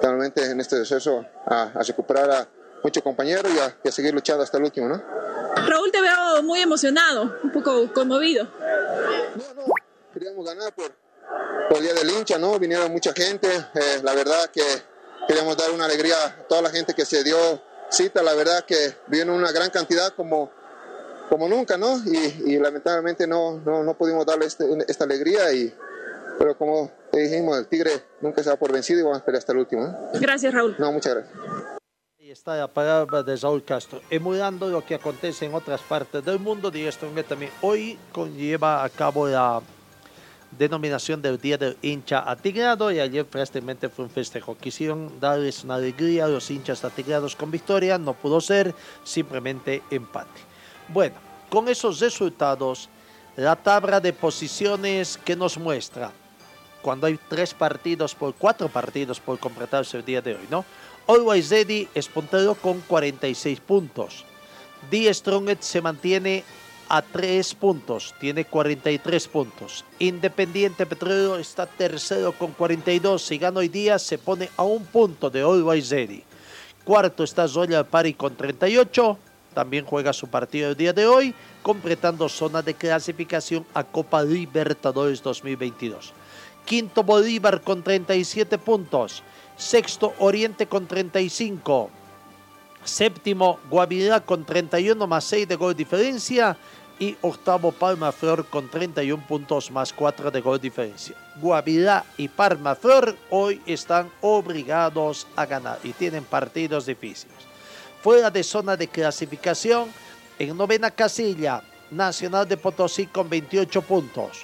Realmente 0.02 0.44
en 0.44 0.60
este 0.60 0.76
proceso 0.76 1.26
a, 1.46 1.72
a 1.74 1.84
recuperar 1.84 2.30
a 2.30 2.48
muchos 2.84 3.02
compañeros 3.02 3.52
y 3.56 3.60
a, 3.60 3.76
y 3.84 3.88
a 3.88 3.92
seguir 3.92 4.14
luchando 4.14 4.44
hasta 4.44 4.58
el 4.58 4.66
último, 4.66 4.90
¿no? 4.90 5.02
Raúl, 5.68 5.92
te 5.92 6.02
veo 6.02 6.44
muy 6.44 6.60
emocionado, 6.60 7.34
un 7.44 7.52
poco 7.52 7.92
conmovido. 7.94 8.48
Queríamos 10.14 10.46
ganar 10.46 10.74
por, 10.74 10.92
por 11.70 11.78
el 11.78 11.84
día 11.84 11.94
del 11.94 12.10
hincha, 12.10 12.38
¿no? 12.38 12.58
Vinieron 12.60 12.92
mucha 12.92 13.14
gente. 13.14 13.48
eh, 13.48 14.00
la 14.04 14.14
verdad 14.14 14.50
que 14.52 14.64
queríamos 15.28 15.58
dar 15.58 15.72
una 15.72 15.86
alegría 15.86 16.16
a 16.24 16.48
toda 16.48 16.62
la 16.62 16.70
gente 16.70 16.94
que 16.94 17.06
se 17.06 17.24
dio 17.24 17.38
cita. 17.90 18.24
La 18.24 18.34
verdad 18.34 18.64
que 18.66 18.96
vino 19.08 19.34
una 19.36 19.52
gran 19.52 19.70
cantidad 19.70 20.14
como, 20.16 20.52
como 21.30 21.50
nunca, 21.50 21.78
¿no? 21.78 21.98
Y, 22.06 22.54
y 22.54 22.60
lamentablemente 22.60 23.28
no, 23.28 23.60
no, 23.60 23.84
no 23.84 23.98
pudimos 23.98 24.26
darle 24.26 24.46
este- 24.46 24.66
esta 24.88 25.04
alegría. 25.04 25.52
Y, 25.52 25.74
pero 26.40 26.58
como 26.58 26.92
te 27.12 27.20
dijimos, 27.20 27.58
el 27.58 27.68
Tigre 27.68 28.04
nunca 28.22 28.42
se 28.44 28.50
da 28.50 28.56
por 28.56 28.72
vencido 28.72 29.00
y 29.00 29.04
vamos 29.04 29.20
a 29.20 29.26
pelear 29.26 29.40
hasta 29.40 29.52
el 29.52 29.60
último. 29.60 29.84
¿no? 29.84 30.20
Gracias, 30.20 30.54
Raúl. 30.54 30.76
No, 30.78 30.92
muchas 30.92 31.14
gracias. 31.16 31.75
Está 32.36 32.58
la 32.58 32.68
palabra 32.68 33.24
de 33.24 33.38
Saúl 33.38 33.64
Castro, 33.64 34.02
emulando 34.10 34.68
lo 34.68 34.84
que 34.84 34.96
acontece 34.96 35.46
en 35.46 35.54
otras 35.54 35.80
partes 35.80 36.26
del 36.26 36.38
mundo. 36.38 36.70
Strongets 36.70 37.30
también 37.30 37.50
hoy 37.62 37.98
conlleva 38.12 38.84
a 38.84 38.90
cabo 38.90 39.26
la 39.26 39.62
denominación 40.52 41.22
del 41.22 41.40
Día 41.40 41.58
del 41.58 41.78
Hincha 41.82 42.30
Atigrado 42.30 42.92
y 42.92 43.00
ayer 43.00 43.26
prácticamente 43.26 43.88
fue 43.88 44.04
un 44.04 44.12
festejo. 44.12 44.58
Quisieron 44.58 45.18
darles 45.18 45.64
una 45.64 45.76
alegría 45.76 46.26
a 46.26 46.28
los 46.28 46.52
hinchas 46.52 46.84
atigrados 46.84 47.38
con 47.38 47.52
victoria, 47.52 47.98
no 47.98 48.14
pudo 48.14 48.42
ser, 48.42 48.76
simplemente 49.06 49.82
empate. 49.90 50.42
Bueno, 50.90 51.16
con 51.50 51.70
esos 51.70 52.02
resultados, 52.02 52.90
la 53.38 53.56
tabla 53.56 54.02
de 54.02 54.12
posiciones 54.12 55.18
que 55.24 55.38
nos 55.38 55.58
muestra 55.58 56.12
cuando 56.82 57.08
hay 57.08 57.18
tres 57.30 57.54
partidos 57.54 58.14
por 58.14 58.36
cuatro 58.36 58.68
partidos 58.68 59.22
por 59.22 59.40
completarse 59.40 59.96
el 59.96 60.04
día 60.06 60.22
de 60.22 60.36
hoy, 60.36 60.48
¿no? 60.52 60.66
Always 61.08 61.52
Ready 61.52 61.88
es 61.94 62.08
puntero 62.08 62.56
con 62.56 62.82
46 62.82 63.60
puntos. 63.60 64.26
Die 64.90 65.14
Strongest 65.14 65.62
se 65.62 65.80
mantiene 65.80 66.44
a 66.90 67.04
3 67.04 67.54
puntos, 67.56 68.16
tiene 68.20 68.46
43 68.46 69.28
puntos. 69.28 69.86
Independiente 70.00 70.88
Petrolero 70.88 71.38
está 71.38 71.68
tercero 71.68 72.32
con 72.32 72.54
42. 72.54 73.22
Si 73.22 73.38
gana 73.38 73.60
hoy 73.60 73.68
día, 73.68 74.00
se 74.00 74.18
pone 74.18 74.50
a 74.58 74.64
un 74.64 74.84
punto 74.86 75.30
de 75.30 75.42
Always 75.42 75.92
Ready. 75.92 76.24
Cuarto 76.84 77.24
está 77.24 77.46
Royal 77.46 77.86
Party 77.86 78.16
con 78.16 78.36
38. 78.36 79.18
También 79.54 79.86
juega 79.86 80.12
su 80.12 80.28
partido 80.28 80.72
el 80.72 80.76
día 80.76 80.92
de 80.92 81.06
hoy, 81.06 81.36
completando 81.62 82.28
zona 82.30 82.64
de 82.64 82.74
clasificación 82.74 83.64
a 83.76 83.84
Copa 83.84 84.24
Libertadores 84.24 85.22
2022. 85.22 86.14
Quinto 86.66 87.04
Bolívar 87.04 87.62
con 87.62 87.84
37 87.84 88.58
puntos. 88.58 89.22
Sexto 89.58 90.14
Oriente 90.20 90.68
con 90.68 90.86
35. 90.86 91.90
Séptimo 92.84 93.60
Guavirá 93.70 94.20
con 94.20 94.46
31 94.46 95.08
más 95.08 95.24
6 95.26 95.48
de 95.48 95.56
gol 95.56 95.76
diferencia. 95.76 96.58
Y 96.98 97.18
octavo 97.22 97.74
Palma 97.74 98.14
Flor 98.14 98.46
con 98.46 98.70
31 98.70 99.28
puntos 99.28 99.70
más 99.70 99.92
4 99.92 100.32
de 100.32 100.40
gol 100.40 100.62
diferencia. 100.62 101.14
Guavirá 101.42 102.06
y 102.16 102.30
Palma 102.30 102.74
Flor 102.74 103.18
hoy 103.30 103.62
están 103.66 104.10
obligados 104.22 105.28
a 105.36 105.46
ganar 105.46 105.78
y 105.84 105.92
tienen 105.92 106.24
partidos 106.24 106.86
difíciles. 106.86 107.36
Fuera 108.02 108.32
de 108.32 108.44
zona 108.44 108.78
de 108.78 108.88
clasificación, 108.88 109.90
en 110.40 110.56
novena 110.56 110.90
casilla, 110.90 111.64
Nacional 111.92 112.48
de 112.48 112.56
Potosí 112.56 113.08
con 113.08 113.30
28 113.30 113.82
puntos. 113.82 114.44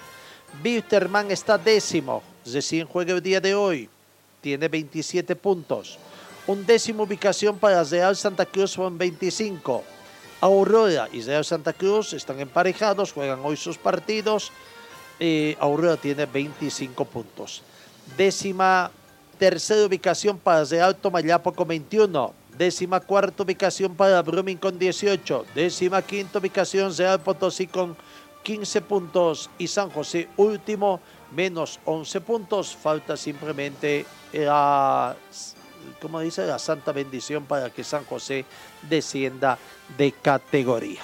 Bitterman 0.61 1.31
está 1.31 1.57
décimo, 1.57 2.21
recién 2.45 2.85
juega 2.85 3.13
el 3.13 3.21
día 3.21 3.39
de 3.39 3.55
hoy, 3.55 3.89
tiene 4.41 4.67
27 4.67 5.35
puntos. 5.35 5.97
Undécima 6.47 7.03
ubicación 7.03 7.57
para 7.57 7.83
Real 7.83 8.15
Santa 8.15 8.45
Cruz 8.45 8.75
con 8.75 8.97
25. 8.97 9.83
Aurora 10.41 11.07
y 11.13 11.21
Real 11.21 11.45
Santa 11.45 11.71
Cruz 11.71 12.13
están 12.13 12.39
emparejados, 12.39 13.13
juegan 13.13 13.39
hoy 13.43 13.55
sus 13.55 13.77
partidos. 13.77 14.51
Eh, 15.19 15.55
Aurora 15.59 15.97
tiene 15.97 16.25
25 16.25 17.05
puntos. 17.05 17.61
Décima 18.17 18.89
tercera 19.37 19.85
ubicación 19.85 20.39
para 20.39 20.65
Real 20.65 20.95
Tomayapo 20.95 21.53
con 21.53 21.67
21. 21.67 22.33
Décima 22.57 22.99
cuarta 22.99 23.43
ubicación 23.43 23.95
para 23.95 24.21
Brumming 24.23 24.57
con 24.57 24.77
18. 24.79 25.45
Décima 25.53 26.01
quinta 26.01 26.39
ubicación 26.39 26.95
Real 26.97 27.21
Potosí 27.21 27.67
con 27.67 27.95
15 28.41 28.81
puntos. 28.81 29.49
Y 29.59 29.67
San 29.67 29.91
José 29.91 30.27
último, 30.37 30.99
menos 31.35 31.79
11 31.85 32.21
puntos. 32.21 32.75
Falta 32.75 33.17
simplemente 33.17 34.05
la, 34.33 35.15
como 36.01 36.19
dice, 36.19 36.45
la 36.45 36.59
santa 36.59 36.91
bendición 36.91 37.45
para 37.45 37.69
que 37.69 37.83
San 37.83 38.05
José 38.05 38.45
descienda 38.89 39.57
de 39.97 40.11
categoría. 40.11 41.01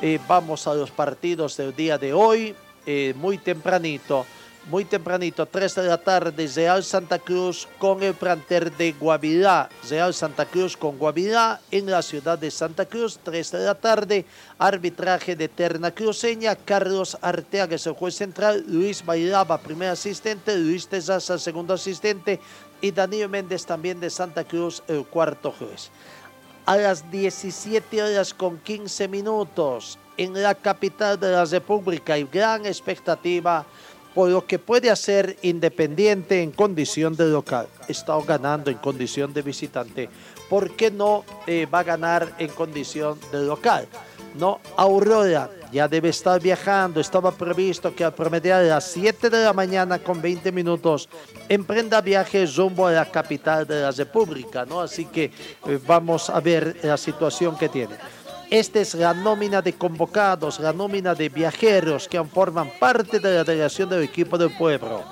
Eh, 0.00 0.18
vamos 0.26 0.66
a 0.66 0.74
los 0.74 0.90
partidos 0.90 1.56
del 1.56 1.76
día 1.76 1.96
de 1.96 2.12
hoy, 2.12 2.54
eh, 2.86 3.14
muy 3.16 3.38
tempranito 3.38 4.26
muy 4.66 4.84
tempranito, 4.84 5.46
3 5.46 5.74
de 5.74 5.82
la 5.84 5.98
tarde, 5.98 6.48
Real 6.54 6.84
Santa 6.84 7.18
Cruz 7.18 7.68
con 7.78 8.02
el 8.02 8.14
planter 8.14 8.70
de 8.76 8.92
Guavirá. 8.92 9.68
Real 9.88 10.14
Santa 10.14 10.46
Cruz 10.46 10.76
con 10.76 10.98
Guavirá 10.98 11.60
en 11.70 11.90
la 11.90 12.02
ciudad 12.02 12.38
de 12.38 12.50
Santa 12.50 12.86
Cruz, 12.86 13.18
3 13.22 13.52
de 13.52 13.58
la 13.58 13.74
tarde, 13.74 14.24
arbitraje 14.58 15.34
de 15.34 15.48
Terna 15.48 15.90
Cruceña, 15.90 16.54
Carlos 16.54 17.18
Arteaga 17.20 17.74
es 17.74 17.86
el 17.86 17.94
juez 17.94 18.14
central, 18.14 18.64
Luis 18.68 19.04
Bailaba, 19.04 19.58
primer 19.58 19.90
asistente, 19.90 20.56
Luis 20.56 20.86
Tezaza, 20.86 21.38
segundo 21.38 21.74
asistente, 21.74 22.40
y 22.80 22.90
Danilo 22.90 23.28
Méndez 23.28 23.66
también 23.66 24.00
de 24.00 24.10
Santa 24.10 24.44
Cruz, 24.44 24.82
el 24.88 25.04
cuarto 25.04 25.52
juez. 25.52 25.90
A 26.66 26.76
las 26.76 27.10
17 27.10 28.02
horas 28.02 28.32
con 28.32 28.58
15 28.58 29.08
minutos, 29.08 29.98
en 30.16 30.40
la 30.40 30.54
capital 30.54 31.18
de 31.18 31.32
la 31.32 31.44
República, 31.44 32.14
hay 32.14 32.24
gran 32.24 32.66
expectativa 32.66 33.64
por 34.14 34.30
lo 34.30 34.46
que 34.46 34.58
puede 34.58 34.90
hacer 34.90 35.36
Independiente 35.42 36.42
en 36.42 36.50
condición 36.50 37.16
de 37.16 37.26
local. 37.26 37.66
Está 37.88 38.18
ganando 38.26 38.70
en 38.70 38.78
condición 38.78 39.32
de 39.32 39.42
visitante. 39.42 40.08
¿Por 40.48 40.76
qué 40.76 40.90
no 40.90 41.24
eh, 41.46 41.66
va 41.66 41.80
a 41.80 41.84
ganar 41.84 42.34
en 42.38 42.48
condición 42.48 43.18
de 43.30 43.44
local? 43.44 43.88
No, 44.34 44.60
Aurora 44.76 45.50
ya 45.72 45.88
debe 45.88 46.10
estar 46.10 46.40
viajando. 46.40 47.00
Estaba 47.00 47.32
previsto 47.32 47.94
que 47.94 48.04
al 48.04 48.14
promediar 48.14 48.62
a 48.62 48.66
las 48.66 48.84
7 48.84 49.30
de 49.30 49.44
la 49.44 49.52
mañana 49.52 49.98
con 49.98 50.20
20 50.20 50.52
minutos 50.52 51.08
emprenda 51.48 52.00
viaje 52.00 52.46
rumbo 52.46 52.86
a 52.86 52.92
la 52.92 53.10
capital 53.10 53.66
de 53.66 53.82
la 53.82 53.90
República, 53.90 54.64
¿no? 54.64 54.80
Así 54.80 55.06
que 55.06 55.24
eh, 55.66 55.78
vamos 55.86 56.30
a 56.30 56.40
ver 56.40 56.76
la 56.82 56.96
situación 56.96 57.56
que 57.56 57.68
tiene. 57.68 57.96
Esta 58.52 58.80
es 58.80 58.94
la 58.94 59.14
nómina 59.14 59.62
de 59.62 59.72
convocados, 59.72 60.60
la 60.60 60.74
nómina 60.74 61.14
de 61.14 61.30
viajeros 61.30 62.06
que 62.06 62.22
forman 62.22 62.70
parte 62.78 63.18
de 63.18 63.36
la 63.36 63.44
delegación 63.44 63.88
del 63.88 64.02
equipo 64.02 64.36
del 64.36 64.54
pueblo. 64.54 65.02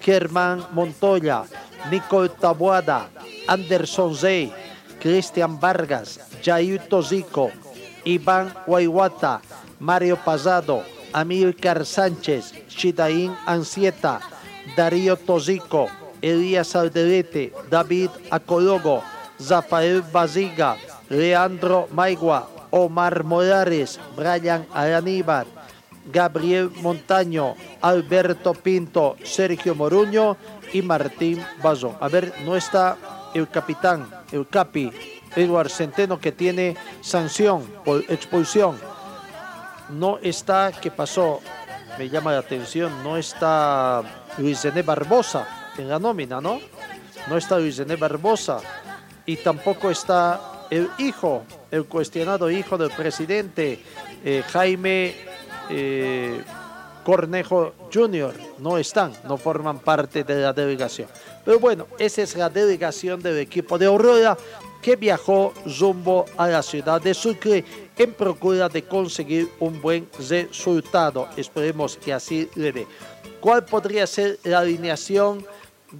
Germán 0.00 0.64
Montoya, 0.70 1.42
Nicole 1.90 2.28
Tabuada, 2.28 3.10
Anderson 3.48 4.14
Zey, 4.14 4.52
Cristian 5.00 5.58
Vargas, 5.58 6.20
Jair 6.40 6.82
Tozico, 6.88 7.50
Iván 8.04 8.54
Guayuata, 8.64 9.40
Mario 9.80 10.16
Pasado, 10.24 10.84
Amílcar 11.12 11.84
Sánchez, 11.84 12.54
Shidaín 12.68 13.34
Ansieta, 13.44 14.20
Darío 14.76 15.16
Tozico, 15.16 15.88
Elías 16.22 16.76
Alderete, 16.76 17.52
David 17.68 18.10
Acologo, 18.30 19.02
Zafael 19.42 20.00
Baziga, 20.00 20.76
Leandro 21.08 21.88
Maigua, 21.90 22.53
Omar 22.76 23.22
Morales, 23.22 24.00
Brian 24.16 24.66
Araníbar, 24.74 25.46
Gabriel 26.12 26.72
Montaño, 26.82 27.54
Alberto 27.80 28.52
Pinto, 28.52 29.14
Sergio 29.22 29.76
Moruño 29.76 30.36
y 30.72 30.82
Martín 30.82 31.40
Bazón. 31.62 31.96
A 32.00 32.08
ver, 32.08 32.34
no 32.44 32.56
está 32.56 32.96
el 33.32 33.48
capitán, 33.48 34.10
el 34.32 34.48
capi, 34.48 34.90
Eduard 35.36 35.70
Centeno, 35.70 36.18
que 36.18 36.32
tiene 36.32 36.76
sanción 37.00 37.62
por 37.84 38.00
expulsión. 38.08 38.76
No 39.90 40.18
está, 40.18 40.72
¿qué 40.72 40.90
pasó? 40.90 41.40
Me 41.96 42.08
llama 42.08 42.32
la 42.32 42.40
atención, 42.40 43.04
no 43.04 43.16
está 43.16 44.02
Luis 44.36 44.64
René 44.64 44.82
Barbosa 44.82 45.46
en 45.78 45.88
la 45.88 46.00
nómina, 46.00 46.40
¿no? 46.40 46.58
No 47.28 47.36
está 47.36 47.56
Luis 47.56 47.76
René 47.76 47.94
Barbosa 47.94 48.58
y 49.26 49.36
tampoco 49.36 49.92
está 49.92 50.53
el 50.74 50.90
hijo, 50.98 51.44
el 51.70 51.84
cuestionado 51.84 52.50
hijo 52.50 52.76
del 52.76 52.90
presidente 52.90 53.78
eh, 54.24 54.42
Jaime 54.52 55.14
eh, 55.70 56.42
Cornejo 57.04 57.74
Jr. 57.92 58.34
no 58.58 58.78
están, 58.78 59.12
no 59.28 59.36
forman 59.36 59.78
parte 59.78 60.24
de 60.24 60.40
la 60.42 60.52
delegación. 60.52 61.08
Pero 61.44 61.60
bueno, 61.60 61.86
esa 61.98 62.22
es 62.22 62.34
la 62.36 62.48
delegación 62.48 63.22
del 63.22 63.38
equipo 63.38 63.78
de 63.78 63.86
Aurora 63.86 64.36
que 64.82 64.96
viajó 64.96 65.54
rumbo 65.78 66.24
a 66.36 66.48
la 66.48 66.62
ciudad 66.62 67.00
de 67.00 67.14
Sucre 67.14 67.64
en 67.96 68.12
procura 68.12 68.68
de 68.68 68.82
conseguir 68.82 69.48
un 69.60 69.80
buen 69.80 70.08
resultado. 70.28 71.28
Esperemos 71.36 71.96
que 71.96 72.12
así 72.12 72.48
le 72.54 72.72
dé. 72.72 72.86
¿Cuál 73.40 73.64
podría 73.64 74.06
ser 74.06 74.38
la 74.42 74.58
alineación? 74.58 75.46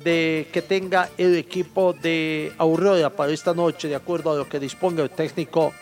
De 0.02 0.48
que 0.52 0.62
tenga 0.62 1.10
el 1.18 1.36
equipo 1.36 1.92
de 1.92 2.52
Aurora 2.58 3.10
para 3.10 3.32
esta 3.32 3.54
noche, 3.54 3.88
de 3.88 3.94
acuerdo 3.94 4.32
a 4.32 4.36
lo 4.36 4.48
que 4.48 4.58
disponga 4.58 5.02
el 5.02 5.10
técnico 5.10 5.72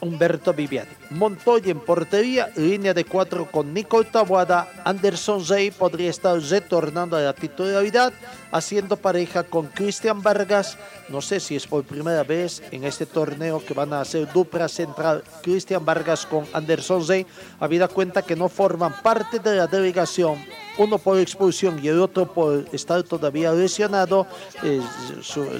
Humberto 0.00 0.52
Viviani. 0.52 0.90
Montoya 1.10 1.70
en 1.70 1.80
portería, 1.80 2.50
línea 2.56 2.92
de 2.92 3.04
cuatro 3.04 3.50
con 3.50 3.72
Nico 3.72 4.04
Tabuada. 4.04 4.68
Anderson 4.84 5.44
Zey 5.44 5.70
podría 5.70 6.10
estar 6.10 6.38
retornando 6.38 7.16
a 7.16 7.20
la 7.20 7.32
titularidad, 7.32 8.12
haciendo 8.52 8.96
pareja 8.96 9.44
con 9.44 9.66
Cristian 9.66 10.22
Vargas. 10.22 10.76
No 11.08 11.22
sé 11.22 11.40
si 11.40 11.56
es 11.56 11.66
por 11.66 11.84
primera 11.84 12.24
vez 12.24 12.62
en 12.70 12.84
este 12.84 13.06
torneo 13.06 13.64
que 13.64 13.74
van 13.74 13.92
a 13.92 14.00
hacer 14.00 14.30
dupla 14.32 14.68
central 14.68 15.24
Cristian 15.42 15.84
Vargas 15.84 16.26
con 16.26 16.46
Anderson 16.52 17.04
Zey, 17.04 17.26
habida 17.58 17.88
cuenta 17.88 18.22
que 18.22 18.36
no 18.36 18.48
forman 18.48 19.02
parte 19.02 19.38
de 19.38 19.56
la 19.56 19.66
delegación 19.66 20.38
uno 20.78 20.98
por 20.98 21.18
expulsión 21.18 21.80
y 21.82 21.88
el 21.88 22.00
otro 22.00 22.32
por 22.32 22.66
estar 22.72 23.02
todavía 23.02 23.52
lesionado. 23.52 24.26
Eh, 24.62 24.80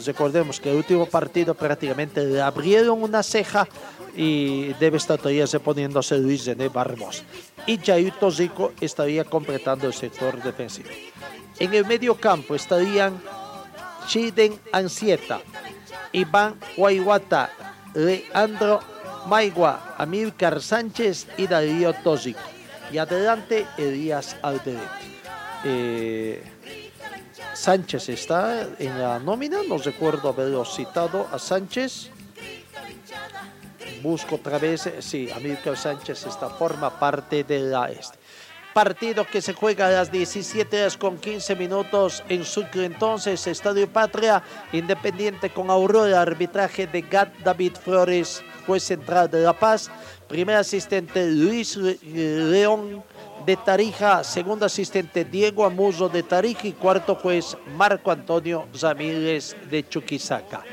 recordemos 0.04 0.60
que 0.60 0.70
el 0.70 0.76
último 0.76 1.06
partido 1.06 1.54
prácticamente 1.54 2.24
le 2.24 2.40
abrieron 2.40 3.02
una 3.02 3.22
ceja 3.22 3.66
y 4.16 4.72
debe 4.74 4.96
estar 4.96 5.18
todavía 5.18 5.46
reponiéndose 5.46 6.18
Luis 6.18 6.46
René 6.46 6.68
Barbosa. 6.68 7.22
Y 7.66 7.78
Jair 7.78 8.12
Tozico 8.18 8.72
estaría 8.80 9.24
completando 9.24 9.86
el 9.86 9.94
sector 9.94 10.42
defensivo. 10.42 10.88
En 11.58 11.74
el 11.74 11.86
medio 11.86 12.14
campo 12.14 12.54
estarían 12.54 13.20
Chiden 14.06 14.58
Ansieta, 14.72 15.40
Iván 16.12 16.58
Guayuata, 16.76 17.50
Leandro 17.94 18.80
Maigua, 19.26 19.94
Amílcar 19.98 20.62
Sánchez 20.62 21.26
y 21.36 21.46
Darío 21.46 21.92
Y 22.92 22.98
adelante 22.98 23.66
Elías 23.76 24.36
Alderete. 24.42 24.80
Eh, 25.64 26.42
Sánchez 27.54 28.08
está 28.10 28.68
en 28.78 28.98
la 28.98 29.18
nómina, 29.18 29.58
no 29.66 29.78
recuerdo 29.78 30.28
haberlo 30.28 30.64
citado 30.64 31.26
a 31.32 31.38
Sánchez 31.38 32.10
busco 34.06 34.36
otra 34.36 34.58
vez, 34.58 34.86
eh, 34.86 35.02
sí, 35.02 35.28
Amílcar 35.34 35.76
Sánchez 35.76 36.26
esta 36.26 36.48
forma 36.48 36.98
parte 36.98 37.42
de 37.42 37.58
la 37.58 37.90
este. 37.90 38.16
Partido 38.72 39.26
que 39.26 39.40
se 39.40 39.54
juega 39.54 39.86
a 39.86 39.90
las 39.90 40.12
17 40.12 40.80
horas 40.80 40.96
con 40.96 41.16
15 41.16 41.56
minutos 41.56 42.22
en 42.28 42.44
Sucre 42.44 42.84
entonces, 42.84 43.46
Estadio 43.46 43.88
Patria, 43.90 44.42
Independiente 44.72 45.50
con 45.50 45.70
Aurora, 45.70 46.20
arbitraje 46.20 46.86
de 46.86 47.00
Gat 47.00 47.36
David 47.38 47.72
Flores, 47.82 48.44
juez 48.66 48.82
central 48.84 49.30
de 49.30 49.42
La 49.42 49.54
Paz, 49.54 49.90
primer 50.28 50.56
asistente 50.56 51.30
Luis 51.30 51.76
León 51.76 53.02
de 53.44 53.56
Tarija, 53.56 54.24
segundo 54.24 54.66
asistente 54.66 55.24
Diego 55.24 55.64
Amuso 55.64 56.08
de 56.08 56.22
Tarija 56.22 56.66
y 56.66 56.72
cuarto 56.72 57.14
juez 57.14 57.56
Marco 57.76 58.10
Antonio 58.10 58.66
Ramírez 58.80 59.56
de 59.70 59.88
Chuquisaca. 59.88 60.64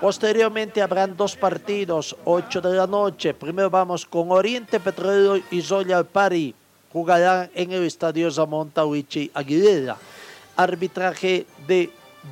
Posteriormente 0.00 0.82
habrán 0.82 1.16
dos 1.16 1.36
partidos, 1.36 2.16
8 2.24 2.60
de 2.60 2.74
la 2.76 2.88
noche. 2.88 3.34
Primero 3.34 3.70
vamos 3.70 4.04
con 4.04 4.32
Oriente 4.32 4.80
Petrolero 4.80 5.40
y 5.50 5.62
Zoya 5.62 6.02
Pari. 6.02 6.54
Jugarán 6.92 7.50
en 7.54 7.70
el 7.70 7.84
estadio 7.84 8.28
Zamonta 8.30 8.84
Huichi 8.84 9.30
Aguilera. 9.32 9.96
Arbitraje 10.56 11.46
de 11.68 11.90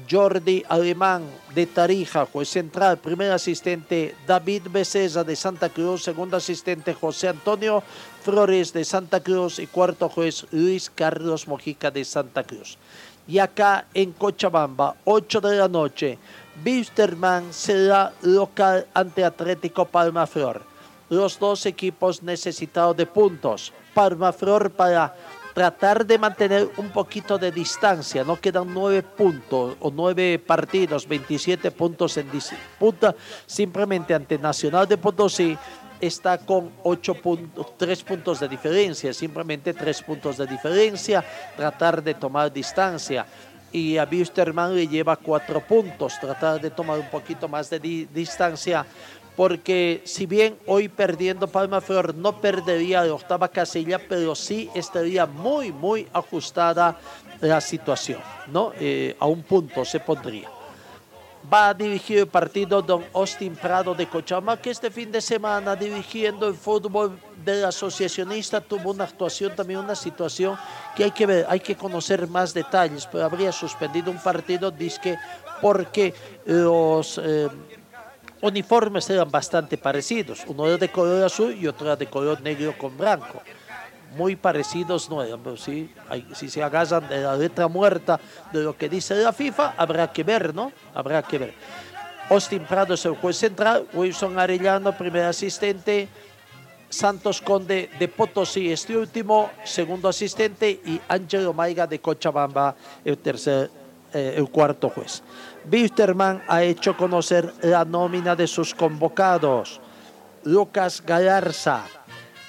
Jordi 0.09 0.65
Alemán 0.69 1.25
de 1.55 1.67
Tarija, 1.67 2.27
juez 2.27 2.49
central, 2.49 2.99
primer 2.99 3.33
asistente 3.33 4.15
David 4.27 4.69
Becesa 4.71 5.25
de 5.25 5.35
Santa 5.35 5.69
Cruz, 5.69 6.05
segundo 6.05 6.37
asistente 6.37 6.95
José 6.95 7.29
Antonio 7.29 7.83
Flores 8.23 8.73
de 8.73 8.85
Santa 8.85 9.21
Cruz 9.21 9.59
y 9.59 9.67
cuarto 9.67 10.09
juez 10.09 10.47
Luis 10.53 10.91
Carlos 10.91 11.49
Mojica 11.49 11.91
de 11.91 12.05
Santa 12.05 12.45
Cruz. 12.45 12.79
Y 13.27 13.39
acá 13.39 13.87
en 13.95 14.13
Cochabamba, 14.13 14.97
8 15.05 15.41
de 15.41 15.57
la 15.57 15.69
noche, 15.69 16.19
Bisterman 16.63 17.53
será 17.53 18.13
local 18.23 18.87
ante 18.95 19.25
Atlético 19.25 19.85
Palmaflor. 19.85 20.63
Los 21.09 21.39
dos 21.39 21.67
equipos 21.67 22.23
necesitados 22.23 22.97
de 22.97 23.07
puntos. 23.07 23.73
Palmaflor 23.95 24.71
para 24.71 25.15
tratar 25.55 26.07
de 26.07 26.19
mantener 26.19 26.69
un 26.77 26.91
poquito 26.91 27.39
de 27.39 27.51
distancia. 27.51 28.25
No 28.25 28.37
quedan 28.37 28.73
nueve 28.73 29.03
puntos 29.03 29.77
o 29.81 29.91
nueve 29.91 30.39
partidos, 30.39 31.07
27 31.07 31.71
puntos 31.71 32.17
en 32.17 32.31
disputa. 32.31 33.15
Simplemente 33.47 34.15
ante 34.15 34.39
Nacional 34.39 34.87
de 34.87 34.97
Potosí 34.97 35.57
está 36.01 36.39
con 36.39 36.71
ocho 36.83 37.15
puntos, 37.15 37.77
tres 37.77 38.03
puntos 38.03 38.41
de 38.41 38.49
diferencia, 38.49 39.13
simplemente 39.13 39.75
tres 39.75 40.03
puntos 40.03 40.37
de 40.39 40.47
diferencia. 40.47 41.25
Tratar 41.57 42.03
de 42.03 42.15
tomar 42.15 42.53
distancia. 42.53 43.27
Y 43.73 43.99
a 43.99 44.09
Wisterman 44.11 44.75
le 44.75 44.89
lleva 44.89 45.15
cuatro 45.15 45.61
puntos. 45.61 46.19
Tratar 46.19 46.61
de 46.61 46.71
tomar 46.71 46.99
un 46.99 47.09
poquito 47.09 47.47
más 47.47 47.71
de 47.71 47.79
distancia 48.13 48.85
porque 49.37 50.03
si 50.05 50.27
bien 50.27 50.59
hoy 50.67 50.89
perdiendo 50.89 51.49
Palma 51.49 51.81
Flor 51.81 52.15
no 52.15 52.41
perdería 52.41 53.05
la 53.05 53.15
octava 53.15 53.49
casilla, 53.49 53.99
pero 54.09 54.35
sí 54.35 54.69
estaría 54.75 55.27
muy, 55.27 55.73
muy 55.73 56.07
ajustada 56.13 56.99
la 57.41 57.61
situación, 57.61 58.21
¿no? 58.49 58.73
Eh, 58.79 59.17
a 59.19 59.27
un 59.27 59.43
punto 59.43 59.85
se 59.85 60.01
pondría. 60.01 60.49
Va 61.53 61.71
a 61.71 61.75
dirigir 61.75 62.19
el 62.19 62.27
partido 62.27 62.83
don 62.83 63.03
Austin 63.15 63.57
Prado 63.57 63.95
de 63.95 64.07
Cochabamba, 64.07 64.61
que 64.61 64.71
este 64.71 64.91
fin 64.91 65.11
de 65.11 65.23
semana 65.23 65.75
dirigiendo 65.75 66.47
el 66.47 66.55
fútbol 66.55 67.19
del 67.43 67.65
asociacionista 67.65 68.61
tuvo 68.61 68.91
una 68.91 69.05
actuación, 69.05 69.57
también 69.57 69.81
una 69.81 69.95
situación 69.95 70.59
que 70.95 71.05
hay 71.05 71.11
que 71.13 71.25
ver, 71.25 71.47
hay 71.49 71.61
que 71.61 71.77
conocer 71.77 72.29
más 72.29 72.53
detalles, 72.53 73.09
pero 73.11 73.25
habría 73.25 73.53
suspendido 73.53 74.11
un 74.11 74.19
partido, 74.19 74.71
dice 74.71 75.19
porque 75.63 76.15
los... 76.45 77.19
Eh, 77.23 77.49
uniformes 78.43 79.09
eran 79.11 79.31
bastante 79.31 79.77
parecidos. 79.79 80.45
Uno 80.47 80.67
era 80.67 80.77
de 80.77 80.91
color 80.91 81.25
azul 81.25 81.55
y 81.55 81.67
otro 81.67 81.87
era 81.87 81.97
de 81.97 82.07
color 82.07 82.41
negro 82.41 82.77
con 82.77 82.97
blanco. 82.97 83.43
Muy 84.17 84.35
parecidos 84.35 85.09
no 85.09 85.19
pero 85.43 85.57
sí, 85.57 85.89
si 86.35 86.49
se 86.49 86.63
agarran 86.63 87.09
de 87.09 87.21
la 87.21 87.37
letra 87.37 87.69
muerta 87.69 88.19
de 88.53 88.63
lo 88.63 88.77
que 88.77 88.89
dice 88.89 89.15
la 89.15 89.33
FIFA, 89.33 89.75
habrá 89.77 90.11
que 90.11 90.25
ver, 90.25 90.53
¿no? 90.53 90.73
Habrá 90.95 91.23
que 91.23 91.39
ver. 91.39 91.55
Austin 92.29 92.65
Prado 92.65 92.95
es 92.95 93.05
el 93.05 93.17
juez 93.17 93.37
central, 93.37 93.87
Wilson 93.93 94.39
Arellano, 94.39 94.97
primer 94.97 95.25
asistente, 95.25 96.09
Santos 96.89 97.41
Conde 97.41 97.91
de 97.99 98.09
Potosí, 98.09 98.71
este 98.71 98.97
último, 98.97 99.51
segundo 99.65 100.09
asistente, 100.09 100.71
y 100.71 101.01
Ángelo 101.09 101.53
Maiga 101.53 101.87
de 101.87 102.01
Cochabamba, 102.01 102.75
el 103.05 103.17
tercer, 103.19 103.71
eh, 104.13 104.35
el 104.37 104.49
cuarto 104.51 104.89
juez. 104.91 105.23
Wisterman 105.71 106.43
ha 106.49 106.63
hecho 106.63 106.97
conocer 106.97 107.53
la 107.63 107.85
nómina 107.85 108.35
de 108.35 108.47
sus 108.47 108.75
convocados. 108.75 109.81
Lucas 110.45 111.03
Galarza, 111.05 111.85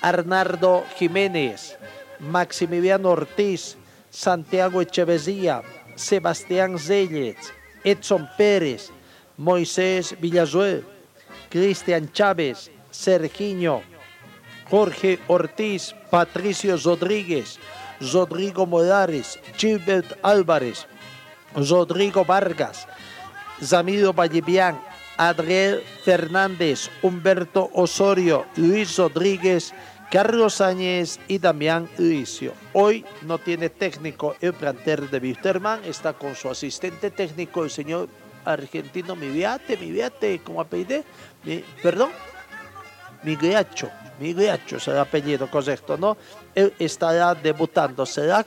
Arnardo 0.01 0.83
Jiménez, 0.95 1.77
Maximiliano 2.19 3.09
Ortiz, 3.09 3.77
Santiago 4.09 4.81
Echeverría, 4.81 5.61
Sebastián 5.95 6.79
Zeyes, 6.79 7.35
Edson 7.83 8.29
Pérez, 8.37 8.91
Moisés 9.37 10.15
Villazuel, 10.19 10.85
Cristian 11.49 12.11
Chávez, 12.13 12.71
Sergiño, 12.91 13.81
Jorge 14.69 15.19
Ortiz, 15.27 15.93
Patricio 16.09 16.77
Rodríguez, 16.77 17.59
Rodrigo 18.13 18.65
Morales, 18.65 19.39
Gilbert 19.57 20.17
Álvarez, 20.23 20.87
Rodrigo 21.55 22.25
Vargas, 22.25 22.87
Zamiro 23.61 24.13
Vallebián, 24.13 24.81
Adriel 25.17 25.83
Fernández, 26.03 26.89
Humberto 27.01 27.69
Osorio, 27.73 28.45
Luis 28.55 28.97
Rodríguez, 28.97 29.73
Carlos 30.09 30.55
Sáñez 30.55 31.19
y 31.27 31.37
Damián 31.37 31.87
Luicio. 31.97 32.53
Hoy 32.73 33.05
no 33.21 33.37
tiene 33.37 33.69
técnico 33.69 34.35
el 34.41 34.53
planter 34.53 35.09
de 35.09 35.19
Wisterman, 35.19 35.83
está 35.85 36.13
con 36.13 36.35
su 36.35 36.49
asistente 36.49 37.11
técnico, 37.11 37.63
el 37.63 37.69
señor 37.69 38.09
argentino 38.43 39.15
Miviate, 39.15 39.77
Miviate, 39.77 40.39
como 40.39 40.61
apellido, 40.61 41.03
perdón, 41.81 42.09
Migliacho, 43.23 43.89
Migliacho 44.19 44.79
será 44.79 44.97
el 44.97 45.01
apellido 45.03 45.49
correcto, 45.49 45.95
¿no? 45.95 46.17
Él 46.55 46.73
estará 46.79 47.35
debutando, 47.35 48.05
será 48.05 48.45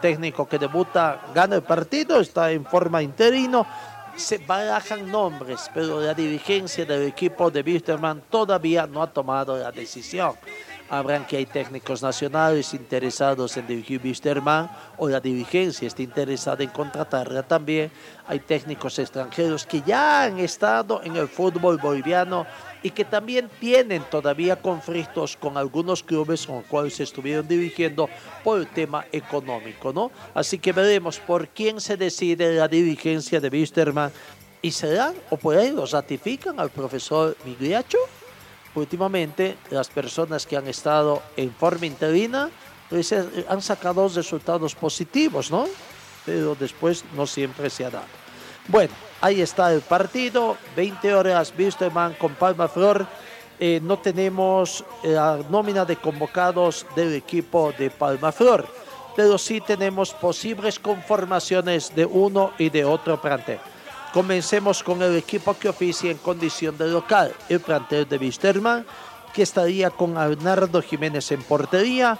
técnico 0.00 0.48
que 0.48 0.58
debuta, 0.58 1.20
gana 1.34 1.56
el 1.56 1.62
partido, 1.62 2.20
está 2.20 2.50
en 2.50 2.64
forma 2.64 3.02
interino, 3.02 3.66
se 4.16 4.38
barajan 4.38 5.10
nombres, 5.10 5.70
pero 5.72 6.00
la 6.00 6.14
dirigencia 6.14 6.84
del 6.84 7.06
equipo 7.06 7.50
de 7.50 7.62
Wisterman 7.62 8.22
todavía 8.28 8.86
no 8.86 9.02
ha 9.02 9.12
tomado 9.12 9.56
la 9.56 9.70
decisión. 9.70 10.34
Habrán 10.90 11.26
que 11.26 11.36
hay 11.36 11.44
técnicos 11.44 12.02
nacionales 12.02 12.72
interesados 12.72 13.56
en 13.58 13.66
dirigir 13.66 14.00
Wisterman 14.02 14.70
o 14.96 15.08
la 15.08 15.20
dirigencia 15.20 15.86
está 15.86 16.02
interesada 16.02 16.64
en 16.64 16.70
contratarla 16.70 17.42
también. 17.42 17.92
Hay 18.26 18.40
técnicos 18.40 18.98
extranjeros 18.98 19.66
que 19.66 19.82
ya 19.82 20.22
han 20.22 20.38
estado 20.38 21.02
en 21.04 21.16
el 21.16 21.28
fútbol 21.28 21.76
boliviano 21.76 22.46
y 22.82 22.90
que 22.90 23.04
también 23.04 23.50
tienen 23.60 24.02
todavía 24.10 24.56
conflictos 24.56 25.36
con 25.36 25.56
algunos 25.56 26.02
clubes 26.02 26.46
con 26.46 26.56
los 26.56 26.64
cuales 26.66 26.94
se 26.94 27.02
estuvieron 27.02 27.46
dirigiendo 27.48 28.08
por 28.44 28.60
el 28.60 28.66
tema 28.68 29.04
económico, 29.12 29.92
¿no? 29.92 30.10
Así 30.34 30.58
que 30.58 30.72
veremos 30.72 31.18
por 31.18 31.48
quién 31.48 31.80
se 31.80 31.96
decide 31.96 32.54
la 32.54 32.68
dirigencia 32.68 33.40
de 33.40 33.48
Wisterman 33.48 34.12
y 34.62 34.70
serán 34.70 35.14
o 35.30 35.36
por 35.36 35.56
ahí 35.56 35.70
lo 35.70 35.86
ratifican 35.86 36.58
al 36.60 36.70
profesor 36.70 37.36
Migliacho. 37.44 37.98
Últimamente 38.74 39.56
las 39.70 39.88
personas 39.88 40.46
que 40.46 40.56
han 40.56 40.68
estado 40.68 41.22
en 41.36 41.50
forma 41.52 41.86
interina 41.86 42.50
pues, 42.88 43.10
eh, 43.12 43.44
han 43.48 43.62
sacado 43.62 44.08
resultados 44.08 44.74
positivos, 44.74 45.50
¿no? 45.50 45.66
Pero 46.24 46.54
después 46.54 47.04
no 47.16 47.26
siempre 47.26 47.70
se 47.70 47.84
ha 47.84 47.90
dado. 47.90 48.27
Bueno, 48.68 48.92
ahí 49.22 49.40
está 49.40 49.72
el 49.72 49.80
partido, 49.80 50.58
20 50.76 51.14
horas 51.14 51.54
Wisterman 51.58 52.12
con 52.14 52.34
Palma 52.34 52.68
Flor. 52.68 53.06
Eh, 53.58 53.80
no 53.82 53.98
tenemos 53.98 54.84
eh, 55.02 55.12
la 55.12 55.38
nómina 55.48 55.86
de 55.86 55.96
convocados 55.96 56.84
del 56.94 57.14
equipo 57.14 57.72
de 57.78 57.88
Palma 57.88 58.30
Flor, 58.30 58.68
pero 59.16 59.38
sí 59.38 59.62
tenemos 59.62 60.12
posibles 60.12 60.78
conformaciones 60.78 61.94
de 61.94 62.04
uno 62.04 62.52
y 62.58 62.68
de 62.68 62.84
otro 62.84 63.18
plantel. 63.18 63.58
Comencemos 64.12 64.82
con 64.82 65.00
el 65.00 65.16
equipo 65.16 65.56
que 65.58 65.70
oficia 65.70 66.10
en 66.10 66.18
condición 66.18 66.76
de 66.76 66.88
local, 66.88 67.32
el 67.48 67.60
plantel 67.60 68.06
de 68.06 68.18
Wisterman, 68.18 68.84
que 69.32 69.44
estaría 69.44 69.88
con 69.88 70.18
Arnardo 70.18 70.82
Jiménez 70.82 71.32
en 71.32 71.42
portería, 71.42 72.18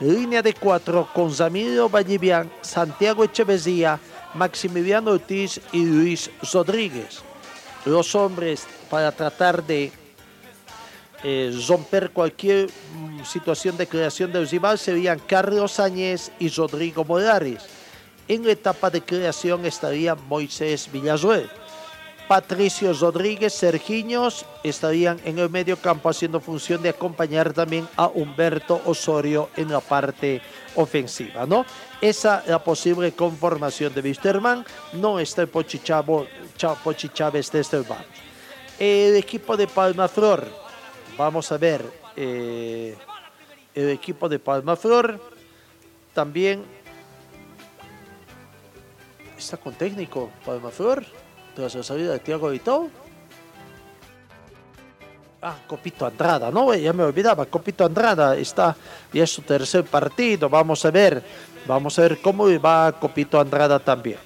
línea 0.00 0.42
de 0.42 0.52
cuatro 0.52 1.08
con 1.14 1.32
Zamiro 1.32 1.88
Vallivian, 1.88 2.52
Santiago 2.60 3.24
Echeverría, 3.24 3.98
Maximiliano 4.36 5.12
Ortiz 5.12 5.60
y 5.72 5.84
Luis 5.84 6.30
Rodríguez. 6.52 7.22
Los 7.84 8.14
hombres 8.14 8.66
para 8.90 9.12
tratar 9.12 9.64
de 9.64 9.92
eh, 11.24 11.58
romper 11.66 12.10
cualquier 12.10 12.68
mm, 12.68 13.24
situación 13.24 13.76
de 13.76 13.86
creación 13.86 14.32
del 14.32 14.48
rival 14.48 14.78
serían 14.78 15.18
Carlos 15.18 15.72
Sáñez 15.72 16.30
y 16.38 16.48
Rodrigo 16.50 17.04
Morales. 17.04 17.64
En 18.28 18.44
la 18.44 18.52
etapa 18.52 18.90
de 18.90 19.02
creación 19.02 19.64
estaría 19.64 20.14
Moisés 20.14 20.90
Villazuel. 20.92 21.48
Patricio 22.28 22.92
Rodríguez, 22.92 23.52
Sergiños 23.52 24.44
estarían 24.64 25.20
en 25.24 25.38
el 25.38 25.48
medio 25.48 25.76
campo 25.76 26.08
haciendo 26.08 26.40
función 26.40 26.82
de 26.82 26.88
acompañar 26.88 27.52
también 27.52 27.88
a 27.96 28.08
Humberto 28.08 28.82
Osorio 28.84 29.50
en 29.56 29.70
la 29.70 29.78
parte 29.78 30.42
ofensiva, 30.74 31.46
¿no? 31.46 31.64
Esa 32.00 32.40
es 32.40 32.48
la 32.48 32.62
posible 32.62 33.12
conformación 33.12 33.94
de 33.94 34.00
Wisterman, 34.00 34.64
no 34.94 35.20
está 35.20 35.42
el 35.42 35.48
Pochi, 35.48 35.80
Pochi 36.82 37.08
Chávez 37.10 37.52
desde 37.52 37.76
el 37.76 37.84
bar. 37.84 38.04
El 38.76 39.14
equipo 39.14 39.56
de 39.56 39.68
Palma 39.68 40.08
Flor, 40.08 40.48
vamos 41.16 41.52
a 41.52 41.58
ver, 41.58 41.80
eh, 42.16 42.96
el 43.72 43.90
equipo 43.90 44.28
de 44.28 44.40
Palma 44.40 44.74
Flor 44.74 45.20
también 46.12 46.64
está 49.38 49.56
con 49.56 49.74
técnico 49.74 50.28
Palma 50.44 50.70
Flor 50.72 51.06
tras 51.56 51.74
la 51.74 51.82
salida 51.82 52.12
de 52.12 52.18
Tiago 52.18 52.50
Vitao. 52.50 52.90
Ah, 55.40 55.56
Copito 55.66 56.04
Andrada, 56.04 56.50
no, 56.50 56.74
ya 56.74 56.92
me 56.92 57.02
olvidaba, 57.02 57.46
Copito 57.46 57.84
Andrada 57.84 58.36
está, 58.36 58.76
y 59.12 59.20
es 59.20 59.30
su 59.30 59.42
tercer 59.42 59.84
partido, 59.84 60.48
vamos 60.48 60.84
a 60.84 60.90
ver, 60.90 61.22
vamos 61.66 61.98
a 61.98 62.02
ver 62.02 62.18
cómo 62.20 62.46
va 62.60 62.92
Copito 62.92 63.40
Andrada 63.40 63.78
también. 63.78 64.18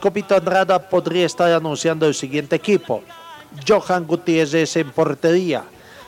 Copito 0.00 0.34
Andrada 0.34 0.78
podría 0.78 1.26
estar 1.26 1.52
anunciando 1.52 2.06
el 2.06 2.14
siguiente 2.14 2.56
equipo. 2.56 3.02
Johan 3.66 4.06
Gutiérrez 4.06 4.76
en 4.76 4.90
portería, 4.92 5.64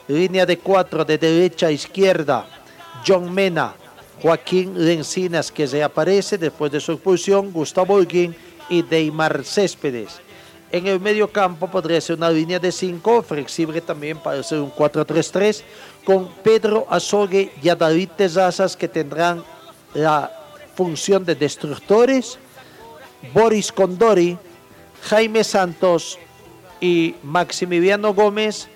línea 0.09 0.47
de 0.47 0.59
cuatro 0.59 1.05
de 1.05 1.19
derecha 1.19 1.67
a 1.67 1.73
izquierda, 1.73 2.47
John 3.07 3.33
Mena, 3.33 3.75
Joaquín 4.23 4.73
Lencinas 4.77 5.51
que 5.51 5.67
reaparece 5.67 6.39
después 6.39 6.71
de 6.71 6.81
su 6.81 6.93
expulsión, 6.93 7.51
Gustavo 7.51 7.95
Holguín 7.95 8.37
y 8.69 8.83
Deimar 8.83 9.43
Céspedes. 9.43 10.21
En 10.73 10.87
el 10.87 11.01
medio 11.01 11.33
campo 11.33 11.69
podría 11.69 12.01
ser 12.01 12.17
una 12.17 12.31
línea 12.31 12.61
de 12.61 12.71
5, 12.71 13.23
flexible 13.23 13.81
también 13.81 14.19
para 14.19 14.41
ser 14.43 14.61
un 14.61 14.73
4-3-3, 14.73 15.63
con 16.05 16.29
Pedro 16.45 16.87
Azogue 16.89 17.53
y 17.61 17.69
David 17.69 18.11
Tezazas 18.17 18.77
que 18.77 18.87
tendrán 18.87 19.43
la 19.95 20.31
función 20.77 21.25
de 21.25 21.35
destructores, 21.35 22.39
Boris 23.35 23.73
Condori, 23.73 24.39
Jaime 25.03 25.43
Santos 25.43 26.19
y 26.81 27.17
Maximiliano 27.25 28.15
Gómez 28.15 28.69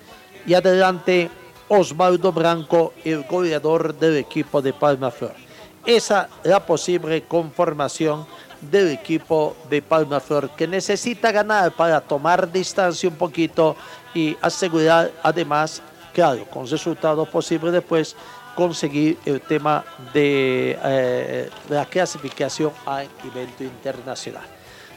y 0.45 0.53
adelante 0.53 1.29
Osvaldo 1.69 2.33
Branco, 2.33 2.93
el 3.05 3.23
goleador 3.23 3.95
del 3.97 4.17
equipo 4.17 4.61
de 4.61 4.73
Palma 4.73 5.11
Flor. 5.11 5.33
Esa 5.85 6.29
es 6.43 6.49
la 6.49 6.65
posible 6.65 7.23
conformación 7.23 8.25
del 8.69 8.91
equipo 8.91 9.55
de 9.69 9.81
Palma 9.81 10.19
Flor 10.19 10.49
que 10.51 10.67
necesita 10.67 11.31
ganar 11.31 11.71
para 11.71 12.01
tomar 12.01 12.51
distancia 12.51 13.09
un 13.09 13.15
poquito 13.15 13.75
y 14.13 14.37
asegurar 14.41 15.11
además, 15.23 15.81
claro, 16.13 16.45
con 16.45 16.67
resultados 16.67 17.27
posibles 17.29 17.73
después, 17.73 18.15
conseguir 18.55 19.17
el 19.25 19.41
tema 19.41 19.83
de 20.13 20.79
eh, 20.83 21.49
la 21.69 21.85
clasificación 21.85 22.71
a 22.85 23.03
evento 23.03 23.63
internacional. 23.63 24.45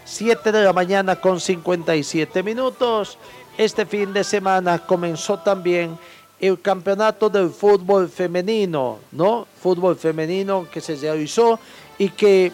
7 0.05 0.53
de 0.53 0.65
la 0.65 0.73
mañana 0.73 1.17
con 1.17 1.39
57 1.39 2.43
minutos. 2.43 3.19
Este 3.59 3.85
fin 3.85 4.13
de 4.13 4.25
semana 4.25 4.79
comenzó 4.79 5.39
también 5.39 5.99
el 6.41 6.61
campeonato 6.61 7.29
del 7.29 7.51
fútbol 7.51 8.09
femenino, 8.09 8.99
¿no? 9.13 9.47
Fútbol 9.61 9.97
femenino 9.97 10.67
que 10.73 10.81
se 10.81 10.97
realizó 10.97 11.59
y 11.99 12.11
que 12.11 12.53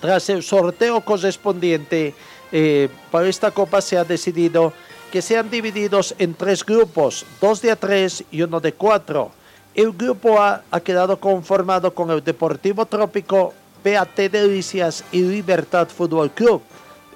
tras 0.00 0.28
el 0.28 0.42
sorteo 0.42 1.00
correspondiente 1.00 2.14
eh, 2.52 2.88
para 3.10 3.28
esta 3.28 3.50
copa 3.50 3.80
se 3.80 3.98
ha 3.98 4.04
decidido 4.04 4.72
que 5.10 5.22
sean 5.22 5.50
divididos 5.50 6.14
en 6.18 6.34
tres 6.34 6.64
grupos, 6.64 7.24
dos 7.40 7.62
de 7.62 7.70
a 7.70 7.76
tres 7.76 8.24
y 8.30 8.42
uno 8.42 8.60
de 8.60 8.72
cuatro. 8.72 9.30
El 9.74 9.92
grupo 9.92 10.40
A 10.40 10.62
ha 10.70 10.80
quedado 10.80 11.18
conformado 11.18 11.94
con 11.94 12.10
el 12.10 12.22
Deportivo 12.24 12.86
Trópico, 12.86 13.52
PAT 13.82 14.16
Delicias 14.30 15.04
y 15.12 15.22
Libertad 15.22 15.88
Fútbol 15.88 16.30
Club. 16.30 16.62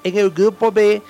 En 0.04 0.16
el 0.18 0.30
grupo 0.30 0.70
B 0.70 1.02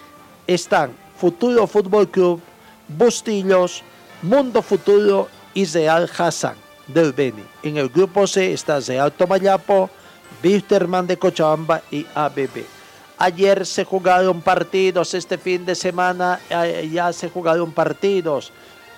están 0.46 0.92
Futuro 1.16 1.66
Fútbol 1.66 2.08
Club, 2.08 2.40
Bustillos, 2.88 3.82
Mundo 4.22 4.62
Futuro 4.62 5.28
y 5.54 5.64
Real 5.66 6.10
Hassan 6.16 6.54
del 6.86 7.12
Beni. 7.12 7.44
En 7.62 7.76
el 7.76 7.88
grupo 7.88 8.26
C 8.26 8.52
está 8.52 8.80
Real 8.80 9.12
Tomayapo, 9.12 9.90
Wisterman 10.42 11.06
de 11.06 11.18
Cochabamba 11.18 11.82
y 11.90 12.06
ABB. 12.14 12.64
Ayer 13.18 13.66
se 13.66 13.84
jugaron 13.84 14.40
partidos, 14.40 15.12
este 15.14 15.36
fin 15.36 15.66
de 15.66 15.74
semana 15.74 16.40
eh, 16.48 16.88
ya 16.90 17.12
se 17.12 17.28
jugaron 17.28 17.72
partidos. 17.72 18.52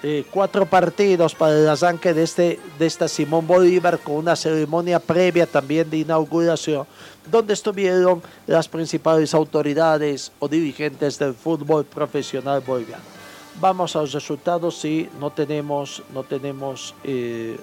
Eh, 0.04 0.24
cuatro 0.28 0.66
partidos 0.66 1.32
para 1.32 1.56
el 1.56 1.68
arranque 1.68 2.12
de, 2.12 2.24
este, 2.24 2.60
de 2.76 2.86
esta 2.86 3.06
Simón 3.06 3.46
Bolívar 3.46 4.00
con 4.00 4.16
una 4.16 4.34
ceremonia 4.34 4.98
previa 4.98 5.46
también 5.46 5.88
de 5.88 5.98
inauguración, 5.98 6.88
donde 7.30 7.54
estuvieron 7.54 8.20
las 8.48 8.66
principales 8.68 9.32
autoridades 9.32 10.32
o 10.40 10.48
dirigentes 10.48 11.20
del 11.20 11.34
fútbol 11.34 11.84
profesional 11.84 12.60
boliviano. 12.66 13.04
Vamos 13.60 13.94
a 13.94 14.00
los 14.00 14.12
resultados 14.12 14.76
si 14.76 15.08
no 15.20 15.30
tenemos, 15.30 16.02
no 16.12 16.24
tenemos 16.24 16.96
eh, 17.04 17.56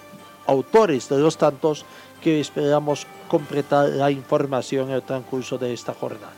autores 0.48 1.10
de 1.10 1.18
los 1.18 1.38
tantos 1.38 1.84
que 2.22 2.40
esperamos 2.40 3.06
completar 3.30 3.88
la 3.88 4.12
información 4.12 4.90
en 4.90 4.96
el 4.96 5.04
transcurso 5.04 5.58
de 5.58 5.74
esta 5.74 5.94
jornada. 5.94 6.34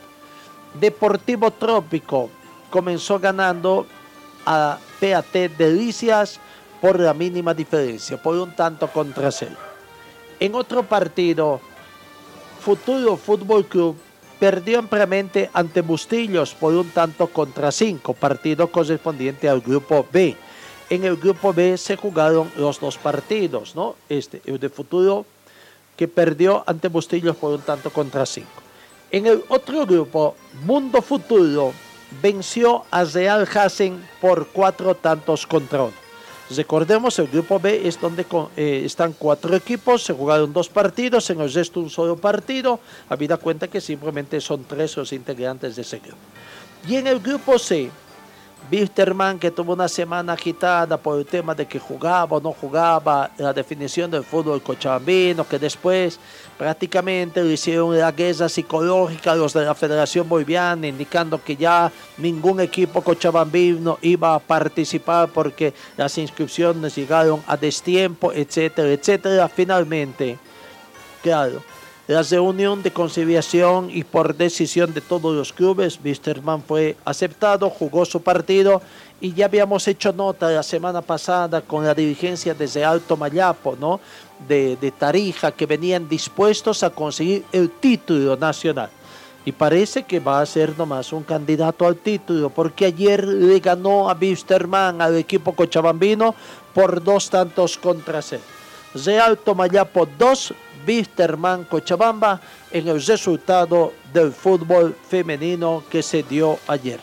Deportivo 0.78 1.50
Trópico 1.50 2.30
comenzó 2.70 3.18
ganando 3.18 3.86
a 4.46 4.78
PAT 5.00 5.34
Delicias 5.58 6.38
por 6.80 7.00
la 7.00 7.14
mínima 7.14 7.52
diferencia, 7.52 8.22
por 8.22 8.36
un 8.36 8.54
tanto 8.54 8.86
contra 8.88 9.32
cero. 9.32 9.56
En 10.38 10.54
otro 10.54 10.82
partido, 10.82 11.60
Futuro 12.60 13.16
Fútbol 13.16 13.66
Club 13.66 13.96
perdió 14.38 14.80
ampliamente 14.80 15.50
ante 15.52 15.82
Bustillos 15.82 16.54
por 16.54 16.74
un 16.74 16.90
tanto 16.90 17.28
contra 17.28 17.70
cinco, 17.70 18.14
partido 18.14 18.66
correspondiente 18.70 19.48
al 19.48 19.60
grupo 19.60 20.06
B. 20.12 20.36
En 20.90 21.04
el 21.04 21.16
grupo 21.16 21.52
B 21.52 21.78
se 21.78 21.96
jugaron 21.96 22.50
los 22.56 22.80
dos 22.80 22.98
partidos, 22.98 23.76
¿no? 23.76 23.94
Este, 24.08 24.42
el 24.44 24.58
de 24.58 24.68
Futuro 24.68 25.24
que 25.96 26.08
perdió 26.08 26.64
ante 26.66 26.88
Bustillos 26.88 27.36
por 27.36 27.54
un 27.54 27.60
tanto 27.62 27.90
contra 27.90 28.26
cinco. 28.26 28.62
En 29.10 29.26
el 29.26 29.44
otro 29.48 29.84
grupo, 29.86 30.36
Mundo 30.64 31.02
Futuro 31.02 31.72
venció 32.22 32.84
a 32.90 33.04
Real 33.04 33.46
Hasen 33.54 34.02
por 34.20 34.48
cuatro 34.48 34.94
tantos 34.94 35.46
contra 35.46 35.84
uno. 35.84 36.02
Recordemos, 36.56 37.18
el 37.18 37.28
grupo 37.28 37.58
B 37.58 37.86
es 37.86 37.98
donde 38.00 38.26
eh, 38.56 38.82
están 38.84 39.14
cuatro 39.18 39.54
equipos, 39.56 40.02
se 40.02 40.12
jugaron 40.12 40.52
dos 40.52 40.68
partidos, 40.68 41.30
en 41.30 41.40
el 41.40 41.52
resto 41.52 41.80
un 41.80 41.88
solo 41.88 42.16
partido, 42.16 42.80
habida 43.08 43.36
cuenta 43.36 43.68
que 43.68 43.80
simplemente 43.80 44.40
son 44.40 44.64
tres 44.64 44.96
los 44.96 45.12
integrantes 45.12 45.76
de 45.76 45.82
ese 45.82 45.98
grupo. 45.98 46.18
Y 46.86 46.96
en 46.96 47.06
el 47.06 47.20
grupo 47.20 47.58
C, 47.58 47.90
Wisterman, 48.70 49.38
que 49.38 49.50
tuvo 49.50 49.72
una 49.72 49.88
semana 49.88 50.32
agitada 50.32 50.96
por 50.96 51.18
el 51.18 51.26
tema 51.26 51.54
de 51.54 51.66
que 51.66 51.78
jugaba 51.78 52.36
o 52.36 52.40
no 52.40 52.52
jugaba, 52.52 53.30
la 53.36 53.52
definición 53.52 54.10
del 54.10 54.24
fútbol 54.24 54.62
cochabambino, 54.62 55.46
que 55.46 55.58
después 55.58 56.18
prácticamente 56.56 57.42
le 57.42 57.54
hicieron 57.54 57.98
la 57.98 58.12
guerra 58.12 58.48
psicológica 58.48 59.32
a 59.32 59.36
los 59.36 59.52
de 59.52 59.64
la 59.64 59.74
Federación 59.74 60.28
Boliviana, 60.28 60.86
indicando 60.86 61.42
que 61.42 61.56
ya 61.56 61.90
ningún 62.18 62.60
equipo 62.60 63.02
cochabambino 63.02 63.98
iba 64.02 64.34
a 64.34 64.38
participar 64.38 65.28
porque 65.28 65.74
las 65.96 66.16
inscripciones 66.18 66.94
llegaron 66.94 67.42
a 67.46 67.56
destiempo, 67.56 68.32
etcétera, 68.32 68.88
etcétera. 68.90 69.48
Finalmente, 69.48 70.38
claro 71.22 71.71
la 72.12 72.22
reunión 72.22 72.82
de 72.82 72.92
conciliación 72.92 73.88
y 73.90 74.04
por 74.04 74.36
decisión 74.36 74.92
de 74.92 75.00
todos 75.00 75.34
los 75.34 75.52
clubes, 75.52 75.98
Wisterman 76.04 76.62
fue 76.62 76.94
aceptado, 77.06 77.70
jugó 77.70 78.04
su 78.04 78.20
partido 78.20 78.82
y 79.18 79.32
ya 79.32 79.46
habíamos 79.46 79.88
hecho 79.88 80.12
nota 80.12 80.50
la 80.50 80.62
semana 80.62 81.00
pasada 81.00 81.62
con 81.62 81.86
la 81.86 81.94
dirigencia 81.94 82.52
desde 82.52 82.84
Alto 82.84 83.16
Mayapo, 83.16 83.76
¿no? 83.80 83.98
De, 84.46 84.92
Tarija, 84.98 85.52
que 85.52 85.64
venían 85.64 86.06
dispuestos 86.06 86.82
a 86.82 86.90
conseguir 86.90 87.44
el 87.50 87.70
título 87.70 88.36
nacional. 88.36 88.90
Y 89.46 89.52
parece 89.52 90.02
que 90.02 90.20
va 90.20 90.42
a 90.42 90.46
ser 90.46 90.76
nomás 90.76 91.14
un 91.14 91.22
candidato 91.22 91.86
al 91.86 91.96
título, 91.96 92.50
porque 92.50 92.84
ayer 92.84 93.26
le 93.26 93.58
ganó 93.60 94.10
a 94.10 94.18
Wisterman 94.20 95.00
al 95.00 95.16
equipo 95.16 95.52
cochabambino 95.54 96.34
por 96.74 97.02
dos 97.02 97.30
tantos 97.30 97.78
contra 97.78 98.20
cero. 98.20 98.42
Real 98.94 99.38
Tomayapo 99.38 100.06
2, 100.18 100.54
Wisterman 100.86 101.64
Cochabamba 101.64 102.40
en 102.70 102.88
el 102.88 103.04
resultado 103.04 103.92
del 104.12 104.32
fútbol 104.32 104.96
femenino 105.08 105.84
que 105.90 106.02
se 106.02 106.22
dio 106.22 106.58
ayer. 106.66 107.00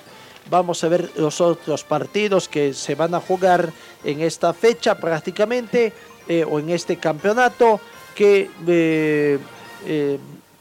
Vamos 0.50 0.84
a 0.84 0.90
ver 0.90 1.12
los 1.16 1.42
otros 1.42 1.84
partidos 1.84 2.50
que 2.50 2.74
se 2.74 2.96
van 2.96 3.14
a 3.14 3.20
jugar 3.20 3.72
en 4.04 4.22
esta 4.22 4.52
fecha 4.54 4.96
prácticamente 4.96 5.94
eh, 6.28 6.44
o 6.44 6.60
en 6.60 6.72
este 6.72 6.98
campeonato 6.98 7.80
que 8.16 8.50
eh, 8.68 9.40
eh, 9.86 10.20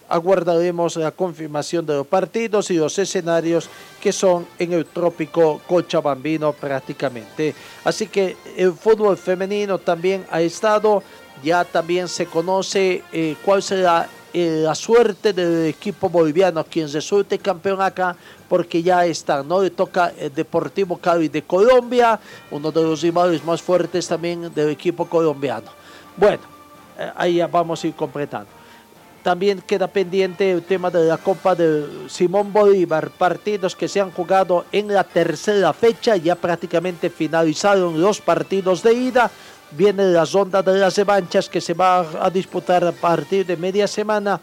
aguardaremos 0.09 0.97
la 0.97 1.11
confirmación 1.11 1.85
de 1.85 1.95
los 1.95 2.07
partidos 2.07 2.71
y 2.71 2.75
los 2.77 2.99
escenarios 2.99 3.69
que 4.01 4.13
son 4.13 4.47
en 4.59 4.73
el 4.73 4.87
trópico 4.87 5.61
cochabambino 5.67 6.53
prácticamente. 6.53 7.55
Así 7.85 8.07
que 8.07 8.37
el 8.57 8.73
fútbol 8.73 9.17
femenino 9.17 9.79
también 9.79 10.25
ha 10.31 10.41
estado 10.41 11.03
ya 11.43 11.65
también 11.65 12.09
se 12.09 12.27
conoce 12.27 13.03
eh, 13.13 13.37
cuál 13.45 13.63
será 13.63 14.09
eh, 14.33 14.61
la 14.63 14.75
suerte 14.75 15.33
del 15.33 15.67
equipo 15.67 16.11
boliviano, 16.11 16.63
quien 16.65 16.93
resulte 16.93 17.39
campeón 17.39 17.81
acá, 17.81 18.15
porque 18.49 18.83
ya 18.83 19.07
está, 19.07 19.43
¿no? 19.43 19.63
Le 19.63 19.71
toca 19.71 20.13
el 20.19 20.35
Deportivo 20.35 20.99
Cali 20.99 21.29
de 21.29 21.43
Colombia, 21.43 22.21
uno 22.51 22.71
de 22.71 22.83
los 22.83 23.01
rivales 23.01 23.43
más 23.45 23.63
fuertes 23.63 24.07
también 24.07 24.53
del 24.55 24.69
equipo 24.69 25.07
colombiano. 25.07 25.71
Bueno, 26.17 26.43
eh, 26.99 27.11
ahí 27.17 27.37
ya 27.37 27.47
vamos 27.47 27.83
a 27.83 27.87
ir 27.87 27.95
completando. 27.95 28.51
También 29.23 29.61
queda 29.61 29.89
pendiente 29.89 30.53
el 30.53 30.63
tema 30.63 30.91
de 30.91 31.07
la 31.07 31.17
Copa 31.17 31.55
de 31.55 31.87
Simón 32.09 32.53
Bolívar, 32.53 33.11
partidos 33.11 33.75
que 33.75 33.89
se 33.89 34.01
han 34.01 34.11
jugado 34.11 34.67
en 34.73 34.89
la 34.89 35.05
tercera 35.05 35.73
fecha, 35.73 36.17
ya 36.17 36.35
prácticamente 36.35 37.11
finalizaron 37.11 38.01
los 38.01 38.21
partidos 38.21 38.83
de 38.83 38.93
ida 38.93 39.31
viene 39.73 40.05
la 40.05 40.25
ronda 40.25 40.63
de 40.63 40.79
las 40.79 40.97
revanchas 40.97 41.49
que 41.49 41.61
se 41.61 41.75
va 41.75 42.01
a 42.25 42.31
disputar 42.31 42.85
a 42.85 42.93
partir 42.93 43.47
de 43.47 43.57
media 43.57 43.87
semana 43.87 44.41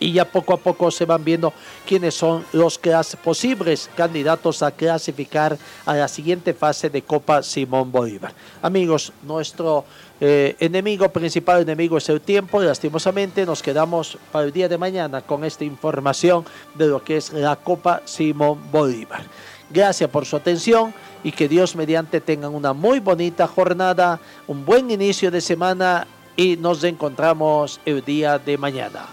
y 0.00 0.12
ya 0.12 0.24
poco 0.24 0.52
a 0.52 0.56
poco 0.56 0.90
se 0.90 1.04
van 1.04 1.24
viendo 1.24 1.52
quiénes 1.86 2.14
son 2.14 2.44
los 2.52 2.78
posibles 3.22 3.88
candidatos 3.96 4.62
a 4.62 4.70
clasificar 4.70 5.56
a 5.86 5.94
la 5.94 6.08
siguiente 6.08 6.52
fase 6.52 6.90
de 6.90 7.02
Copa 7.02 7.42
Simón 7.42 7.90
Bolívar. 7.90 8.32
Amigos, 8.60 9.12
nuestro 9.22 9.84
eh, 10.20 10.56
enemigo 10.58 11.08
principal 11.08 11.62
enemigo 11.62 11.96
es 11.96 12.08
el 12.08 12.20
tiempo. 12.20 12.60
Lastimosamente 12.60 13.46
nos 13.46 13.62
quedamos 13.62 14.18
para 14.32 14.44
el 14.44 14.52
día 14.52 14.68
de 14.68 14.78
mañana 14.78 15.22
con 15.22 15.44
esta 15.44 15.64
información 15.64 16.44
de 16.74 16.86
lo 16.86 17.02
que 17.02 17.16
es 17.16 17.32
la 17.32 17.56
Copa 17.56 18.02
Simón 18.04 18.60
Bolívar. 18.70 19.22
Gracias 19.70 20.10
por 20.10 20.26
su 20.26 20.36
atención 20.36 20.92
y 21.24 21.32
que 21.32 21.48
Dios 21.48 21.74
mediante 21.74 22.20
tengan 22.20 22.54
una 22.54 22.72
muy 22.72 23.00
bonita 23.00 23.48
jornada, 23.48 24.20
un 24.46 24.64
buen 24.64 24.90
inicio 24.90 25.30
de 25.30 25.40
semana 25.40 26.06
y 26.36 26.56
nos 26.56 26.84
encontramos 26.84 27.80
el 27.84 28.04
día 28.04 28.38
de 28.38 28.58
mañana. 28.58 29.06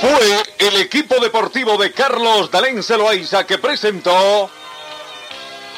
Fue 0.00 0.42
el 0.58 0.76
equipo 0.76 1.16
deportivo 1.20 1.76
de 1.76 1.92
Carlos 1.92 2.50
Dalén 2.50 2.82
Celoaiza 2.82 3.46
que 3.46 3.58
presentó 3.58 4.50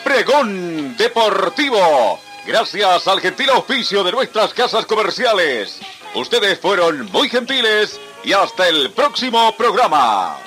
Pregón 0.05 0.97
Deportivo. 0.97 2.21
Gracias 2.47 3.07
al 3.09 3.21
gentil 3.21 3.51
auspicio 3.51 4.05
de 4.05 4.13
nuestras 4.13 4.55
casas 4.55 4.87
comerciales. 4.87 5.81
Ustedes 6.15 6.59
fueron 6.59 7.11
muy 7.11 7.29
gentiles 7.29 8.01
y 8.25 8.33
hasta 8.33 8.69
el 8.69 8.91
próximo 8.91 9.55
programa. 9.57 10.39